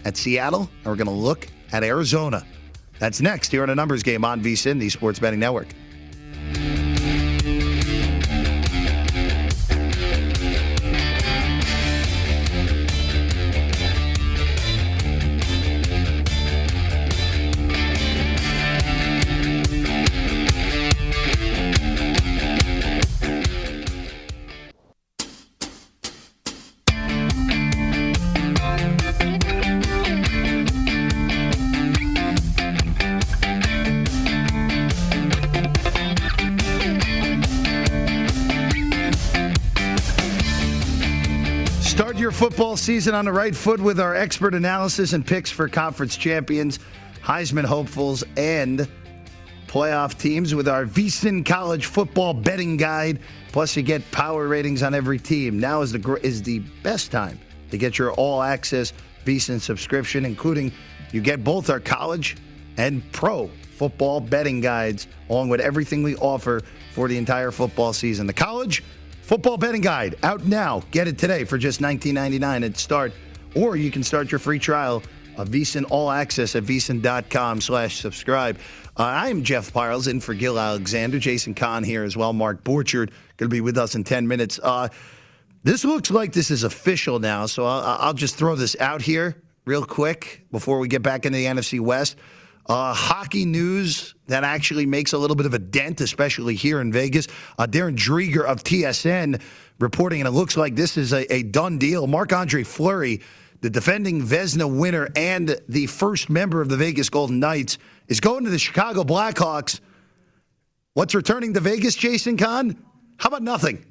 at 0.04 0.16
Seattle, 0.16 0.70
and 0.78 0.86
we're 0.86 0.96
going 0.96 1.06
to 1.06 1.12
look 1.12 1.48
at 1.72 1.82
Arizona. 1.82 2.44
That's 2.98 3.20
next 3.20 3.50
here 3.50 3.62
on 3.62 3.70
a 3.70 3.74
numbers 3.74 4.02
game 4.02 4.24
on 4.24 4.40
VSIN, 4.40 4.78
the 4.78 4.88
Sports 4.88 5.18
Betting 5.18 5.40
Network. 5.40 5.68
Football 42.42 42.76
season 42.76 43.14
on 43.14 43.24
the 43.24 43.32
right 43.32 43.54
foot 43.54 43.78
with 43.78 44.00
our 44.00 44.16
expert 44.16 44.52
analysis 44.52 45.12
and 45.12 45.24
picks 45.24 45.48
for 45.48 45.68
conference 45.68 46.16
champions, 46.16 46.80
Heisman 47.22 47.64
hopefuls, 47.64 48.24
and 48.36 48.88
playoff 49.68 50.18
teams 50.18 50.52
with 50.52 50.66
our 50.66 50.84
VSIN 50.84 51.46
College 51.46 51.86
Football 51.86 52.34
Betting 52.34 52.76
Guide. 52.76 53.20
Plus, 53.52 53.76
you 53.76 53.84
get 53.84 54.02
power 54.10 54.48
ratings 54.48 54.82
on 54.82 54.92
every 54.92 55.20
team. 55.20 55.60
Now 55.60 55.82
is 55.82 55.92
the 55.92 56.18
is 56.24 56.42
the 56.42 56.58
best 56.82 57.12
time 57.12 57.38
to 57.70 57.78
get 57.78 57.96
your 57.96 58.10
all 58.14 58.42
access 58.42 58.92
VSIN 59.24 59.60
subscription, 59.60 60.24
including 60.24 60.72
you 61.12 61.20
get 61.20 61.44
both 61.44 61.70
our 61.70 61.78
college 61.78 62.36
and 62.76 63.04
pro 63.12 63.52
football 63.76 64.20
betting 64.20 64.60
guides, 64.60 65.06
along 65.30 65.48
with 65.48 65.60
everything 65.60 66.02
we 66.02 66.16
offer 66.16 66.60
for 66.92 67.06
the 67.06 67.16
entire 67.16 67.52
football 67.52 67.92
season. 67.92 68.26
The 68.26 68.32
college 68.32 68.82
Football 69.32 69.56
betting 69.56 69.80
guide 69.80 70.16
out 70.22 70.44
now. 70.44 70.82
Get 70.90 71.08
it 71.08 71.16
today 71.16 71.44
for 71.44 71.56
just 71.56 71.80
$19.99 71.80 72.66
at 72.66 72.76
start, 72.76 73.14
or 73.54 73.76
you 73.76 73.90
can 73.90 74.02
start 74.02 74.30
your 74.30 74.38
free 74.38 74.58
trial 74.58 75.02
of 75.38 75.48
VSIN 75.48 75.86
All 75.88 76.10
Access 76.10 76.54
at 76.54 76.64
VSIN.com 76.64 77.62
slash 77.62 77.98
subscribe. 77.98 78.58
Uh, 78.94 79.04
I 79.04 79.30
am 79.30 79.42
Jeff 79.42 79.72
Parles 79.72 80.06
in 80.06 80.20
for 80.20 80.34
Gill 80.34 80.58
Alexander. 80.58 81.18
Jason 81.18 81.54
Kahn 81.54 81.82
here 81.82 82.04
as 82.04 82.14
well. 82.14 82.34
Mark 82.34 82.62
Borchard 82.62 83.08
going 83.38 83.48
to 83.48 83.48
be 83.48 83.62
with 83.62 83.78
us 83.78 83.94
in 83.94 84.04
10 84.04 84.28
minutes. 84.28 84.60
Uh, 84.62 84.90
this 85.62 85.82
looks 85.82 86.10
like 86.10 86.34
this 86.34 86.50
is 86.50 86.62
official 86.62 87.18
now, 87.18 87.46
so 87.46 87.64
I'll, 87.64 87.96
I'll 88.00 88.12
just 88.12 88.36
throw 88.36 88.54
this 88.54 88.76
out 88.80 89.00
here 89.00 89.42
real 89.64 89.86
quick 89.86 90.44
before 90.50 90.78
we 90.78 90.88
get 90.88 91.00
back 91.00 91.24
into 91.24 91.38
the 91.38 91.46
NFC 91.46 91.80
West. 91.80 92.18
Uh, 92.66 92.92
hockey 92.92 93.46
news 93.46 94.14
that 94.32 94.44
actually 94.44 94.86
makes 94.86 95.12
a 95.12 95.18
little 95.18 95.36
bit 95.36 95.46
of 95.46 95.52
a 95.52 95.58
dent, 95.58 96.00
especially 96.00 96.54
here 96.54 96.80
in 96.80 96.90
Vegas. 96.90 97.28
Uh, 97.58 97.66
Darren 97.66 97.96
Dreger 97.96 98.44
of 98.44 98.64
TSN 98.64 99.40
reporting, 99.78 100.20
and 100.20 100.28
it 100.28 100.32
looks 100.32 100.56
like 100.56 100.74
this 100.74 100.96
is 100.96 101.12
a, 101.12 101.30
a 101.32 101.42
done 101.42 101.76
deal. 101.78 102.06
Marc 102.06 102.32
Andre 102.32 102.62
Fleury, 102.62 103.20
the 103.60 103.68
defending 103.68 104.22
Vezina 104.22 104.70
winner 104.70 105.08
and 105.16 105.60
the 105.68 105.86
first 105.86 106.30
member 106.30 106.62
of 106.62 106.68
the 106.70 106.76
Vegas 106.76 107.10
Golden 107.10 107.40
Knights, 107.40 107.76
is 108.08 108.20
going 108.20 108.44
to 108.44 108.50
the 108.50 108.58
Chicago 108.58 109.04
Blackhawks. 109.04 109.80
What's 110.94 111.14
returning 111.14 111.52
to 111.54 111.60
Vegas, 111.60 111.94
Jason 111.94 112.36
Kahn? 112.38 112.82
How 113.18 113.28
about 113.28 113.42
nothing? 113.42 113.84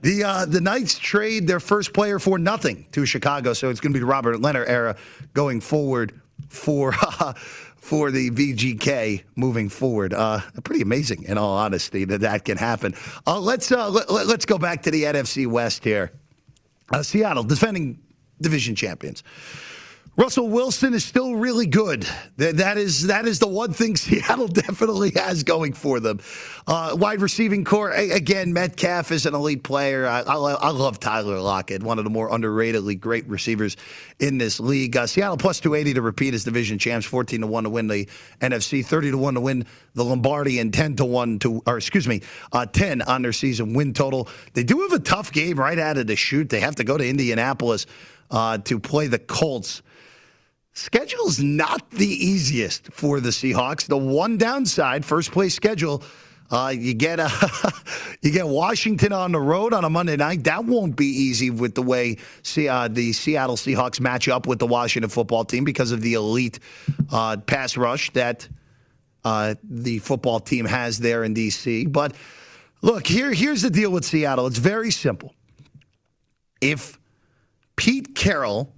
The 0.00 0.24
uh, 0.24 0.44
the 0.44 0.60
Knights 0.60 0.98
trade 0.98 1.46
their 1.46 1.58
first 1.58 1.92
player 1.92 2.18
for 2.18 2.38
nothing 2.38 2.86
to 2.92 3.04
Chicago, 3.04 3.52
so 3.52 3.68
it's 3.68 3.80
going 3.80 3.92
to 3.92 3.96
be 3.96 4.00
the 4.00 4.06
Robin 4.06 4.34
Lehner 4.34 4.68
era 4.68 4.96
going 5.34 5.60
forward 5.60 6.20
for 6.48 6.94
for 7.88 8.10
the 8.10 8.30
VGK 8.30 9.22
moving 9.34 9.70
forward. 9.70 10.12
Uh, 10.12 10.42
pretty 10.62 10.82
amazing, 10.82 11.22
in 11.22 11.38
all 11.38 11.56
honesty, 11.56 12.04
that 12.04 12.20
that 12.20 12.44
can 12.44 12.58
happen. 12.58 12.94
Uh, 13.26 13.40
let's 13.40 13.72
uh, 13.72 13.88
let, 13.88 14.10
us 14.10 14.44
go 14.44 14.58
back 14.58 14.82
to 14.82 14.90
the 14.90 15.04
NFC 15.04 15.46
West 15.46 15.82
here. 15.84 16.12
Uh, 16.92 17.02
Seattle 17.02 17.44
defending 17.44 17.98
division 18.42 18.74
champions. 18.74 19.22
Russell 20.18 20.48
Wilson 20.48 20.94
is 20.94 21.04
still 21.04 21.36
really 21.36 21.66
good. 21.66 22.04
That 22.38 22.76
is 22.76 23.06
that 23.06 23.24
is 23.28 23.38
the 23.38 23.46
one 23.46 23.72
thing 23.72 23.94
Seattle 23.96 24.48
definitely 24.48 25.12
has 25.14 25.44
going 25.44 25.74
for 25.74 26.00
them. 26.00 26.18
Uh, 26.66 26.96
wide 26.98 27.20
receiving 27.20 27.64
corps 27.64 27.92
again. 27.92 28.52
Metcalf 28.52 29.12
is 29.12 29.26
an 29.26 29.34
elite 29.36 29.62
player. 29.62 30.08
I, 30.08 30.22
I, 30.22 30.34
I, 30.34 30.70
love 30.70 30.98
Tyler 30.98 31.38
Lockett, 31.38 31.84
one 31.84 31.98
of 31.98 32.04
the 32.04 32.10
more 32.10 32.28
underratedly 32.30 32.98
great 32.98 33.28
receivers 33.28 33.76
in 34.18 34.38
this 34.38 34.58
league. 34.58 34.96
Uh, 34.96 35.06
Seattle 35.06 35.36
plus 35.36 35.60
two 35.60 35.76
eighty 35.76 35.94
to 35.94 36.02
repeat 36.02 36.34
as 36.34 36.42
division 36.42 36.80
champs, 36.80 37.06
fourteen 37.06 37.42
to 37.42 37.46
one 37.46 37.62
to 37.62 37.70
win 37.70 37.86
the 37.86 38.08
NFC, 38.40 38.84
thirty 38.84 39.12
to 39.12 39.18
one 39.18 39.34
to 39.34 39.40
win 39.40 39.66
the 39.94 40.04
Lombardi, 40.04 40.58
and 40.58 40.74
ten 40.74 40.96
to 40.96 41.04
one 41.04 41.38
to 41.38 41.62
or 41.64 41.76
excuse 41.76 42.08
me, 42.08 42.22
uh, 42.50 42.66
ten 42.66 43.02
on 43.02 43.22
their 43.22 43.32
season 43.32 43.72
win 43.72 43.94
total. 43.94 44.28
They 44.54 44.64
do 44.64 44.80
have 44.80 44.92
a 44.92 44.98
tough 44.98 45.30
game 45.30 45.60
right 45.60 45.78
out 45.78 45.96
of 45.96 46.08
the 46.08 46.16
shoot. 46.16 46.48
They 46.48 46.58
have 46.58 46.74
to 46.74 46.84
go 46.84 46.98
to 46.98 47.08
Indianapolis 47.08 47.86
uh, 48.32 48.58
to 48.58 48.80
play 48.80 49.06
the 49.06 49.20
Colts. 49.20 49.82
Schedule's 50.78 51.40
not 51.40 51.90
the 51.90 52.06
easiest 52.06 52.92
for 52.92 53.18
the 53.18 53.30
Seahawks. 53.30 53.88
The 53.88 53.96
one 53.96 54.38
downside, 54.38 55.04
first 55.04 55.32
place 55.32 55.52
schedule, 55.52 56.04
uh, 56.52 56.72
you 56.74 56.94
get 56.94 57.18
a, 57.18 57.28
you 58.22 58.30
get 58.30 58.46
Washington 58.46 59.12
on 59.12 59.32
the 59.32 59.40
road 59.40 59.72
on 59.72 59.84
a 59.84 59.90
Monday 59.90 60.14
night. 60.14 60.44
That 60.44 60.66
won't 60.66 60.94
be 60.94 61.06
easy 61.06 61.50
with 61.50 61.74
the 61.74 61.82
way 61.82 62.18
see, 62.44 62.68
uh, 62.68 62.86
the 62.86 63.12
Seattle 63.12 63.56
Seahawks 63.56 64.00
match 64.00 64.28
up 64.28 64.46
with 64.46 64.60
the 64.60 64.68
Washington 64.68 65.10
football 65.10 65.44
team 65.44 65.64
because 65.64 65.90
of 65.90 66.00
the 66.00 66.14
elite 66.14 66.60
uh, 67.10 67.38
pass 67.38 67.76
rush 67.76 68.12
that 68.12 68.48
uh, 69.24 69.56
the 69.64 69.98
football 69.98 70.38
team 70.38 70.64
has 70.64 70.96
there 70.96 71.24
in 71.24 71.34
DC. 71.34 71.90
But 71.90 72.14
look, 72.82 73.04
here 73.04 73.32
here's 73.32 73.62
the 73.62 73.70
deal 73.70 73.90
with 73.90 74.04
Seattle. 74.04 74.46
It's 74.46 74.58
very 74.58 74.92
simple. 74.92 75.34
If 76.60 77.00
Pete 77.74 78.14
Carroll 78.14 78.72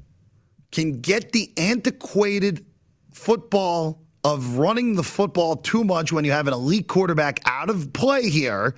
can 0.70 1.00
get 1.00 1.32
the 1.32 1.52
antiquated 1.56 2.64
football 3.12 4.00
of 4.24 4.58
running 4.58 4.94
the 4.94 5.02
football 5.02 5.56
too 5.56 5.82
much 5.84 6.12
when 6.12 6.24
you 6.24 6.32
have 6.32 6.46
an 6.46 6.52
elite 6.52 6.86
quarterback 6.86 7.40
out 7.46 7.70
of 7.70 7.92
play 7.92 8.28
here, 8.28 8.74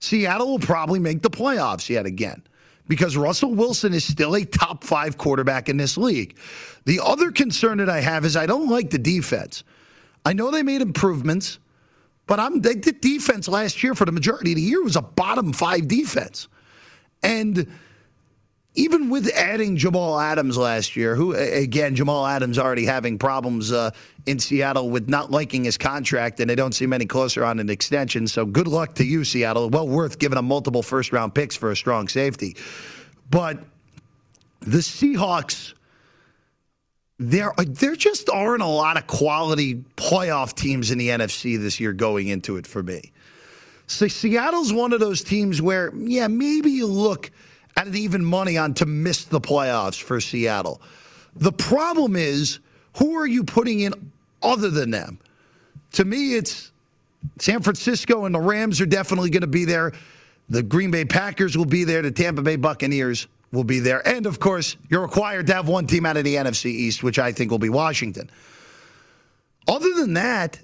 Seattle 0.00 0.48
will 0.48 0.58
probably 0.58 0.98
make 0.98 1.22
the 1.22 1.30
playoffs 1.30 1.88
yet 1.88 2.06
again 2.06 2.42
because 2.88 3.16
Russell 3.16 3.54
Wilson 3.54 3.92
is 3.94 4.04
still 4.04 4.34
a 4.36 4.44
top 4.44 4.84
five 4.84 5.18
quarterback 5.18 5.68
in 5.68 5.76
this 5.76 5.96
league. 5.96 6.38
The 6.84 7.00
other 7.02 7.30
concern 7.30 7.78
that 7.78 7.88
I 7.88 8.00
have 8.00 8.24
is 8.24 8.36
I 8.36 8.46
don't 8.46 8.68
like 8.68 8.90
the 8.90 8.98
defense. 8.98 9.64
I 10.24 10.32
know 10.32 10.50
they 10.50 10.62
made 10.62 10.82
improvements, 10.82 11.58
but 12.26 12.40
I'm 12.40 12.60
the 12.60 12.74
defense 12.74 13.48
last 13.48 13.82
year 13.82 13.94
for 13.94 14.04
the 14.04 14.12
majority 14.12 14.52
of 14.52 14.56
the 14.56 14.62
year 14.62 14.82
was 14.82 14.96
a 14.96 15.02
bottom 15.02 15.52
five 15.52 15.88
defense. 15.88 16.48
And 17.22 17.66
even 18.76 19.08
with 19.08 19.28
adding 19.34 19.76
Jamal 19.76 20.20
Adams 20.20 20.56
last 20.56 20.96
year, 20.96 21.16
who 21.16 21.34
again 21.34 21.96
Jamal 21.96 22.26
Adams 22.26 22.58
already 22.58 22.84
having 22.84 23.18
problems 23.18 23.72
uh, 23.72 23.90
in 24.26 24.38
Seattle 24.38 24.90
with 24.90 25.08
not 25.08 25.30
liking 25.30 25.64
his 25.64 25.78
contract, 25.78 26.38
and 26.40 26.48
they 26.48 26.54
don't 26.54 26.74
seem 26.74 26.92
any 26.92 27.06
closer 27.06 27.44
on 27.44 27.58
an 27.58 27.70
extension. 27.70 28.28
So 28.28 28.44
good 28.44 28.68
luck 28.68 28.94
to 28.96 29.04
you, 29.04 29.24
Seattle. 29.24 29.70
Well 29.70 29.88
worth 29.88 30.18
giving 30.18 30.36
them 30.36 30.46
multiple 30.46 30.82
first 30.82 31.12
round 31.12 31.34
picks 31.34 31.56
for 31.56 31.70
a 31.70 31.76
strong 31.76 32.06
safety, 32.06 32.56
but 33.30 33.58
the 34.60 34.78
Seahawks. 34.78 35.72
There, 37.18 37.54
there 37.56 37.96
just 37.96 38.28
aren't 38.28 38.60
a 38.60 38.66
lot 38.66 38.98
of 38.98 39.06
quality 39.06 39.76
playoff 39.96 40.54
teams 40.54 40.90
in 40.90 40.98
the 40.98 41.08
NFC 41.08 41.58
this 41.58 41.80
year 41.80 41.94
going 41.94 42.28
into 42.28 42.58
it 42.58 42.66
for 42.66 42.82
me. 42.82 43.10
So 43.86 44.06
Seattle's 44.06 44.70
one 44.70 44.92
of 44.92 45.00
those 45.00 45.24
teams 45.24 45.62
where, 45.62 45.94
yeah, 45.96 46.28
maybe 46.28 46.70
you 46.70 46.86
look 46.86 47.30
at 47.76 47.86
an 47.86 47.94
even 47.94 48.24
money 48.24 48.56
on 48.56 48.74
to 48.74 48.86
miss 48.86 49.24
the 49.24 49.40
playoffs 49.40 50.00
for 50.00 50.20
Seattle. 50.20 50.80
The 51.36 51.52
problem 51.52 52.16
is, 52.16 52.60
who 52.96 53.18
are 53.18 53.26
you 53.26 53.44
putting 53.44 53.80
in 53.80 53.92
other 54.42 54.70
than 54.70 54.90
them? 54.90 55.18
To 55.92 56.04
me, 56.04 56.34
it's 56.34 56.72
San 57.38 57.60
Francisco 57.60 58.24
and 58.24 58.34
the 58.34 58.40
Rams 58.40 58.80
are 58.80 58.86
definitely 58.86 59.30
going 59.30 59.42
to 59.42 59.46
be 59.46 59.64
there. 59.64 59.92
The 60.48 60.62
Green 60.62 60.90
Bay 60.90 61.04
Packers 61.04 61.56
will 61.56 61.66
be 61.66 61.84
there. 61.84 62.02
The 62.02 62.10
Tampa 62.10 62.42
Bay 62.42 62.56
Buccaneers 62.56 63.26
will 63.52 63.64
be 63.64 63.80
there. 63.80 64.06
And 64.06 64.26
of 64.26 64.40
course, 64.40 64.76
you're 64.88 65.02
required 65.02 65.46
to 65.48 65.54
have 65.54 65.68
one 65.68 65.86
team 65.86 66.06
out 66.06 66.16
of 66.16 66.24
the 66.24 66.36
NFC 66.36 66.66
East, 66.66 67.02
which 67.02 67.18
I 67.18 67.32
think 67.32 67.50
will 67.50 67.58
be 67.58 67.68
Washington. 67.68 68.30
Other 69.68 69.92
than 69.94 70.14
that, 70.14 70.58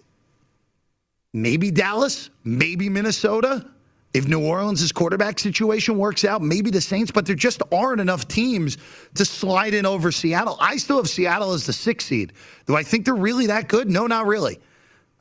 maybe 1.32 1.70
Dallas, 1.70 2.30
maybe 2.44 2.88
Minnesota. 2.88 3.66
If 4.14 4.28
New 4.28 4.44
Orleans' 4.44 4.92
quarterback 4.92 5.38
situation 5.38 5.96
works 5.96 6.24
out, 6.24 6.42
maybe 6.42 6.70
the 6.70 6.82
Saints, 6.82 7.10
but 7.10 7.24
there 7.24 7.34
just 7.34 7.62
aren't 7.72 8.00
enough 8.00 8.28
teams 8.28 8.76
to 9.14 9.24
slide 9.24 9.72
in 9.72 9.86
over 9.86 10.12
Seattle. 10.12 10.58
I 10.60 10.76
still 10.76 10.98
have 10.98 11.08
Seattle 11.08 11.52
as 11.52 11.64
the 11.64 11.72
sixth 11.72 12.08
seed. 12.08 12.34
Do 12.66 12.76
I 12.76 12.82
think 12.82 13.06
they're 13.06 13.14
really 13.14 13.46
that 13.46 13.68
good? 13.68 13.88
No, 13.88 14.06
not 14.06 14.26
really. 14.26 14.60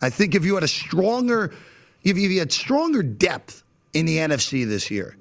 I 0.01 0.09
think 0.09 0.35
if 0.35 0.43
you 0.43 0.55
had 0.55 0.63
a 0.63 0.67
stronger, 0.67 1.53
if 2.03 2.17
you 2.17 2.39
had 2.39 2.51
stronger 2.51 3.01
depth 3.01 3.63
in 3.93 4.05
the 4.05 4.17
NFC 4.17 4.67
this 4.67 4.91
year, 4.91 5.15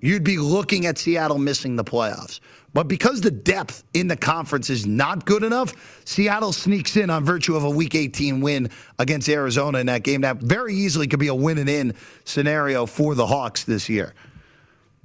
you'd 0.00 0.22
be 0.22 0.38
looking 0.38 0.86
at 0.86 0.96
Seattle 0.96 1.38
missing 1.38 1.74
the 1.74 1.84
playoffs. 1.84 2.38
But 2.78 2.86
because 2.86 3.20
the 3.20 3.32
depth 3.32 3.82
in 3.92 4.06
the 4.06 4.16
conference 4.16 4.70
is 4.70 4.86
not 4.86 5.24
good 5.24 5.42
enough, 5.42 5.74
Seattle 6.04 6.52
sneaks 6.52 6.96
in 6.96 7.10
on 7.10 7.24
virtue 7.24 7.56
of 7.56 7.64
a 7.64 7.70
Week 7.70 7.96
18 7.96 8.40
win 8.40 8.70
against 9.00 9.28
Arizona 9.28 9.78
in 9.78 9.86
that 9.86 10.04
game. 10.04 10.20
That 10.20 10.36
very 10.36 10.76
easily 10.76 11.08
could 11.08 11.18
be 11.18 11.26
a 11.26 11.34
win 11.34 11.58
and 11.58 11.68
in 11.68 11.94
scenario 12.24 12.86
for 12.86 13.16
the 13.16 13.26
Hawks 13.26 13.64
this 13.64 13.88
year. 13.88 14.14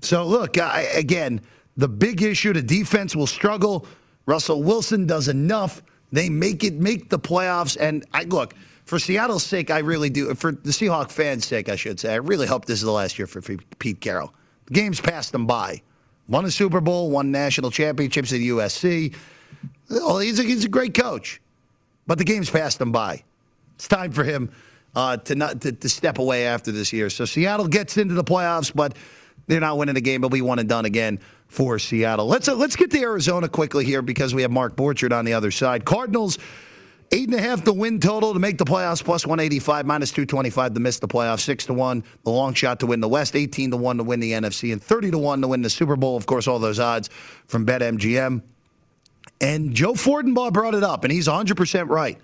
So, 0.04 0.24
look, 0.24 0.60
I, 0.60 0.82
again, 0.82 1.42
the 1.76 1.88
big 1.88 2.22
issue 2.22 2.54
the 2.54 2.62
defense 2.62 3.16
will 3.16 3.26
struggle. 3.26 3.88
Russell 4.28 4.62
Wilson 4.62 5.08
does 5.08 5.28
enough. 5.28 5.82
They 6.12 6.30
make 6.30 6.64
it 6.64 6.76
make 6.76 7.10
the 7.10 7.18
playoffs. 7.18 7.76
And 7.80 8.06
I 8.14 8.26
look, 8.26 8.54
for 8.86 9.00
Seattle's 9.00 9.44
sake, 9.44 9.72
I 9.72 9.80
really 9.80 10.12
do. 10.12 10.32
For 10.36 10.52
the 10.52 10.70
Seahawk 10.70 11.10
fans' 11.10 11.48
sake, 11.48 11.70
I 11.70 11.76
should 11.76 12.00
say, 12.00 12.14
I 12.14 12.18
really 12.18 12.46
hope 12.46 12.66
this 12.66 12.78
is 12.78 12.86
the 12.86 12.92
last 12.92 13.18
year 13.18 13.26
for 13.26 13.42
Pete 13.42 14.00
Carroll. 14.00 14.32
The 14.68 14.76
game's 14.76 15.02
passed 15.02 15.32
them 15.32 15.48
by. 15.48 15.82
Won 16.28 16.46
a 16.46 16.52
Super 16.52 16.82
Bowl, 16.82 17.10
won 17.10 17.32
national 17.32 17.72
championships 17.72 18.32
at 18.32 18.40
USC. 18.40 19.14
Oh, 19.92 20.20
he's 20.20 20.40
a, 20.40 20.44
he's 20.44 20.66
a 20.66 20.70
great 20.70 20.94
coach, 20.94 21.42
but 22.08 22.18
the 22.18 22.24
game's 22.24 22.50
passed 22.50 22.80
him 22.80 22.92
by. 22.92 23.24
It's 23.76 23.88
time 23.88 24.12
for 24.12 24.24
him 24.24 24.50
uh, 24.96 25.18
to 25.18 25.36
not 25.36 25.62
to, 25.62 25.72
to, 25.72 25.90
step 25.90 26.20
away 26.20 26.48
after 26.48 26.72
this 26.72 26.94
year. 26.94 27.10
So 27.10 27.26
Seattle 27.26 27.68
gets 27.68 27.98
into 27.98 28.14
the 28.14 28.24
playoffs, 28.24 28.74
but 28.74 28.96
they're 29.48 29.60
not 29.60 29.78
winning 29.78 29.96
the 29.96 30.02
game. 30.02 30.22
It'll 30.22 30.30
be 30.30 30.42
one 30.42 30.60
and 30.60 30.70
done 30.70 30.86
again 30.86 31.20
for 31.48 31.80
Seattle. 31.80 32.28
Let's 32.28 32.48
uh, 32.48 32.56
let's 32.56 32.76
get 32.76 32.92
to 32.92 33.00
Arizona 33.00 33.50
quickly 33.50 33.84
here 33.86 34.02
because 34.02 34.34
we 34.34 34.44
have 34.44 34.52
Mark 34.52 34.76
Borchard 34.76 35.18
on 35.18 35.26
the 35.26 35.34
other 35.34 35.52
side. 35.52 35.86
Cardinals 35.86 36.38
Eight 37.14 37.30
and 37.30 37.38
a 37.38 37.41
half 37.41 37.64
the 37.64 37.72
win 37.72 37.99
total 37.99 38.34
to 38.34 38.39
make 38.39 38.57
the 38.57 38.66
playoffs, 38.66 39.03
plus 39.03 39.24
185, 39.24 39.86
minus 39.86 40.09
225 40.09 40.74
to 40.74 40.80
miss 40.80 40.97
the 40.97 41.07
playoffs, 41.07 41.41
six 41.41 41.64
to 41.68 41.74
one, 41.74 42.03
the 42.24 42.32
long 42.32 42.55
shot 42.55 42.80
to 42.80 42.88
win 42.88 43.01
the 43.01 43.07
West, 43.07 43.36
18 43.36 43.70
to 43.70 43.78
one 43.78 43.97
to 43.97 44.03
win 44.03 44.20
the 44.20 44.32
NFC, 44.32 44.74
and 44.74 44.82
30 44.82 45.11
to 45.11 45.20
one 45.20 45.39
to 45.41 45.47
win 45.47 45.61
the 45.61 45.70
Super 45.70 45.95
Bowl. 45.95 46.18
Of 46.18 46.26
course, 46.26 46.47
all 46.47 46.57
those 46.57 46.80
odds 46.80 47.11
from 47.45 47.68
BetMGM. 47.68 48.41
And 49.39 49.76
Joe 49.76 49.93
Fortenbaugh 49.93 50.51
brought 50.51 50.74
it 50.74 50.84
up, 50.84 51.03
and 51.03 51.14
he's 51.14 51.28
100% 51.28 51.88
right. 51.88 52.18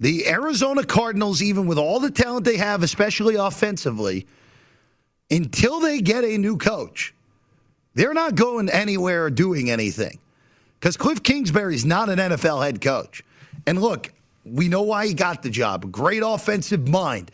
The 0.00 0.28
Arizona 0.28 0.84
Cardinals, 0.84 1.40
even 1.40 1.66
with 1.66 1.78
all 1.78 1.98
the 1.98 2.10
talent 2.10 2.44
they 2.44 2.58
have, 2.58 2.82
especially 2.82 3.36
offensively, 3.36 4.26
until 5.30 5.80
they 5.80 6.02
get 6.02 6.24
a 6.24 6.36
new 6.36 6.58
coach, 6.58 7.14
they're 7.94 8.12
not 8.12 8.34
going 8.34 8.68
anywhere 8.68 9.24
or 9.24 9.30
doing 9.30 9.70
anything. 9.70 10.18
Because 10.78 10.98
Cliff 10.98 11.22
Kingsbury 11.22 11.74
is 11.74 11.86
not 11.86 12.10
an 12.10 12.18
NFL 12.18 12.62
head 12.62 12.82
coach. 12.82 13.22
And 13.68 13.82
look, 13.82 14.10
we 14.46 14.66
know 14.66 14.80
why 14.80 15.08
he 15.08 15.12
got 15.12 15.42
the 15.42 15.50
job. 15.50 15.92
Great 15.92 16.22
offensive 16.24 16.88
mind. 16.88 17.30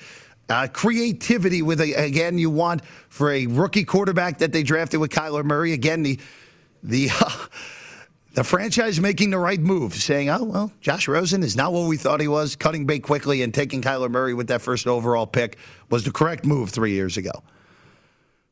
Uh, 0.48 0.66
creativity 0.66 1.62
with 1.62 1.80
a, 1.80 1.92
again 1.94 2.38
you 2.38 2.50
want 2.50 2.84
for 3.08 3.30
a 3.30 3.46
rookie 3.46 3.84
quarterback 3.84 4.38
that 4.38 4.52
they 4.52 4.64
drafted 4.64 4.98
with 4.98 5.12
Kyler 5.12 5.44
Murray. 5.44 5.72
Again 5.72 6.02
the 6.02 6.18
the 6.82 7.08
uh, 7.20 7.30
the 8.34 8.42
franchise 8.42 8.98
making 8.98 9.30
the 9.30 9.38
right 9.38 9.60
move 9.60 9.94
saying 9.94 10.28
oh 10.28 10.42
well 10.42 10.72
Josh 10.80 11.06
Rosen 11.06 11.44
is 11.44 11.54
not 11.54 11.72
what 11.72 11.86
we 11.86 11.96
thought 11.96 12.20
he 12.20 12.26
was. 12.26 12.56
Cutting 12.56 12.84
bait 12.84 13.04
quickly 13.04 13.42
and 13.42 13.54
taking 13.54 13.80
Kyler 13.80 14.10
Murray 14.10 14.34
with 14.34 14.48
that 14.48 14.60
first 14.60 14.88
overall 14.88 15.28
pick 15.28 15.56
was 15.88 16.02
the 16.02 16.10
correct 16.10 16.44
move 16.44 16.70
3 16.70 16.90
years 16.90 17.16
ago. 17.16 17.44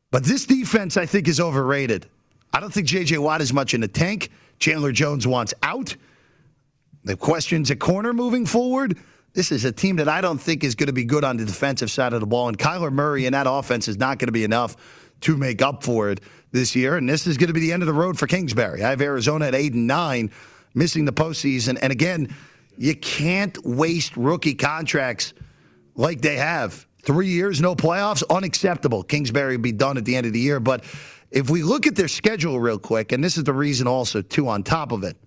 But 0.09 0.23
this 0.23 0.45
defense 0.45 0.95
I 0.95 1.05
think 1.05 1.27
is 1.27 1.41
overrated. 1.41 2.07
I 2.53 2.61
don't 2.61 2.73
think 2.73 2.87
JJ 2.87 3.19
Watt 3.19 3.41
is 3.41 3.51
much 3.51 3.73
in 3.73 3.81
the 3.81 3.89
tank. 3.89 4.31
Chandler 4.57 4.93
Jones 4.93 5.27
wants 5.27 5.53
out 5.61 5.97
the 7.03 7.15
questions 7.15 7.69
at 7.71 7.79
corner 7.79 8.13
moving 8.13 8.45
forward. 8.45 8.97
This 9.33 9.51
is 9.51 9.65
a 9.65 9.71
team 9.71 9.95
that 9.97 10.07
I 10.07 10.21
don't 10.21 10.39
think 10.39 10.63
is 10.63 10.75
going 10.75 10.87
to 10.87 10.93
be 10.93 11.05
good 11.05 11.23
on 11.23 11.37
the 11.37 11.45
defensive 11.45 11.89
side 11.89 12.13
of 12.13 12.19
the 12.19 12.27
ball. 12.27 12.47
And 12.47 12.57
Kyler 12.57 12.91
Murray 12.91 13.25
and 13.25 13.33
that 13.33 13.47
offense 13.49 13.87
is 13.87 13.97
not 13.97 14.19
going 14.19 14.27
to 14.27 14.33
be 14.33 14.43
enough 14.43 14.75
to 15.21 15.37
make 15.37 15.61
up 15.61 15.83
for 15.83 16.09
it 16.09 16.21
this 16.51 16.75
year. 16.75 16.97
And 16.97 17.09
this 17.09 17.25
is 17.25 17.37
going 17.37 17.47
to 17.47 17.53
be 17.53 17.59
the 17.59 17.71
end 17.71 17.81
of 17.81 17.87
the 17.87 17.93
road 17.93 18.19
for 18.19 18.27
Kingsbury. 18.27 18.83
I 18.83 18.91
have 18.91 19.01
Arizona 19.01 19.45
at 19.47 19.55
eight 19.55 19.73
and 19.73 19.87
nine, 19.87 20.31
missing 20.75 21.05
the 21.05 21.13
postseason. 21.13 21.79
And 21.81 21.91
again, 21.91 22.33
You 22.77 22.95
can't 22.95 23.63
waste 23.65 24.17
rookie 24.17 24.55
contracts 24.55 25.33
like 25.95 26.21
they 26.21 26.37
have. 26.37 26.87
Three 27.03 27.27
years, 27.27 27.61
no 27.61 27.75
playoffs, 27.75 28.23
unacceptable. 28.29 29.03
Kingsbury 29.03 29.57
will 29.57 29.63
be 29.63 29.71
done 29.71 29.97
at 29.97 30.05
the 30.05 30.15
end 30.15 30.25
of 30.25 30.33
the 30.33 30.39
year. 30.39 30.59
But 30.59 30.83
if 31.31 31.49
we 31.49 31.63
look 31.63 31.85
at 31.85 31.95
their 31.95 32.07
schedule 32.07 32.59
real 32.59 32.79
quick, 32.79 33.11
and 33.11 33.23
this 33.23 33.37
is 33.37 33.43
the 33.43 33.53
reason 33.53 33.87
also, 33.87 34.21
too, 34.21 34.47
on 34.47 34.63
top 34.63 34.91
of 34.91 35.03
it, 35.03 35.17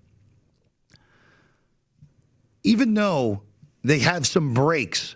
even 2.67 2.93
though 2.93 3.41
they 3.83 3.99
have 3.99 4.27
some 4.27 4.53
breaks 4.53 5.15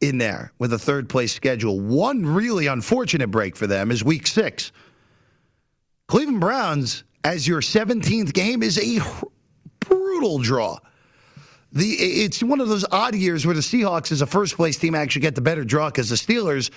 in 0.00 0.18
there 0.18 0.52
with 0.58 0.72
a 0.72 0.78
third 0.78 1.08
place 1.08 1.34
schedule, 1.34 1.80
one 1.80 2.24
really 2.24 2.68
unfortunate 2.68 3.28
break 3.28 3.56
for 3.56 3.66
them 3.66 3.90
is 3.90 4.04
week 4.04 4.26
six. 4.28 4.70
Cleveland 6.06 6.40
Browns, 6.40 7.02
as 7.24 7.48
your 7.48 7.60
17th 7.60 8.32
game, 8.32 8.62
is 8.62 8.78
a 8.78 9.00
brutal 9.80 10.38
draw. 10.38 10.78
The 11.72 11.90
it's 11.90 12.42
one 12.42 12.60
of 12.60 12.68
those 12.68 12.84
odd 12.92 13.14
years 13.14 13.44
where 13.44 13.54
the 13.54 13.60
Seahawks, 13.60 14.12
as 14.12 14.22
a 14.22 14.26
first 14.26 14.54
place 14.54 14.78
team, 14.78 14.94
actually 14.94 15.22
get 15.22 15.34
the 15.34 15.40
better 15.40 15.64
draw 15.64 15.88
because 15.88 16.08
the 16.08 16.14
Steelers, 16.14 16.70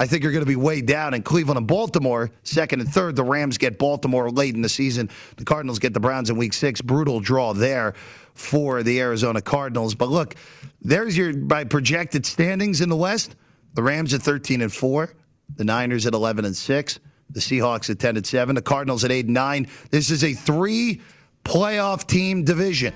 I 0.00 0.06
think, 0.06 0.22
you're 0.22 0.32
going 0.32 0.44
to 0.44 0.48
be 0.48 0.56
way 0.56 0.80
down. 0.80 1.14
in 1.14 1.22
Cleveland 1.22 1.58
and 1.58 1.66
Baltimore, 1.66 2.30
second 2.44 2.80
and 2.80 2.88
third. 2.88 3.16
The 3.16 3.24
Rams 3.24 3.58
get 3.58 3.78
Baltimore 3.78 4.30
late 4.30 4.54
in 4.54 4.62
the 4.62 4.68
season. 4.68 5.10
The 5.36 5.44
Cardinals 5.44 5.78
get 5.78 5.92
the 5.92 6.00
Browns 6.00 6.30
in 6.30 6.36
week 6.36 6.52
six. 6.52 6.80
Brutal 6.80 7.20
draw 7.20 7.52
there 7.52 7.94
for 8.34 8.82
the 8.84 9.00
Arizona 9.00 9.40
Cardinals. 9.40 9.94
But 9.94 10.08
look, 10.08 10.36
there's 10.80 11.16
your 11.16 11.34
by 11.34 11.64
projected 11.64 12.24
standings 12.24 12.80
in 12.80 12.88
the 12.88 12.96
West. 12.96 13.34
The 13.74 13.82
Rams 13.82 14.14
at 14.14 14.22
13 14.22 14.62
and 14.62 14.72
4, 14.72 15.12
the 15.56 15.64
Niners 15.64 16.06
at 16.06 16.14
11 16.14 16.44
and 16.44 16.56
6, 16.56 17.00
the 17.30 17.40
Seahawks 17.40 17.90
at 17.90 17.98
10 17.98 18.16
and 18.16 18.26
7, 18.26 18.54
the 18.54 18.62
Cardinals 18.62 19.04
at 19.04 19.10
8 19.10 19.26
and 19.26 19.34
9. 19.34 19.68
This 19.90 20.10
is 20.10 20.24
a 20.24 20.32
three 20.32 21.00
playoff 21.44 22.06
team 22.06 22.44
division. 22.44 22.94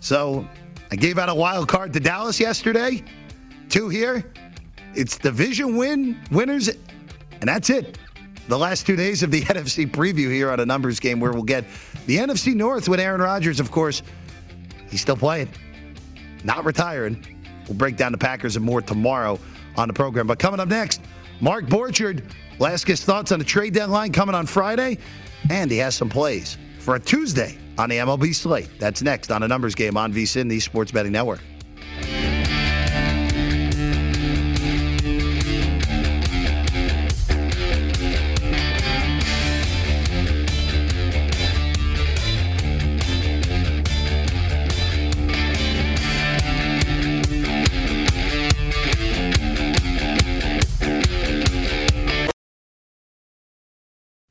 So 0.00 0.46
I 0.90 0.96
gave 0.96 1.18
out 1.18 1.28
a 1.28 1.34
wild 1.34 1.68
card 1.68 1.92
to 1.94 2.00
Dallas 2.00 2.38
yesterday. 2.38 3.02
Two 3.68 3.88
here. 3.88 4.32
It's 4.96 5.18
division 5.18 5.76
win 5.76 6.18
winners, 6.30 6.68
and 6.68 7.42
that's 7.42 7.68
it. 7.68 7.98
The 8.48 8.58
last 8.58 8.86
two 8.86 8.96
days 8.96 9.22
of 9.22 9.30
the 9.30 9.42
NFC 9.44 9.88
preview 9.90 10.30
here 10.32 10.50
on 10.50 10.58
a 10.60 10.66
numbers 10.66 10.98
game 11.00 11.20
where 11.20 11.32
we'll 11.32 11.42
get 11.42 11.64
the 12.06 12.16
NFC 12.16 12.54
North 12.54 12.88
with 12.88 12.98
Aaron 12.98 13.20
Rodgers, 13.20 13.60
of 13.60 13.70
course. 13.70 14.02
He's 14.88 15.00
still 15.02 15.16
playing, 15.16 15.48
not 16.44 16.64
retiring. 16.64 17.24
We'll 17.68 17.76
break 17.76 17.96
down 17.96 18.12
the 18.12 18.18
Packers 18.18 18.56
and 18.56 18.64
more 18.64 18.80
tomorrow 18.80 19.38
on 19.76 19.88
the 19.88 19.94
program. 19.94 20.26
But 20.26 20.38
coming 20.38 20.60
up 20.60 20.68
next, 20.68 21.02
Mark 21.40 21.66
Borchard 21.66 22.24
ask 22.64 22.86
his 22.86 23.04
thoughts 23.04 23.32
on 23.32 23.38
the 23.38 23.44
trade 23.44 23.74
deadline 23.74 24.12
coming 24.12 24.34
on 24.34 24.46
Friday, 24.46 24.98
and 25.50 25.70
he 25.70 25.76
has 25.78 25.94
some 25.94 26.08
plays 26.08 26.56
for 26.78 26.94
a 26.94 27.00
Tuesday 27.00 27.58
on 27.76 27.90
the 27.90 27.96
MLB 27.96 28.34
slate. 28.34 28.70
That's 28.78 29.02
next 29.02 29.30
on 29.30 29.42
a 29.42 29.48
numbers 29.48 29.74
game 29.74 29.96
on 29.96 30.12
VSIN, 30.12 30.48
the 30.48 30.60
Sports 30.60 30.92
Betting 30.92 31.12
Network. 31.12 31.40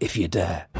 if 0.00 0.16
you 0.16 0.28
dare. 0.28 0.79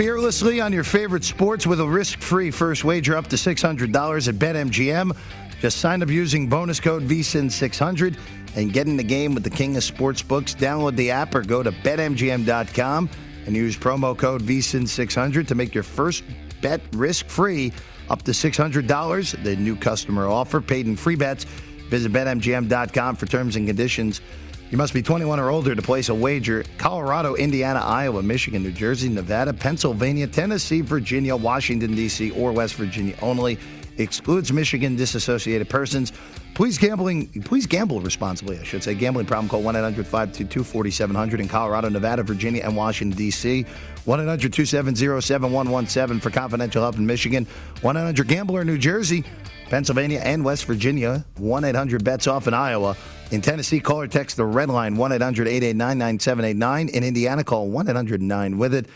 Fearlessly 0.00 0.62
on 0.62 0.72
your 0.72 0.82
favorite 0.82 1.22
sports 1.22 1.66
with 1.66 1.78
a 1.78 1.86
risk-free 1.86 2.50
first 2.50 2.84
wager 2.84 3.14
up 3.14 3.26
to 3.26 3.36
$600 3.36 4.28
at 4.28 4.34
BetMGM. 4.36 5.14
Just 5.60 5.76
sign 5.76 6.02
up 6.02 6.08
using 6.08 6.48
bonus 6.48 6.80
code 6.80 7.02
VSIN600 7.02 8.16
and 8.56 8.72
get 8.72 8.86
in 8.86 8.96
the 8.96 9.02
game 9.02 9.34
with 9.34 9.44
the 9.44 9.50
king 9.50 9.76
of 9.76 9.82
sportsbooks. 9.82 10.56
Download 10.56 10.96
the 10.96 11.10
app 11.10 11.34
or 11.34 11.42
go 11.42 11.62
to 11.62 11.70
betmgm.com 11.70 13.10
and 13.44 13.54
use 13.54 13.76
promo 13.76 14.16
code 14.16 14.40
VSIN600 14.40 15.46
to 15.46 15.54
make 15.54 15.74
your 15.74 15.84
first 15.84 16.24
bet 16.62 16.80
risk-free 16.92 17.70
up 18.08 18.22
to 18.22 18.30
$600. 18.30 19.44
The 19.44 19.56
new 19.56 19.76
customer 19.76 20.26
offer, 20.26 20.62
paid 20.62 20.86
in 20.86 20.96
free 20.96 21.16
bets. 21.16 21.44
Visit 21.90 22.10
betmgm.com 22.10 23.16
for 23.16 23.26
terms 23.26 23.56
and 23.56 23.66
conditions. 23.66 24.22
You 24.70 24.78
must 24.78 24.94
be 24.94 25.02
21 25.02 25.40
or 25.40 25.50
older 25.50 25.74
to 25.74 25.82
place 25.82 26.10
a 26.10 26.14
wager. 26.14 26.64
Colorado, 26.78 27.34
Indiana, 27.34 27.80
Iowa, 27.80 28.22
Michigan, 28.22 28.62
New 28.62 28.70
Jersey, 28.70 29.08
Nevada, 29.08 29.52
Pennsylvania, 29.52 30.28
Tennessee, 30.28 30.80
Virginia, 30.80 31.34
Washington, 31.34 31.96
D.C., 31.96 32.30
or 32.30 32.52
West 32.52 32.76
Virginia 32.76 33.16
only. 33.20 33.58
excludes 33.98 34.52
Michigan 34.52 34.96
disassociated 34.96 35.68
persons. 35.68 36.12
Please 36.54 36.78
gambling. 36.78 37.28
Please 37.42 37.66
gamble 37.66 38.00
responsibly. 38.00 38.58
I 38.58 38.64
should 38.64 38.82
say. 38.82 38.94
Gambling 38.94 39.26
problem. 39.26 39.48
Call 39.48 39.62
1-800-522-4700 39.62 41.40
in 41.40 41.48
Colorado, 41.48 41.88
Nevada, 41.88 42.22
Virginia, 42.22 42.62
and 42.62 42.76
Washington 42.76 43.16
D.C. 43.16 43.64
One 44.04 44.20
800-270-7117 44.20 46.20
for 46.20 46.30
confidential 46.30 46.82
help 46.82 46.96
in 46.96 47.06
Michigan. 47.06 47.46
One 47.82 47.96
800 47.96 48.28
Gambler 48.28 48.64
New 48.64 48.78
Jersey, 48.78 49.24
Pennsylvania, 49.70 50.20
and 50.22 50.44
West 50.44 50.64
Virginia. 50.66 51.24
One 51.38 51.64
800 51.64 52.04
Bets 52.04 52.26
Off 52.26 52.46
in 52.48 52.54
Iowa. 52.54 52.96
In 53.30 53.40
Tennessee, 53.40 53.80
call 53.80 54.00
or 54.00 54.08
text 54.08 54.36
the 54.36 54.44
red 54.44 54.68
line 54.68 54.96
1 54.96 55.12
800 55.12 55.46
889 55.46 55.96
9789. 55.96 56.88
In 56.88 57.04
Indiana, 57.04 57.44
call 57.44 57.68
1 57.68 57.88
800 57.88 58.20
9 58.20 58.58
with 58.58 58.74
it. 58.74 58.86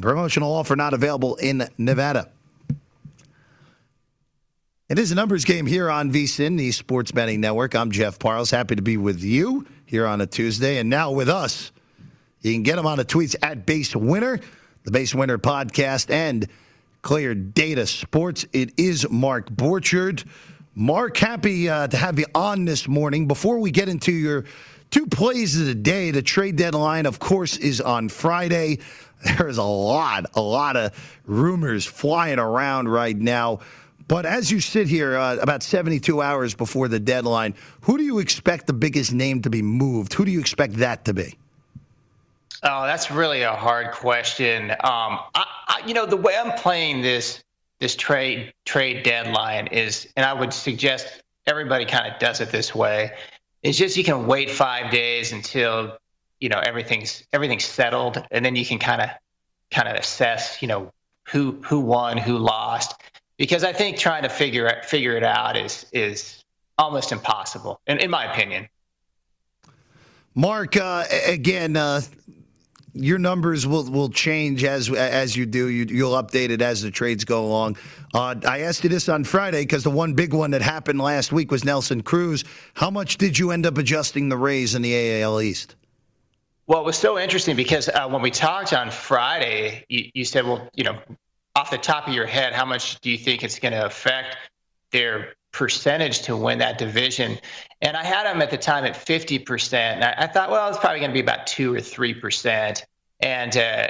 Promotional 0.00 0.52
offer 0.52 0.76
not 0.76 0.94
available 0.94 1.36
in 1.36 1.66
Nevada. 1.78 2.28
It 4.88 4.98
is 4.98 5.10
a 5.10 5.14
numbers 5.14 5.44
game 5.44 5.66
here 5.66 5.90
on 5.90 6.12
VSIN, 6.12 6.56
the 6.56 6.70
Sports 6.72 7.10
Betting 7.10 7.40
Network. 7.40 7.74
I'm 7.74 7.90
Jeff 7.90 8.18
Parles. 8.18 8.50
Happy 8.50 8.76
to 8.76 8.82
be 8.82 8.96
with 8.96 9.22
you 9.22 9.66
here 9.84 10.06
on 10.06 10.20
a 10.20 10.26
Tuesday. 10.26 10.78
And 10.78 10.88
now 10.88 11.10
with 11.10 11.28
us, 11.28 11.72
you 12.42 12.52
can 12.52 12.62
get 12.62 12.76
them 12.76 12.86
on 12.86 12.98
the 12.98 13.04
tweets 13.04 13.34
at 13.42 13.66
Base 13.66 13.96
Winner, 13.96 14.40
the 14.84 14.90
Base 14.90 15.14
Winner 15.14 15.36
podcast, 15.36 16.10
and 16.10 16.48
Clear 17.02 17.34
Data 17.34 17.86
Sports. 17.86 18.46
It 18.52 18.72
is 18.76 19.08
Mark 19.08 19.50
Borchard. 19.50 20.24
Mark, 20.74 21.16
happy 21.16 21.68
uh, 21.68 21.88
to 21.88 21.96
have 21.96 22.18
you 22.18 22.26
on 22.34 22.64
this 22.64 22.88
morning. 22.88 23.26
Before 23.26 23.58
we 23.58 23.70
get 23.70 23.88
into 23.88 24.12
your 24.12 24.44
two 24.90 25.06
plays 25.06 25.58
of 25.60 25.66
the 25.66 25.74
day, 25.74 26.10
the 26.10 26.22
trade 26.22 26.56
deadline, 26.56 27.06
of 27.06 27.18
course, 27.18 27.56
is 27.56 27.80
on 27.80 28.08
Friday. 28.08 28.78
There's 29.38 29.58
a 29.58 29.62
lot, 29.62 30.26
a 30.34 30.40
lot 30.40 30.76
of 30.76 31.20
rumors 31.26 31.84
flying 31.84 32.38
around 32.38 32.88
right 32.88 33.16
now. 33.16 33.60
But 34.06 34.24
as 34.24 34.50
you 34.50 34.60
sit 34.60 34.88
here 34.88 35.16
uh, 35.16 35.36
about 35.36 35.62
72 35.62 36.22
hours 36.22 36.54
before 36.54 36.88
the 36.88 37.00
deadline, 37.00 37.54
who 37.82 37.98
do 37.98 38.04
you 38.04 38.20
expect 38.20 38.66
the 38.66 38.72
biggest 38.72 39.12
name 39.12 39.42
to 39.42 39.50
be 39.50 39.62
moved? 39.62 40.14
Who 40.14 40.24
do 40.24 40.30
you 40.30 40.40
expect 40.40 40.74
that 40.74 41.04
to 41.04 41.14
be? 41.14 41.36
Oh, 42.62 42.84
that's 42.84 43.10
really 43.10 43.42
a 43.42 43.52
hard 43.52 43.92
question. 43.92 44.70
Um, 44.70 45.20
I, 45.34 45.44
I, 45.68 45.82
you 45.86 45.94
know, 45.94 46.06
the 46.06 46.16
way 46.16 46.36
I'm 46.36 46.52
playing 46.58 47.02
this 47.02 47.42
this 47.80 47.94
trade 47.94 48.52
trade 48.64 49.04
deadline 49.04 49.68
is, 49.68 50.08
and 50.16 50.26
I 50.26 50.32
would 50.32 50.52
suggest 50.52 51.22
everybody 51.46 51.84
kind 51.84 52.12
of 52.12 52.18
does 52.18 52.40
it 52.40 52.50
this 52.50 52.74
way. 52.74 53.12
It's 53.62 53.78
just 53.78 53.96
you 53.96 54.04
can 54.04 54.26
wait 54.26 54.50
five 54.50 54.90
days 54.90 55.32
until 55.32 55.98
you 56.40 56.48
know 56.48 56.60
everything's 56.60 57.24
everything's 57.32 57.64
settled, 57.64 58.24
and 58.30 58.44
then 58.44 58.56
you 58.56 58.64
can 58.64 58.78
kind 58.78 59.02
of 59.02 59.10
kind 59.70 59.88
of 59.88 59.96
assess, 59.96 60.60
you 60.62 60.68
know, 60.68 60.92
who 61.24 61.60
who 61.62 61.80
won, 61.80 62.16
who 62.16 62.38
lost 62.38 62.94
because 63.38 63.64
I 63.64 63.72
think 63.72 63.96
trying 63.96 64.24
to 64.24 64.28
figure 64.28 64.66
it, 64.66 64.84
figure 64.84 65.16
it 65.16 65.24
out 65.24 65.56
is 65.56 65.86
is 65.92 66.44
almost 66.76 67.12
impossible, 67.12 67.80
in, 67.86 67.98
in 67.98 68.10
my 68.10 68.30
opinion. 68.30 68.68
Mark, 70.34 70.76
uh, 70.76 71.04
again, 71.26 71.76
uh, 71.76 72.00
your 72.98 73.18
numbers 73.18 73.66
will, 73.66 73.84
will 73.84 74.08
change 74.08 74.64
as 74.64 74.90
as 74.90 75.36
you 75.36 75.46
do. 75.46 75.68
You, 75.68 76.04
will 76.04 76.22
update 76.22 76.50
it 76.50 76.60
as 76.60 76.82
the 76.82 76.90
trades 76.90 77.24
go 77.24 77.44
along. 77.44 77.76
Uh, 78.12 78.34
I 78.46 78.60
asked 78.60 78.82
you 78.84 78.90
this 78.90 79.08
on 79.08 79.24
Friday 79.24 79.62
because 79.62 79.84
the 79.84 79.90
one 79.90 80.14
big 80.14 80.34
one 80.34 80.50
that 80.50 80.62
happened 80.62 81.00
last 81.00 81.32
week 81.32 81.50
was 81.50 81.64
Nelson 81.64 82.02
Cruz. 82.02 82.44
How 82.74 82.90
much 82.90 83.16
did 83.18 83.38
you 83.38 83.50
end 83.50 83.66
up 83.66 83.78
adjusting 83.78 84.28
the 84.28 84.36
Rays 84.36 84.74
in 84.74 84.82
the 84.82 85.22
AL 85.22 85.40
East? 85.40 85.76
Well, 86.66 86.80
it 86.80 86.84
was 86.84 86.98
so 86.98 87.18
interesting 87.18 87.56
because 87.56 87.88
uh, 87.88 88.06
when 88.08 88.20
we 88.20 88.30
talked 88.30 88.74
on 88.74 88.90
Friday, 88.90 89.86
you, 89.88 90.10
you 90.12 90.24
said, 90.26 90.44
well, 90.44 90.68
you 90.74 90.84
know, 90.84 90.98
off 91.56 91.70
the 91.70 91.78
top 91.78 92.06
of 92.06 92.12
your 92.12 92.26
head, 92.26 92.52
how 92.52 92.66
much 92.66 93.00
do 93.00 93.10
you 93.10 93.16
think 93.16 93.42
it's 93.42 93.58
going 93.58 93.72
to 93.72 93.86
affect 93.86 94.36
their 94.92 95.34
percentage 95.52 96.22
to 96.22 96.36
win 96.36 96.58
that 96.58 96.78
division? 96.78 97.38
And 97.82 97.96
I 97.96 98.04
had 98.04 98.24
them 98.24 98.42
at 98.42 98.50
the 98.50 98.58
time 98.58 98.84
at 98.84 98.94
50%. 98.94 99.74
And 99.74 100.04
I, 100.04 100.14
I 100.18 100.26
thought, 100.26 100.50
well, 100.50 100.68
it's 100.68 100.78
probably 100.78 101.00
going 101.00 101.10
to 101.10 101.14
be 101.14 101.20
about 101.20 101.46
2 101.46 101.74
or 101.74 101.78
3%. 101.78 102.82
And 103.20 103.56
uh, 103.56 103.88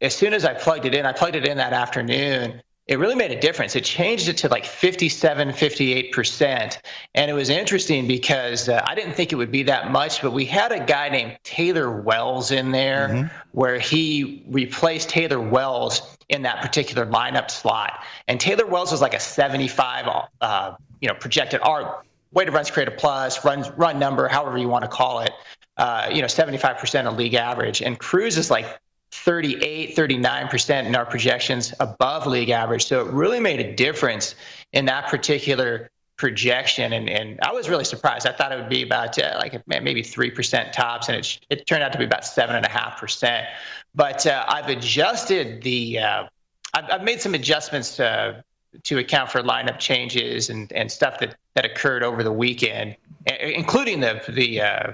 as 0.00 0.14
soon 0.14 0.34
as 0.34 0.44
I 0.44 0.54
plugged 0.54 0.86
it 0.86 0.94
in, 0.94 1.06
I 1.06 1.12
plugged 1.12 1.36
it 1.36 1.46
in 1.46 1.56
that 1.56 1.72
afternoon 1.72 2.62
it 2.90 2.98
really 2.98 3.14
made 3.14 3.30
a 3.30 3.38
difference. 3.38 3.76
It 3.76 3.84
changed 3.84 4.28
it 4.28 4.36
to 4.38 4.48
like 4.48 4.64
57, 4.64 5.50
58%. 5.50 6.78
And 7.14 7.30
it 7.30 7.34
was 7.34 7.48
interesting 7.48 8.08
because 8.08 8.68
uh, 8.68 8.84
I 8.84 8.96
didn't 8.96 9.12
think 9.14 9.30
it 9.30 9.36
would 9.36 9.52
be 9.52 9.62
that 9.62 9.92
much, 9.92 10.20
but 10.20 10.32
we 10.32 10.44
had 10.44 10.72
a 10.72 10.84
guy 10.84 11.08
named 11.08 11.38
Taylor 11.44 12.02
Walls 12.02 12.50
in 12.50 12.72
there 12.72 13.08
mm-hmm. 13.08 13.36
where 13.52 13.78
he 13.78 14.44
replaced 14.48 15.08
Taylor 15.08 15.40
Walls 15.40 16.16
in 16.30 16.42
that 16.42 16.62
particular 16.62 17.06
lineup 17.06 17.48
slot. 17.48 18.02
And 18.26 18.40
Taylor 18.40 18.66
Walls 18.66 18.90
was 18.90 19.00
like 19.00 19.14
a 19.14 19.20
75, 19.20 20.26
uh, 20.40 20.74
you 21.00 21.08
know, 21.08 21.14
projected 21.14 21.60
R 21.62 22.02
weighted 22.32 22.54
runs 22.54 22.70
created 22.70 22.96
plus, 22.96 23.44
runs 23.44 23.70
run 23.70 23.98
number, 23.98 24.28
however 24.28 24.56
you 24.58 24.68
want 24.68 24.84
to 24.84 24.88
call 24.88 25.20
it. 25.20 25.32
Uh, 25.76 26.08
you 26.12 26.20
know, 26.20 26.26
75% 26.26 27.06
of 27.06 27.16
league 27.16 27.34
average. 27.34 27.80
And 27.80 27.98
Cruz 27.98 28.36
is 28.36 28.50
like 28.50 28.78
38, 29.12 29.96
39% 29.96 30.86
in 30.86 30.94
our 30.94 31.06
projections 31.06 31.72
above 31.80 32.26
league 32.26 32.50
average. 32.50 32.86
So 32.86 33.06
it 33.06 33.12
really 33.12 33.40
made 33.40 33.60
a 33.60 33.74
difference 33.74 34.34
in 34.72 34.84
that 34.86 35.08
particular 35.08 35.90
projection. 36.16 36.92
And, 36.92 37.08
and 37.08 37.40
I 37.40 37.50
was 37.52 37.68
really 37.68 37.84
surprised. 37.84 38.26
I 38.26 38.32
thought 38.32 38.52
it 38.52 38.56
would 38.56 38.68
be 38.68 38.82
about 38.82 39.18
uh, 39.18 39.36
like 39.38 39.66
maybe 39.66 40.02
3% 40.02 40.72
tops, 40.72 41.08
and 41.08 41.16
it, 41.16 41.40
it 41.48 41.66
turned 41.66 41.82
out 41.82 41.92
to 41.92 41.98
be 41.98 42.04
about 42.04 42.22
7.5%. 42.22 43.46
But 43.94 44.26
uh, 44.26 44.44
I've 44.46 44.68
adjusted 44.68 45.62
the, 45.62 45.98
uh, 45.98 46.26
I've, 46.74 46.84
I've, 46.90 47.02
made 47.02 47.22
some 47.22 47.34
adjustments 47.34 47.96
to, 47.96 48.44
to 48.84 48.98
account 48.98 49.30
for 49.30 49.42
lineup 49.42 49.78
changes 49.78 50.50
and, 50.50 50.72
and 50.72 50.90
stuff 50.90 51.18
that, 51.18 51.36
that 51.54 51.64
occurred 51.64 52.02
over 52.02 52.22
the 52.22 52.32
weekend, 52.32 52.96
including 53.40 54.00
the, 54.00 54.22
the, 54.28 54.60
uh, 54.60 54.92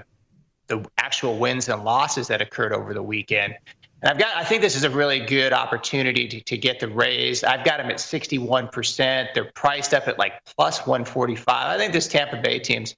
the 0.67 0.85
actual 0.97 1.37
wins 1.37 1.69
and 1.69 1.83
losses 1.83 2.27
that 2.27 2.41
occurred 2.41 2.73
over 2.73 2.93
the 2.93 3.03
weekend. 3.03 3.55
And 4.01 4.11
I've 4.11 4.19
got, 4.19 4.35
I 4.35 4.43
think 4.43 4.61
this 4.61 4.75
is 4.75 4.83
a 4.83 4.89
really 4.89 5.19
good 5.19 5.53
opportunity 5.53 6.27
to, 6.27 6.41
to 6.41 6.57
get 6.57 6.79
the 6.79 6.87
Rays. 6.87 7.43
I've 7.43 7.65
got 7.65 7.77
them 7.77 7.89
at 7.89 7.97
61%. 7.97 9.33
They're 9.33 9.51
priced 9.55 9.93
up 9.93 10.07
at 10.07 10.19
like 10.19 10.43
plus 10.45 10.85
145. 10.85 11.45
I 11.47 11.77
think 11.77 11.93
this 11.93 12.07
Tampa 12.07 12.37
Bay 12.37 12.59
team's 12.59 12.95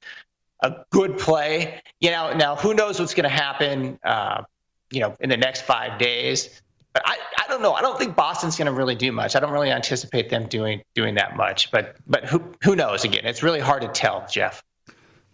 a 0.62 0.84
good 0.90 1.18
play. 1.18 1.82
You 2.02 2.12
know, 2.12 2.34
now 2.34 2.56
who 2.56 2.74
knows 2.74 3.00
what's 3.00 3.14
going 3.14 3.24
to 3.24 3.30
happen, 3.30 3.98
uh, 4.04 4.44
you 4.92 5.00
know, 5.00 5.16
in 5.22 5.30
the 5.30 5.38
next 5.38 5.62
five 5.62 5.98
days. 6.00 6.62
I, 7.06 7.18
I 7.38 7.48
don't 7.48 7.62
know. 7.62 7.74
I 7.74 7.82
don't 7.82 7.98
think 7.98 8.16
Boston's 8.16 8.58
going 8.58 8.68
to 8.68 8.72
really 8.72 8.96
do 8.96 9.12
much. 9.12 9.36
I 9.36 9.40
don't 9.40 9.52
really 9.52 9.72
anticipate 9.72 10.30
them 10.30 10.48
doing 10.48 10.82
doing 10.96 11.16
that 11.16 11.36
much. 11.36 11.72
But 11.72 11.98
but 12.08 12.26
who 12.26 12.44
who 12.64 12.76
knows? 12.76 13.04
Again, 13.04 13.26
it's 13.26 13.44
really 13.44 13.60
hard 13.60 13.82
to 13.82 13.88
tell, 13.90 14.26
Jeff. 14.30 14.64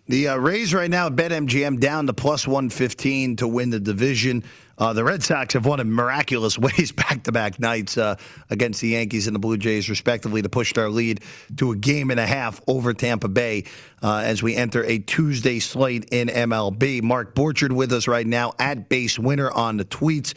The 0.08 0.28
uh, 0.28 0.38
Rays 0.38 0.72
right 0.72 0.90
now, 0.90 1.10
bet 1.10 1.32
MGM 1.32 1.80
down 1.80 2.06
to 2.06 2.14
plus 2.14 2.48
115 2.48 3.38
to 3.38 3.48
win 3.48 3.72
the 3.72 3.80
division. 3.80 4.44
Uh, 4.78 4.94
the 4.94 5.04
Red 5.04 5.24
Sox 5.24 5.56
have 5.56 5.66
won 5.66 5.80
in 5.80 5.92
miraculous 5.92 6.60
ways 6.60 6.92
back 6.92 7.24
to 7.24 7.32
back 7.32 7.60
nights 7.60 7.98
uh, 7.98 8.16
against 8.52 8.82
the 8.82 8.90
Yankees 8.90 9.26
and 9.26 9.34
the 9.34 9.40
Blue 9.40 9.58
Jays, 9.58 9.90
respectively, 9.90 10.44
to 10.44 10.50
push 10.50 10.74
their 10.74 10.90
lead 10.90 11.22
to 11.58 11.72
a 11.72 11.76
game 11.76 12.12
and 12.12 12.20
a 12.20 12.28
half 12.28 12.62
over 12.68 12.94
Tampa 12.94 13.28
Bay 13.28 13.64
uh, 14.04 14.18
as 14.18 14.44
we 14.44 14.56
enter 14.56 14.84
a 14.84 15.00
Tuesday 15.00 15.58
slate 15.58 16.06
in 16.12 16.28
MLB. 16.28 17.02
Mark 17.02 17.34
Borchard 17.34 17.72
with 17.72 17.92
us 17.92 18.08
right 18.08 18.28
now 18.28 18.54
at 18.60 18.90
Base 18.90 19.18
Winner 19.18 19.50
on 19.50 19.78
the 19.78 19.86
tweets. 19.86 20.36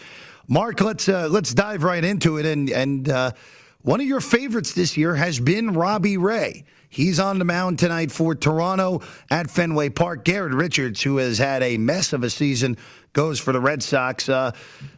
Mark, 0.49 0.81
let's 0.81 1.09
uh, 1.09 1.29
let's 1.31 1.53
dive 1.53 1.83
right 1.85 2.03
into 2.03 2.39
it. 2.39 2.47
And 2.47 2.71
and 2.71 3.09
uh, 3.09 3.33
one 3.83 4.01
of 4.01 4.07
your 4.07 4.21
favorites 4.21 4.73
this 4.73 4.97
year 4.97 5.15
has 5.15 5.39
been 5.39 5.75
Robbie 5.75 6.17
Ray. 6.17 6.65
He's 6.89 7.21
on 7.21 7.39
the 7.39 7.45
mound 7.45 7.79
tonight 7.79 8.11
for 8.11 8.35
Toronto 8.35 9.03
at 9.31 9.51
Fenway 9.51 9.91
Park. 9.91 10.25
Garrett 10.25 10.55
Richards, 10.55 11.03
who 11.03 11.19
has 11.19 11.37
had 11.37 11.63
a 11.63 11.77
mess 11.77 12.15
of 12.15 12.25
a 12.25 12.31
season, 12.31 12.79
goes 13.13 13.39
for 13.39 13.53
the 13.53 13.61
Red 13.61 13.83
Sox. 13.83 14.31
Uh, 14.31 14.53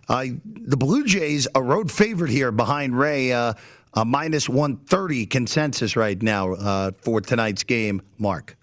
the 0.09 0.77
Blue 0.77 1.05
Jays, 1.05 1.49
a 1.57 1.63
road 1.63 1.91
favorite 1.91 2.31
here 2.31 2.53
behind 2.53 2.97
Ray, 2.97 3.33
uh, 3.33 3.55
a 3.95 4.05
minus 4.05 4.49
130 4.49 5.27
consensus 5.27 5.97
right 5.97 6.23
now 6.23 6.53
uh, 6.53 6.93
for 7.01 7.21
tonight's 7.21 7.65
game, 7.65 8.03
Mark. 8.19 8.57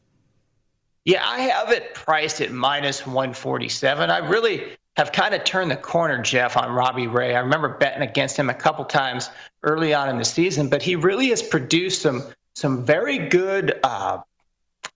Yeah, 1.03 1.27
I 1.27 1.39
have 1.39 1.71
it 1.71 1.93
priced 1.93 2.39
at 2.39 2.51
minus 2.51 3.05
147. 3.05 4.09
I 4.09 4.17
really 4.19 4.77
have 4.97 5.11
kind 5.11 5.35
of 5.35 5.43
turned 5.43 5.69
the 5.69 5.77
corner, 5.77 6.19
Jeff, 6.21 6.57
on 6.57 6.71
Robbie 6.73 7.05
Ray. 7.05 7.35
I 7.35 7.39
remember 7.39 7.69
betting 7.69 8.01
against 8.01 8.35
him 8.35 8.49
a 8.49 8.53
couple 8.53 8.83
times 8.83 9.29
early 9.61 9.93
on 9.93 10.09
in 10.09 10.17
the 10.17 10.25
season, 10.25 10.69
but 10.69 10.81
he 10.81 10.95
really 10.95 11.29
has 11.29 11.41
produced 11.41 12.01
some 12.01 12.23
some 12.55 12.83
very 12.83 13.19
good 13.19 13.79
uh, 13.83 14.17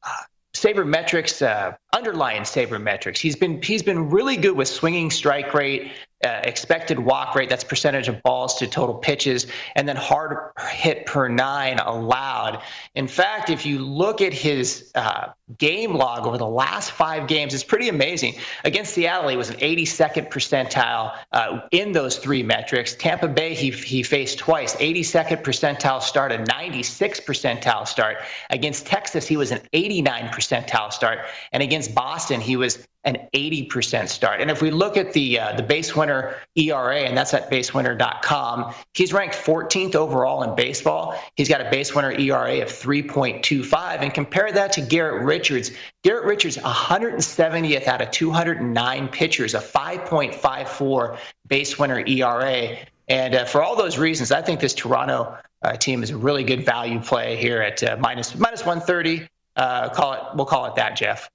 uh, 0.03 0.09
sabermetrics, 0.53 1.45
uh, 1.45 1.73
underlying 1.93 2.41
sabermetrics. 2.41 3.19
He's 3.19 3.35
been 3.35 3.61
he's 3.61 3.83
been 3.83 4.09
really 4.09 4.37
good 4.37 4.57
with 4.57 4.67
swinging 4.67 5.11
strike 5.11 5.53
rate 5.53 5.91
uh, 6.23 6.41
expected 6.43 6.99
walk 6.99 7.35
rate, 7.35 7.49
that's 7.49 7.63
percentage 7.63 8.07
of 8.07 8.21
balls 8.23 8.55
to 8.57 8.67
total 8.67 8.95
pitches, 8.95 9.47
and 9.75 9.87
then 9.87 9.95
hard 9.95 10.51
hit 10.69 11.05
per 11.05 11.27
nine 11.27 11.79
allowed. 11.79 12.61
In 12.95 13.07
fact, 13.07 13.49
if 13.49 13.65
you 13.65 13.79
look 13.79 14.21
at 14.21 14.33
his 14.33 14.91
uh, 14.95 15.29
game 15.57 15.95
log 15.95 16.25
over 16.25 16.37
the 16.37 16.47
last 16.47 16.91
five 16.91 17.27
games, 17.27 17.53
it's 17.53 17.63
pretty 17.63 17.89
amazing. 17.89 18.35
Against 18.63 18.93
Seattle, 18.93 19.29
he 19.29 19.37
was 19.37 19.49
an 19.49 19.57
82nd 19.57 20.29
percentile 20.29 21.15
uh, 21.31 21.61
in 21.71 21.91
those 21.91 22.17
three 22.17 22.43
metrics. 22.43 22.95
Tampa 22.95 23.27
Bay, 23.27 23.53
he, 23.53 23.71
he 23.71 24.03
faced 24.03 24.37
twice, 24.37 24.75
82nd 24.75 25.43
percentile 25.43 26.01
start, 26.01 26.31
a 26.31 26.37
96 26.45 27.19
percentile 27.21 27.87
start. 27.87 28.17
Against 28.49 28.85
Texas, 28.85 29.27
he 29.27 29.37
was 29.37 29.51
an 29.51 29.61
89 29.73 30.27
percentile 30.27 30.91
start. 30.91 31.19
And 31.51 31.63
against 31.63 31.95
Boston, 31.95 32.41
he 32.41 32.55
was 32.55 32.87
an 33.03 33.17
80% 33.33 34.07
start. 34.07 34.41
And 34.41 34.51
if 34.51 34.61
we 34.61 34.69
look 34.69 34.95
at 34.95 35.13
the 35.13 35.39
uh, 35.39 35.55
the 35.55 35.63
base 35.63 35.95
winner 35.95 36.35
ERA, 36.55 36.99
and 36.99 37.17
that's 37.17 37.33
at 37.33 37.49
basewinner.com, 37.49 38.73
he's 38.93 39.11
ranked 39.11 39.35
14th 39.35 39.95
overall 39.95 40.43
in 40.43 40.55
baseball. 40.55 41.19
He's 41.35 41.49
got 41.49 41.61
a 41.61 41.69
base 41.69 41.95
winner 41.95 42.11
ERA 42.11 42.61
of 42.61 42.69
3.25, 42.69 44.01
and 44.01 44.13
compare 44.13 44.51
that 44.51 44.71
to 44.73 44.81
Garrett 44.81 45.23
Richards. 45.23 45.71
Garrett 46.03 46.25
Richards, 46.25 46.57
170th 46.57 47.87
out 47.87 48.01
of 48.01 48.11
209 48.11 49.07
pitchers, 49.07 49.55
a 49.55 49.59
5.54 49.59 51.17
base 51.47 51.79
winner 51.79 52.03
ERA. 52.05 52.77
And 53.07 53.35
uh, 53.35 53.45
for 53.45 53.63
all 53.63 53.75
those 53.75 53.97
reasons, 53.97 54.31
I 54.31 54.41
think 54.41 54.59
this 54.59 54.73
Toronto 54.73 55.37
uh, 55.63 55.73
team 55.73 56.03
is 56.03 56.11
a 56.11 56.17
really 56.17 56.43
good 56.43 56.65
value 56.65 56.99
play 56.99 57.35
here 57.35 57.61
at 57.61 57.83
uh, 57.83 57.97
minus 57.99 58.35
minus 58.35 58.61
130. 58.61 59.27
Uh, 59.55 59.89
call 59.89 60.13
it, 60.13 60.19
we'll 60.35 60.45
call 60.45 60.65
it 60.65 60.75
that, 60.75 60.95
Jeff. 60.95 61.29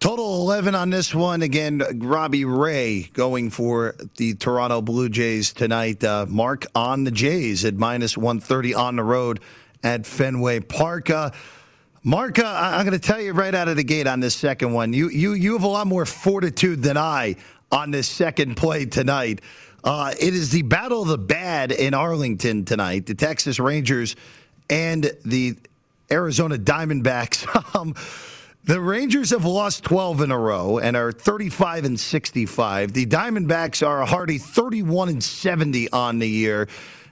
Total 0.00 0.24
11 0.24 0.74
on 0.74 0.88
this 0.88 1.14
one. 1.14 1.42
Again, 1.42 1.82
Robbie 1.96 2.46
Ray 2.46 3.10
going 3.12 3.50
for 3.50 3.96
the 4.16 4.32
Toronto 4.32 4.80
Blue 4.80 5.10
Jays 5.10 5.52
tonight. 5.52 6.02
Uh, 6.02 6.24
Mark 6.26 6.64
on 6.74 7.04
the 7.04 7.10
Jays 7.10 7.66
at 7.66 7.74
minus 7.74 8.16
130 8.16 8.72
on 8.72 8.96
the 8.96 9.04
road 9.04 9.40
at 9.82 10.06
Fenway 10.06 10.60
Park. 10.60 11.10
Uh, 11.10 11.32
Mark, 12.02 12.38
uh, 12.38 12.46
I'm 12.46 12.86
going 12.86 12.98
to 12.98 13.06
tell 13.06 13.20
you 13.20 13.34
right 13.34 13.54
out 13.54 13.68
of 13.68 13.76
the 13.76 13.84
gate 13.84 14.06
on 14.06 14.20
this 14.20 14.34
second 14.34 14.72
one. 14.72 14.94
You, 14.94 15.10
you, 15.10 15.34
you 15.34 15.52
have 15.52 15.64
a 15.64 15.68
lot 15.68 15.86
more 15.86 16.06
fortitude 16.06 16.82
than 16.82 16.96
I 16.96 17.36
on 17.70 17.90
this 17.90 18.08
second 18.08 18.56
play 18.56 18.86
tonight. 18.86 19.42
Uh, 19.84 20.14
it 20.18 20.32
is 20.32 20.48
the 20.48 20.62
battle 20.62 21.02
of 21.02 21.08
the 21.08 21.18
bad 21.18 21.72
in 21.72 21.92
Arlington 21.92 22.64
tonight. 22.64 23.04
The 23.04 23.14
Texas 23.14 23.60
Rangers 23.60 24.16
and 24.70 25.12
the 25.26 25.56
Arizona 26.10 26.56
Diamondbacks. 26.56 27.74
um, 27.78 27.94
the 28.64 28.80
Rangers 28.80 29.30
have 29.30 29.44
lost 29.44 29.84
12 29.84 30.20
in 30.22 30.30
a 30.30 30.38
row 30.38 30.78
and 30.78 30.96
are 30.96 31.12
35 31.12 31.84
and 31.84 31.98
65. 31.98 32.92
The 32.92 33.06
Diamondbacks 33.06 33.86
are 33.86 34.02
a 34.02 34.06
hearty 34.06 34.38
31 34.38 35.08
and 35.08 35.24
70 35.24 35.90
on 35.90 36.18
the 36.18 36.28
year. 36.28 36.68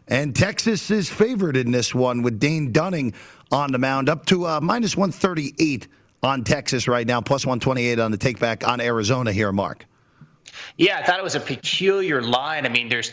And 0.07 0.35
Texas 0.35 0.91
is 0.91 1.09
favored 1.09 1.57
in 1.57 1.71
this 1.71 1.95
one 1.95 2.23
with 2.23 2.39
Dane 2.39 2.73
Dunning 2.73 3.15
on 3.51 3.73
the 3.73 3.79
mound, 3.79 4.09
up 4.09 4.27
to 4.27 4.47
uh, 4.47 4.61
minus 4.61 4.97
138 4.97 5.89
on 6.23 6.45
Texas 6.45 6.89
right 6.89 7.07
now, 7.07 7.21
plus 7.21 7.47
128 7.47 7.99
on 7.99 8.11
the 8.11 8.19
takeback 8.19 8.67
on 8.67 8.81
Arizona 8.81 9.33
here, 9.33 9.53
Mark. 9.53 9.87
Yeah, 10.77 10.99
I 10.99 11.03
thought 11.05 11.19
it 11.19 11.25
was 11.25 11.35
a 11.35 11.41
peculiar 11.41 12.23
line. 12.23 12.67
I 12.67 12.69
mean, 12.69 12.89
there's 12.89 13.13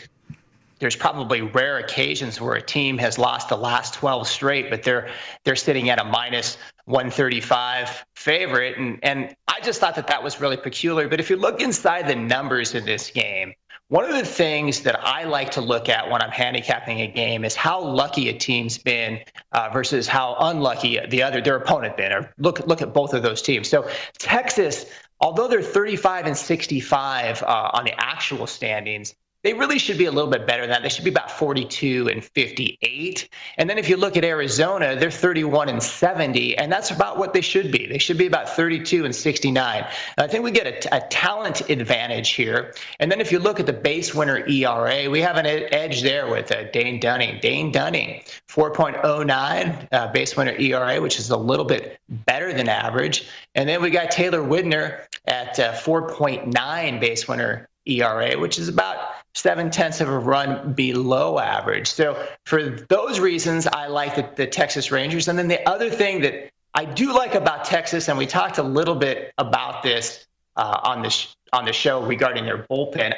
there's 0.78 0.96
probably 0.96 1.40
rare 1.40 1.78
occasions 1.78 2.40
where 2.40 2.54
a 2.54 2.62
team 2.62 2.98
has 2.98 3.18
lost 3.18 3.48
the 3.48 3.56
last 3.56 3.94
12 3.94 4.28
straight, 4.28 4.70
but 4.70 4.82
they're 4.82 5.08
they're 5.44 5.56
sitting 5.56 5.88
at 5.90 5.98
a 5.98 6.04
minus 6.04 6.58
135 6.84 8.04
favorite, 8.14 8.76
and 8.78 8.98
and 9.02 9.34
I 9.48 9.60
just 9.62 9.80
thought 9.80 9.94
that 9.94 10.06
that 10.08 10.22
was 10.22 10.40
really 10.40 10.56
peculiar. 10.56 11.08
But 11.08 11.20
if 11.20 11.30
you 11.30 11.36
look 11.36 11.60
inside 11.60 12.08
the 12.08 12.14
numbers 12.14 12.74
in 12.74 12.84
this 12.84 13.10
game, 13.10 13.54
one 13.88 14.04
of 14.04 14.12
the 14.12 14.24
things 14.24 14.80
that 14.80 14.98
I 15.02 15.24
like 15.24 15.50
to 15.52 15.60
look 15.60 15.88
at 15.88 16.10
when 16.10 16.20
I'm 16.20 16.30
handicapping 16.30 17.00
a 17.00 17.06
game 17.06 17.44
is 17.44 17.54
how 17.54 17.80
lucky 17.80 18.28
a 18.28 18.36
team's 18.36 18.78
been 18.78 19.20
uh, 19.52 19.70
versus 19.72 20.06
how 20.06 20.36
unlucky 20.40 20.98
the 21.08 21.22
other 21.22 21.40
their 21.40 21.56
opponent 21.56 21.96
been. 21.96 22.12
Or 22.12 22.32
look 22.38 22.66
look 22.66 22.82
at 22.82 22.92
both 22.92 23.14
of 23.14 23.22
those 23.22 23.40
teams. 23.40 23.68
So 23.68 23.88
Texas, 24.18 24.86
although 25.20 25.48
they're 25.48 25.62
35 25.62 26.26
and 26.26 26.36
65 26.36 27.42
uh, 27.42 27.70
on 27.72 27.84
the 27.84 27.94
actual 27.98 28.46
standings, 28.46 29.14
they 29.46 29.52
really 29.52 29.78
should 29.78 29.96
be 29.96 30.06
a 30.06 30.10
little 30.10 30.28
bit 30.28 30.44
better 30.44 30.62
than 30.62 30.70
that. 30.70 30.82
They 30.82 30.88
should 30.88 31.04
be 31.04 31.10
about 31.10 31.30
42 31.30 32.08
and 32.08 32.24
58. 32.24 33.28
And 33.58 33.70
then 33.70 33.78
if 33.78 33.88
you 33.88 33.96
look 33.96 34.16
at 34.16 34.24
Arizona, 34.24 34.96
they're 34.96 35.08
31 35.08 35.68
and 35.68 35.80
70, 35.80 36.58
and 36.58 36.72
that's 36.72 36.90
about 36.90 37.16
what 37.16 37.32
they 37.32 37.40
should 37.40 37.70
be. 37.70 37.86
They 37.86 37.98
should 37.98 38.18
be 38.18 38.26
about 38.26 38.48
32 38.48 39.04
and 39.04 39.14
69. 39.14 39.86
I 40.18 40.26
think 40.26 40.42
we 40.42 40.50
get 40.50 40.66
a, 40.66 40.96
a 40.96 41.00
talent 41.10 41.70
advantage 41.70 42.30
here. 42.30 42.74
And 42.98 43.08
then 43.08 43.20
if 43.20 43.30
you 43.30 43.38
look 43.38 43.60
at 43.60 43.66
the 43.66 43.72
base 43.72 44.12
winner 44.16 44.44
ERA, 44.48 45.08
we 45.08 45.20
have 45.20 45.36
an 45.36 45.46
edge 45.46 46.02
there 46.02 46.28
with 46.28 46.50
uh, 46.50 46.64
Dane 46.72 46.98
Dunning. 46.98 47.38
Dane 47.40 47.70
Dunning, 47.70 48.22
4.09 48.48 49.88
uh, 49.92 50.08
base 50.08 50.36
winner 50.36 50.56
ERA, 50.58 51.00
which 51.00 51.20
is 51.20 51.30
a 51.30 51.36
little 51.36 51.64
bit 51.64 52.00
better 52.08 52.52
than 52.52 52.68
average. 52.68 53.28
And 53.54 53.68
then 53.68 53.80
we 53.80 53.90
got 53.90 54.10
Taylor 54.10 54.42
Widener 54.42 55.06
at 55.28 55.56
uh, 55.60 55.72
4.9 55.74 57.00
base 57.00 57.28
winner 57.28 57.68
ERA, 57.86 58.36
which 58.36 58.58
is 58.58 58.68
about 58.68 59.10
seven 59.36 59.70
tenths 59.70 60.00
of 60.00 60.08
a 60.08 60.18
run 60.18 60.72
below 60.72 61.38
average. 61.38 61.86
So 61.86 62.26
for 62.46 62.70
those 62.88 63.20
reasons, 63.20 63.66
I 63.66 63.86
like 63.86 64.14
the, 64.14 64.28
the 64.34 64.46
Texas 64.46 64.90
Rangers. 64.90 65.28
And 65.28 65.38
then 65.38 65.46
the 65.46 65.66
other 65.68 65.90
thing 65.90 66.22
that 66.22 66.50
I 66.74 66.86
do 66.86 67.12
like 67.12 67.34
about 67.34 67.64
Texas, 67.64 68.08
and 68.08 68.16
we 68.16 68.26
talked 68.26 68.56
a 68.58 68.62
little 68.62 68.94
bit 68.94 69.32
about 69.36 69.82
this 69.82 70.26
uh, 70.56 70.80
on 70.82 71.02
this 71.02 71.36
on 71.52 71.66
the 71.66 71.72
show 71.72 72.02
regarding 72.02 72.44
their 72.46 72.64
bullpen. 72.64 73.14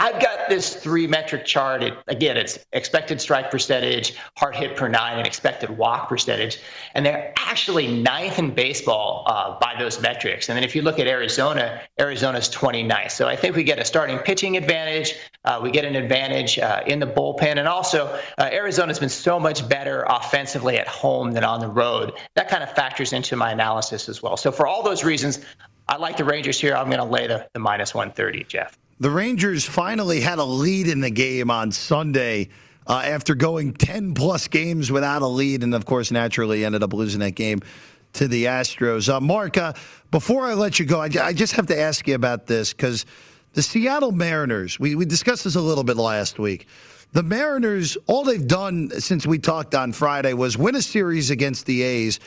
I've 0.00 0.20
got 0.20 0.48
this 0.48 0.74
three 0.74 1.06
metric 1.06 1.44
chart. 1.44 1.82
It, 1.84 1.94
again, 2.08 2.36
it's 2.36 2.58
expected 2.72 3.20
strike 3.20 3.48
percentage, 3.50 4.16
hard 4.36 4.56
hit 4.56 4.76
per 4.76 4.88
nine, 4.88 5.18
and 5.18 5.26
expected 5.26 5.70
walk 5.70 6.08
percentage. 6.08 6.58
And 6.94 7.06
they're 7.06 7.32
actually 7.36 8.02
ninth 8.02 8.40
in 8.40 8.50
baseball 8.50 9.22
uh, 9.28 9.56
by 9.60 9.76
those 9.78 10.00
metrics. 10.02 10.48
And 10.48 10.56
then 10.56 10.64
if 10.64 10.74
you 10.74 10.82
look 10.82 10.98
at 10.98 11.06
Arizona, 11.06 11.80
Arizona's 12.00 12.48
29th. 12.48 13.12
So 13.12 13.28
I 13.28 13.36
think 13.36 13.54
we 13.54 13.62
get 13.62 13.78
a 13.78 13.84
starting 13.84 14.18
pitching 14.18 14.56
advantage. 14.56 15.14
Uh, 15.44 15.60
we 15.62 15.70
get 15.70 15.84
an 15.84 15.94
advantage 15.94 16.58
uh, 16.58 16.82
in 16.88 16.98
the 16.98 17.06
bullpen. 17.06 17.58
And 17.58 17.68
also, 17.68 18.06
uh, 18.38 18.48
Arizona's 18.50 18.98
been 18.98 19.08
so 19.08 19.38
much 19.38 19.68
better 19.68 20.04
offensively 20.08 20.76
at 20.76 20.88
home 20.88 21.30
than 21.30 21.44
on 21.44 21.60
the 21.60 21.68
road. 21.68 22.14
That 22.34 22.48
kind 22.48 22.64
of 22.64 22.72
factors 22.72 23.12
into 23.12 23.36
my 23.36 23.52
analysis 23.52 24.08
as 24.08 24.20
well. 24.20 24.36
So 24.36 24.50
for 24.50 24.66
all 24.66 24.82
those 24.82 25.04
reasons, 25.04 25.38
I 25.88 25.98
like 25.98 26.16
the 26.16 26.24
Rangers 26.24 26.60
here. 26.60 26.74
I'm 26.74 26.86
going 26.86 26.98
to 26.98 27.04
lay 27.04 27.28
the, 27.28 27.48
the 27.52 27.60
minus 27.60 27.94
130, 27.94 28.44
Jeff. 28.44 28.76
The 29.04 29.10
Rangers 29.10 29.66
finally 29.66 30.22
had 30.22 30.38
a 30.38 30.44
lead 30.44 30.88
in 30.88 31.02
the 31.02 31.10
game 31.10 31.50
on 31.50 31.72
Sunday 31.72 32.48
uh, 32.86 33.02
after 33.04 33.34
going 33.34 33.74
10 33.74 34.14
plus 34.14 34.48
games 34.48 34.90
without 34.90 35.20
a 35.20 35.26
lead, 35.26 35.62
and 35.62 35.74
of 35.74 35.84
course, 35.84 36.10
naturally 36.10 36.64
ended 36.64 36.82
up 36.82 36.94
losing 36.94 37.20
that 37.20 37.32
game 37.32 37.60
to 38.14 38.28
the 38.28 38.46
Astros. 38.46 39.12
Uh, 39.12 39.20
Mark, 39.20 39.58
uh, 39.58 39.74
before 40.10 40.46
I 40.46 40.54
let 40.54 40.78
you 40.78 40.86
go, 40.86 41.00
I, 41.02 41.10
I, 41.20 41.34
just 41.34 41.52
have 41.52 41.66
to 41.66 41.78
ask 41.78 42.08
you 42.08 42.14
about 42.14 42.46
this 42.46 42.72
because 42.72 43.04
the 43.52 43.60
Seattle 43.60 44.10
Mariners, 44.10 44.80
we, 44.80 44.94
we 44.94 45.04
discussed 45.04 45.44
this 45.44 45.56
a 45.56 45.60
little 45.60 45.84
bit 45.84 45.98
last 45.98 46.38
week. 46.38 46.66
The 47.12 47.22
Mariners, 47.22 47.98
all 48.06 48.24
they've 48.24 48.48
done 48.48 48.88
since 49.00 49.26
we 49.26 49.38
talked 49.38 49.74
on 49.74 49.92
Friday 49.92 50.32
was 50.32 50.56
win 50.56 50.76
a 50.76 50.82
series 50.82 51.28
against 51.28 51.66
the 51.66 51.82
A's 51.82 52.20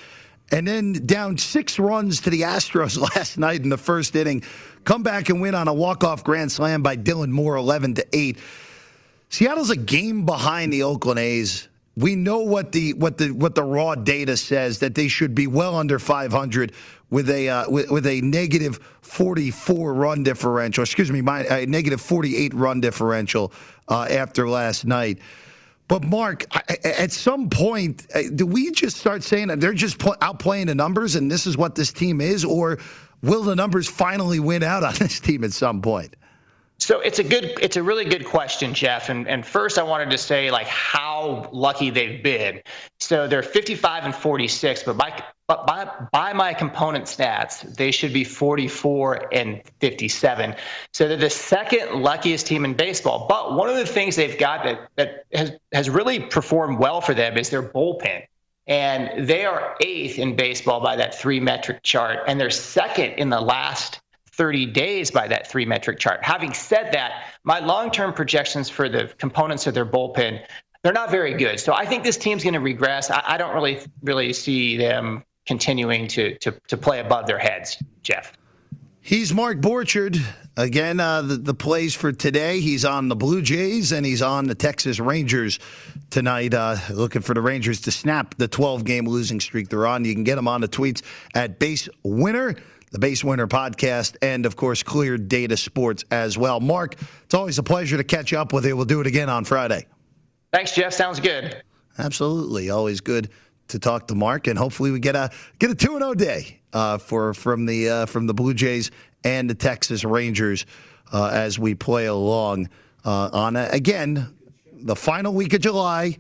and 0.52 0.68
then 0.68 0.94
down 1.06 1.38
six 1.38 1.78
runs 1.78 2.22
to 2.22 2.30
the 2.30 2.42
Astros 2.42 2.98
last 3.16 3.38
night 3.38 3.62
in 3.62 3.70
the 3.70 3.78
first 3.78 4.16
inning. 4.16 4.44
Come 4.84 5.04
back 5.04 5.30
and 5.30 5.42
win 5.42 5.56
on 5.56 5.68
a 5.68 5.74
walk-off 5.74 6.24
grand 6.24 6.52
slam 6.52 6.82
by 6.82 6.96
Dylan 6.96 7.30
Moore, 7.30 7.58
11 7.58 7.96
to 7.96 8.08
8. 8.14 8.38
Seattle's 9.30 9.70
a 9.70 9.76
game 9.76 10.26
behind 10.26 10.72
the 10.72 10.84
Oakland 10.84 11.20
A's. 11.20 11.68
We 11.98 12.16
know 12.16 12.40
what 12.40 12.72
the 12.72 12.94
what 12.94 13.18
the 13.18 13.32
what 13.32 13.56
the 13.56 13.64
raw 13.64 13.96
data 13.96 14.38
says 14.38 14.80
that 14.80 14.94
they 14.94 15.08
should 15.08 15.34
be 15.34 15.48
well 15.48 15.76
under 15.76 15.98
500 15.98 16.72
with 17.10 17.30
a 17.30 17.50
uh, 17.50 17.70
with, 17.70 17.90
with, 17.90 18.06
a 18.06 18.22
negative 18.22 18.80
44 19.02 19.94
run 19.94 20.24
differential. 20.24 20.84
Excuse 20.84 21.12
me, 21.12 21.22
my 21.22 21.66
negative 21.68 22.00
48 22.00 22.54
run 22.54 22.82
differential 22.82 23.52
uh, 23.88 24.04
after 24.04 24.48
last 24.48 24.86
night. 24.86 25.20
But 25.88 26.04
Mark, 26.04 26.46
at 26.86 27.12
some 27.14 27.50
point, 27.50 28.08
uh, 28.14 28.24
do 28.36 28.46
we 28.46 28.72
just 28.72 28.98
start 28.98 29.24
saying 29.24 29.48
that 29.48 29.62
they're 29.62 29.74
just 29.74 30.00
outplaying 30.00 30.66
the 30.66 30.76
numbers, 30.76 31.16
and 31.16 31.32
this 31.32 31.48
is 31.48 31.58
what 31.58 31.76
this 31.76 31.94
team 31.94 32.20
is, 32.20 32.44
or 32.44 32.80
will 33.22 33.44
the 33.44 33.56
numbers 33.56 33.88
finally 33.88 34.40
win 34.40 34.64
out 34.64 34.84
on 34.84 34.94
this 35.00 35.20
team 35.20 35.44
at 35.44 35.54
some 35.54 35.82
point? 35.82 36.16
So 36.80 37.00
it's 37.00 37.18
a 37.18 37.24
good, 37.24 37.58
it's 37.60 37.76
a 37.76 37.82
really 37.82 38.06
good 38.06 38.26
question, 38.26 38.74
Jeff. 38.74 39.10
And 39.10 39.28
and 39.28 39.46
first, 39.46 39.80
I 39.80 39.84
wanted 39.84 40.12
to 40.12 40.18
say 40.18 40.52
like 40.52 40.68
how 40.68 41.50
lucky 41.52 41.90
they've 41.90 42.22
been. 42.22 42.62
So 43.00 43.28
they're 43.28 43.42
55 43.42 44.06
and 44.06 44.16
46, 44.16 44.84
but 44.84 44.98
by 44.98 45.24
but 45.48 45.66
by 45.66 45.90
by 46.12 46.34
my 46.34 46.54
component 46.54 47.06
stats, 47.06 47.62
they 47.76 47.90
should 47.90 48.14
be 48.14 48.24
44 48.24 49.34
and 49.34 49.62
57. 49.80 50.56
So 50.94 51.08
they're 51.08 51.18
the 51.18 51.30
second 51.32 52.04
luckiest 52.04 52.46
team 52.46 52.64
in 52.64 52.76
baseball. 52.76 53.26
But 53.28 53.56
one 53.56 53.70
of 53.70 53.76
the 53.76 53.86
things 53.86 54.16
they've 54.16 54.38
got 54.38 54.64
that 54.64 54.90
that 54.98 55.26
has 55.34 55.54
has 55.72 55.90
really 55.90 56.20
performed 56.20 56.78
well 56.78 57.02
for 57.02 57.16
them 57.16 57.38
is 57.38 57.50
their 57.50 57.64
bullpen. 57.64 58.24
And 58.68 59.28
they 59.28 59.46
are 59.46 59.78
eighth 59.82 60.20
in 60.20 60.36
baseball 60.36 60.82
by 60.82 60.98
that 60.98 61.16
three 61.16 61.40
metric 61.40 61.82
chart, 61.84 62.20
and 62.28 62.40
they're 62.40 62.50
second 62.50 63.14
in 63.14 63.30
the 63.30 63.40
last 63.40 64.02
30 64.38 64.68
days 64.68 65.12
by 65.12 65.28
that 65.28 65.50
three 65.50 65.66
metric 65.66 66.00
chart. 66.00 66.24
Having 66.24 66.54
said 66.54 66.92
that, 66.94 67.24
my 67.44 67.60
long 67.60 67.92
term 67.92 68.14
projections 68.14 68.70
for 68.70 68.88
the 68.88 69.12
components 69.18 69.68
of 69.68 69.74
their 69.74 69.86
bullpen, 69.86 70.46
they're 70.84 70.94
not 70.94 71.12
very 71.12 71.34
good. 71.34 71.60
So 71.60 71.74
I 71.74 71.86
think 71.86 72.04
this 72.04 72.18
team's 72.18 72.44
going 72.44 72.54
to 72.54 72.60
regress. 72.60 73.10
I, 73.10 73.24
I, 73.26 73.38
don't 73.38 73.54
really 73.54 73.80
really 74.04 74.32
see 74.32 74.78
them 74.78 75.24
continuing 75.46 76.08
to, 76.10 76.38
to, 76.38 76.52
to 76.68 76.78
play 76.78 77.00
above 77.00 77.26
their 77.26 77.40
heads, 77.40 77.82
Jeff. 78.04 78.34
He's 79.02 79.34
Mark 79.34 79.60
Borchard. 79.60 80.22
Again, 80.58 81.00
uh, 81.00 81.22
the, 81.22 81.38
the 81.38 81.54
plays 81.54 81.96
for 81.96 82.12
today. 82.12 82.60
He's 82.60 82.84
on 82.84 83.08
the 83.08 83.16
Blue 83.16 83.42
Jays 83.42 83.94
and 83.94 84.06
he's 84.06 84.22
on 84.22 84.48
the 84.48 84.56
Texas 84.56 85.00
Rangers 85.00 85.60
tonight, 86.10 86.54
uh, 86.54 86.76
looking 86.90 87.22
for 87.22 87.34
the 87.34 87.42
Rangers 87.42 87.80
to 87.82 87.92
snap 87.92 88.36
the 88.38 88.48
12 88.50 88.84
game 88.84 89.08
losing 89.08 89.40
streak 89.40 89.70
they're 89.70 89.88
on. 89.88 90.04
You 90.04 90.14
can 90.14 90.26
get 90.26 90.38
him 90.38 90.48
on 90.48 90.60
the 90.60 90.68
tweets 90.68 91.04
at 91.36 91.58
Base 91.58 91.88
Winner, 92.04 92.56
the 92.92 93.00
Base 93.00 93.24
Winner 93.24 93.48
podcast, 93.48 94.16
and 94.22 94.46
of 94.46 94.56
course, 94.56 94.84
Clear 94.84 95.18
Data 95.18 95.58
Sports 95.58 96.06
as 96.12 96.38
well. 96.38 96.60
Mark, 96.60 96.96
it's 97.24 97.34
always 97.34 97.58
a 97.58 97.64
pleasure 97.64 97.98
to 97.98 98.04
catch 98.04 98.34
up 98.34 98.54
with 98.54 98.66
you. 98.66 98.76
We'll 98.76 98.86
do 98.86 99.02
it 99.02 99.08
again 99.08 99.30
on 99.30 99.44
Friday. 99.44 99.86
Thanks, 100.54 100.74
Jeff. 100.74 100.94
Sounds 100.94 101.20
good. 101.20 101.62
Absolutely. 101.98 102.70
Always 102.70 103.02
good 103.02 103.30
to 103.70 103.80
talk 103.80 104.08
to 104.08 104.16
Mark, 104.16 104.48
and 104.48 104.58
hopefully 104.58 104.92
we 104.92 105.00
get 105.00 105.16
a 105.16 105.30
get 105.60 105.70
a 105.70 105.76
two 105.76 105.94
and 105.94 106.02
zero 106.02 106.12
oh 106.12 106.16
day 106.16 106.60
uh, 106.74 106.98
for 106.98 107.34
from 107.34 107.66
the 107.66 107.90
uh, 107.90 108.06
from 108.06 108.28
the 108.28 108.34
Blue 108.34 108.54
Jays 108.54 108.92
and 109.24 109.50
the 109.50 109.56
Texas 109.56 110.04
Rangers 110.04 110.66
uh, 111.12 111.28
as 111.28 111.60
we 111.60 111.76
play 111.76 112.06
along 112.06 112.70
uh, 113.04 113.30
on 113.34 113.56
a, 113.56 113.68
again 113.72 114.34
the 114.74 114.96
final 114.96 115.34
week 115.34 115.54
of 115.54 115.62
July. 115.62 116.18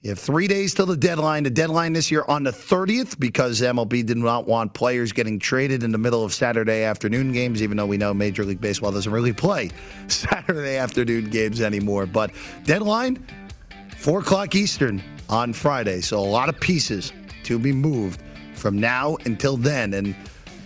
You 0.00 0.10
have 0.10 0.18
three 0.20 0.46
days 0.46 0.74
till 0.74 0.86
the 0.86 0.96
deadline. 0.96 1.42
The 1.42 1.50
deadline 1.50 1.92
this 1.92 2.08
year 2.08 2.24
on 2.28 2.44
the 2.44 2.52
30th 2.52 3.18
because 3.18 3.60
MLB 3.60 4.06
did 4.06 4.16
not 4.16 4.46
want 4.46 4.72
players 4.72 5.10
getting 5.10 5.40
traded 5.40 5.82
in 5.82 5.90
the 5.90 5.98
middle 5.98 6.24
of 6.24 6.32
Saturday 6.32 6.84
afternoon 6.84 7.32
games, 7.32 7.64
even 7.64 7.76
though 7.76 7.86
we 7.86 7.96
know 7.96 8.14
Major 8.14 8.44
League 8.44 8.60
Baseball 8.60 8.92
doesn't 8.92 9.10
really 9.10 9.32
play 9.32 9.70
Saturday 10.06 10.76
afternoon 10.76 11.30
games 11.30 11.60
anymore. 11.60 12.06
But 12.06 12.30
deadline, 12.62 13.26
4 13.96 14.20
o'clock 14.20 14.54
Eastern 14.54 15.02
on 15.28 15.52
Friday. 15.52 16.00
So 16.00 16.20
a 16.20 16.20
lot 16.20 16.48
of 16.48 16.60
pieces 16.60 17.12
to 17.42 17.58
be 17.58 17.72
moved 17.72 18.22
from 18.54 18.78
now 18.78 19.16
until 19.24 19.56
then. 19.56 19.94
And 19.94 20.14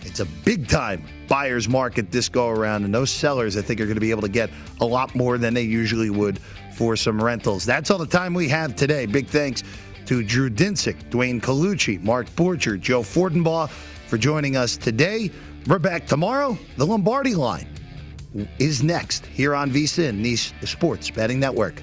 it's 0.02 0.20
a 0.20 0.26
big 0.44 0.68
time 0.68 1.06
buyer's 1.26 1.70
market 1.70 2.12
this 2.12 2.28
go 2.28 2.50
around. 2.50 2.84
And 2.84 2.94
those 2.94 3.10
sellers, 3.10 3.56
I 3.56 3.62
think, 3.62 3.80
are 3.80 3.86
going 3.86 3.94
to 3.94 4.00
be 4.00 4.10
able 4.10 4.20
to 4.20 4.28
get 4.28 4.50
a 4.82 4.84
lot 4.84 5.14
more 5.14 5.38
than 5.38 5.54
they 5.54 5.62
usually 5.62 6.10
would 6.10 6.38
for 6.74 6.96
some 6.96 7.22
rentals. 7.22 7.64
That's 7.64 7.90
all 7.90 7.98
the 7.98 8.06
time 8.06 8.34
we 8.34 8.48
have 8.48 8.74
today. 8.76 9.06
Big 9.06 9.26
thanks 9.26 9.62
to 10.06 10.22
Drew 10.22 10.50
Dinsick, 10.50 11.10
Dwayne 11.10 11.40
Colucci, 11.40 12.02
Mark 12.02 12.26
Borchard, 12.30 12.80
Joe 12.80 13.02
Fortenbaugh 13.02 13.68
for 13.68 14.18
joining 14.18 14.56
us 14.56 14.76
today. 14.76 15.30
We're 15.66 15.78
back 15.78 16.06
tomorrow. 16.06 16.58
The 16.76 16.86
Lombardi 16.86 17.34
line 17.34 17.68
is 18.58 18.82
next 18.82 19.26
here 19.26 19.54
on 19.54 19.70
VSIN, 19.70 20.22
the 20.60 20.66
Sports 20.66 21.10
Betting 21.10 21.38
Network. 21.38 21.82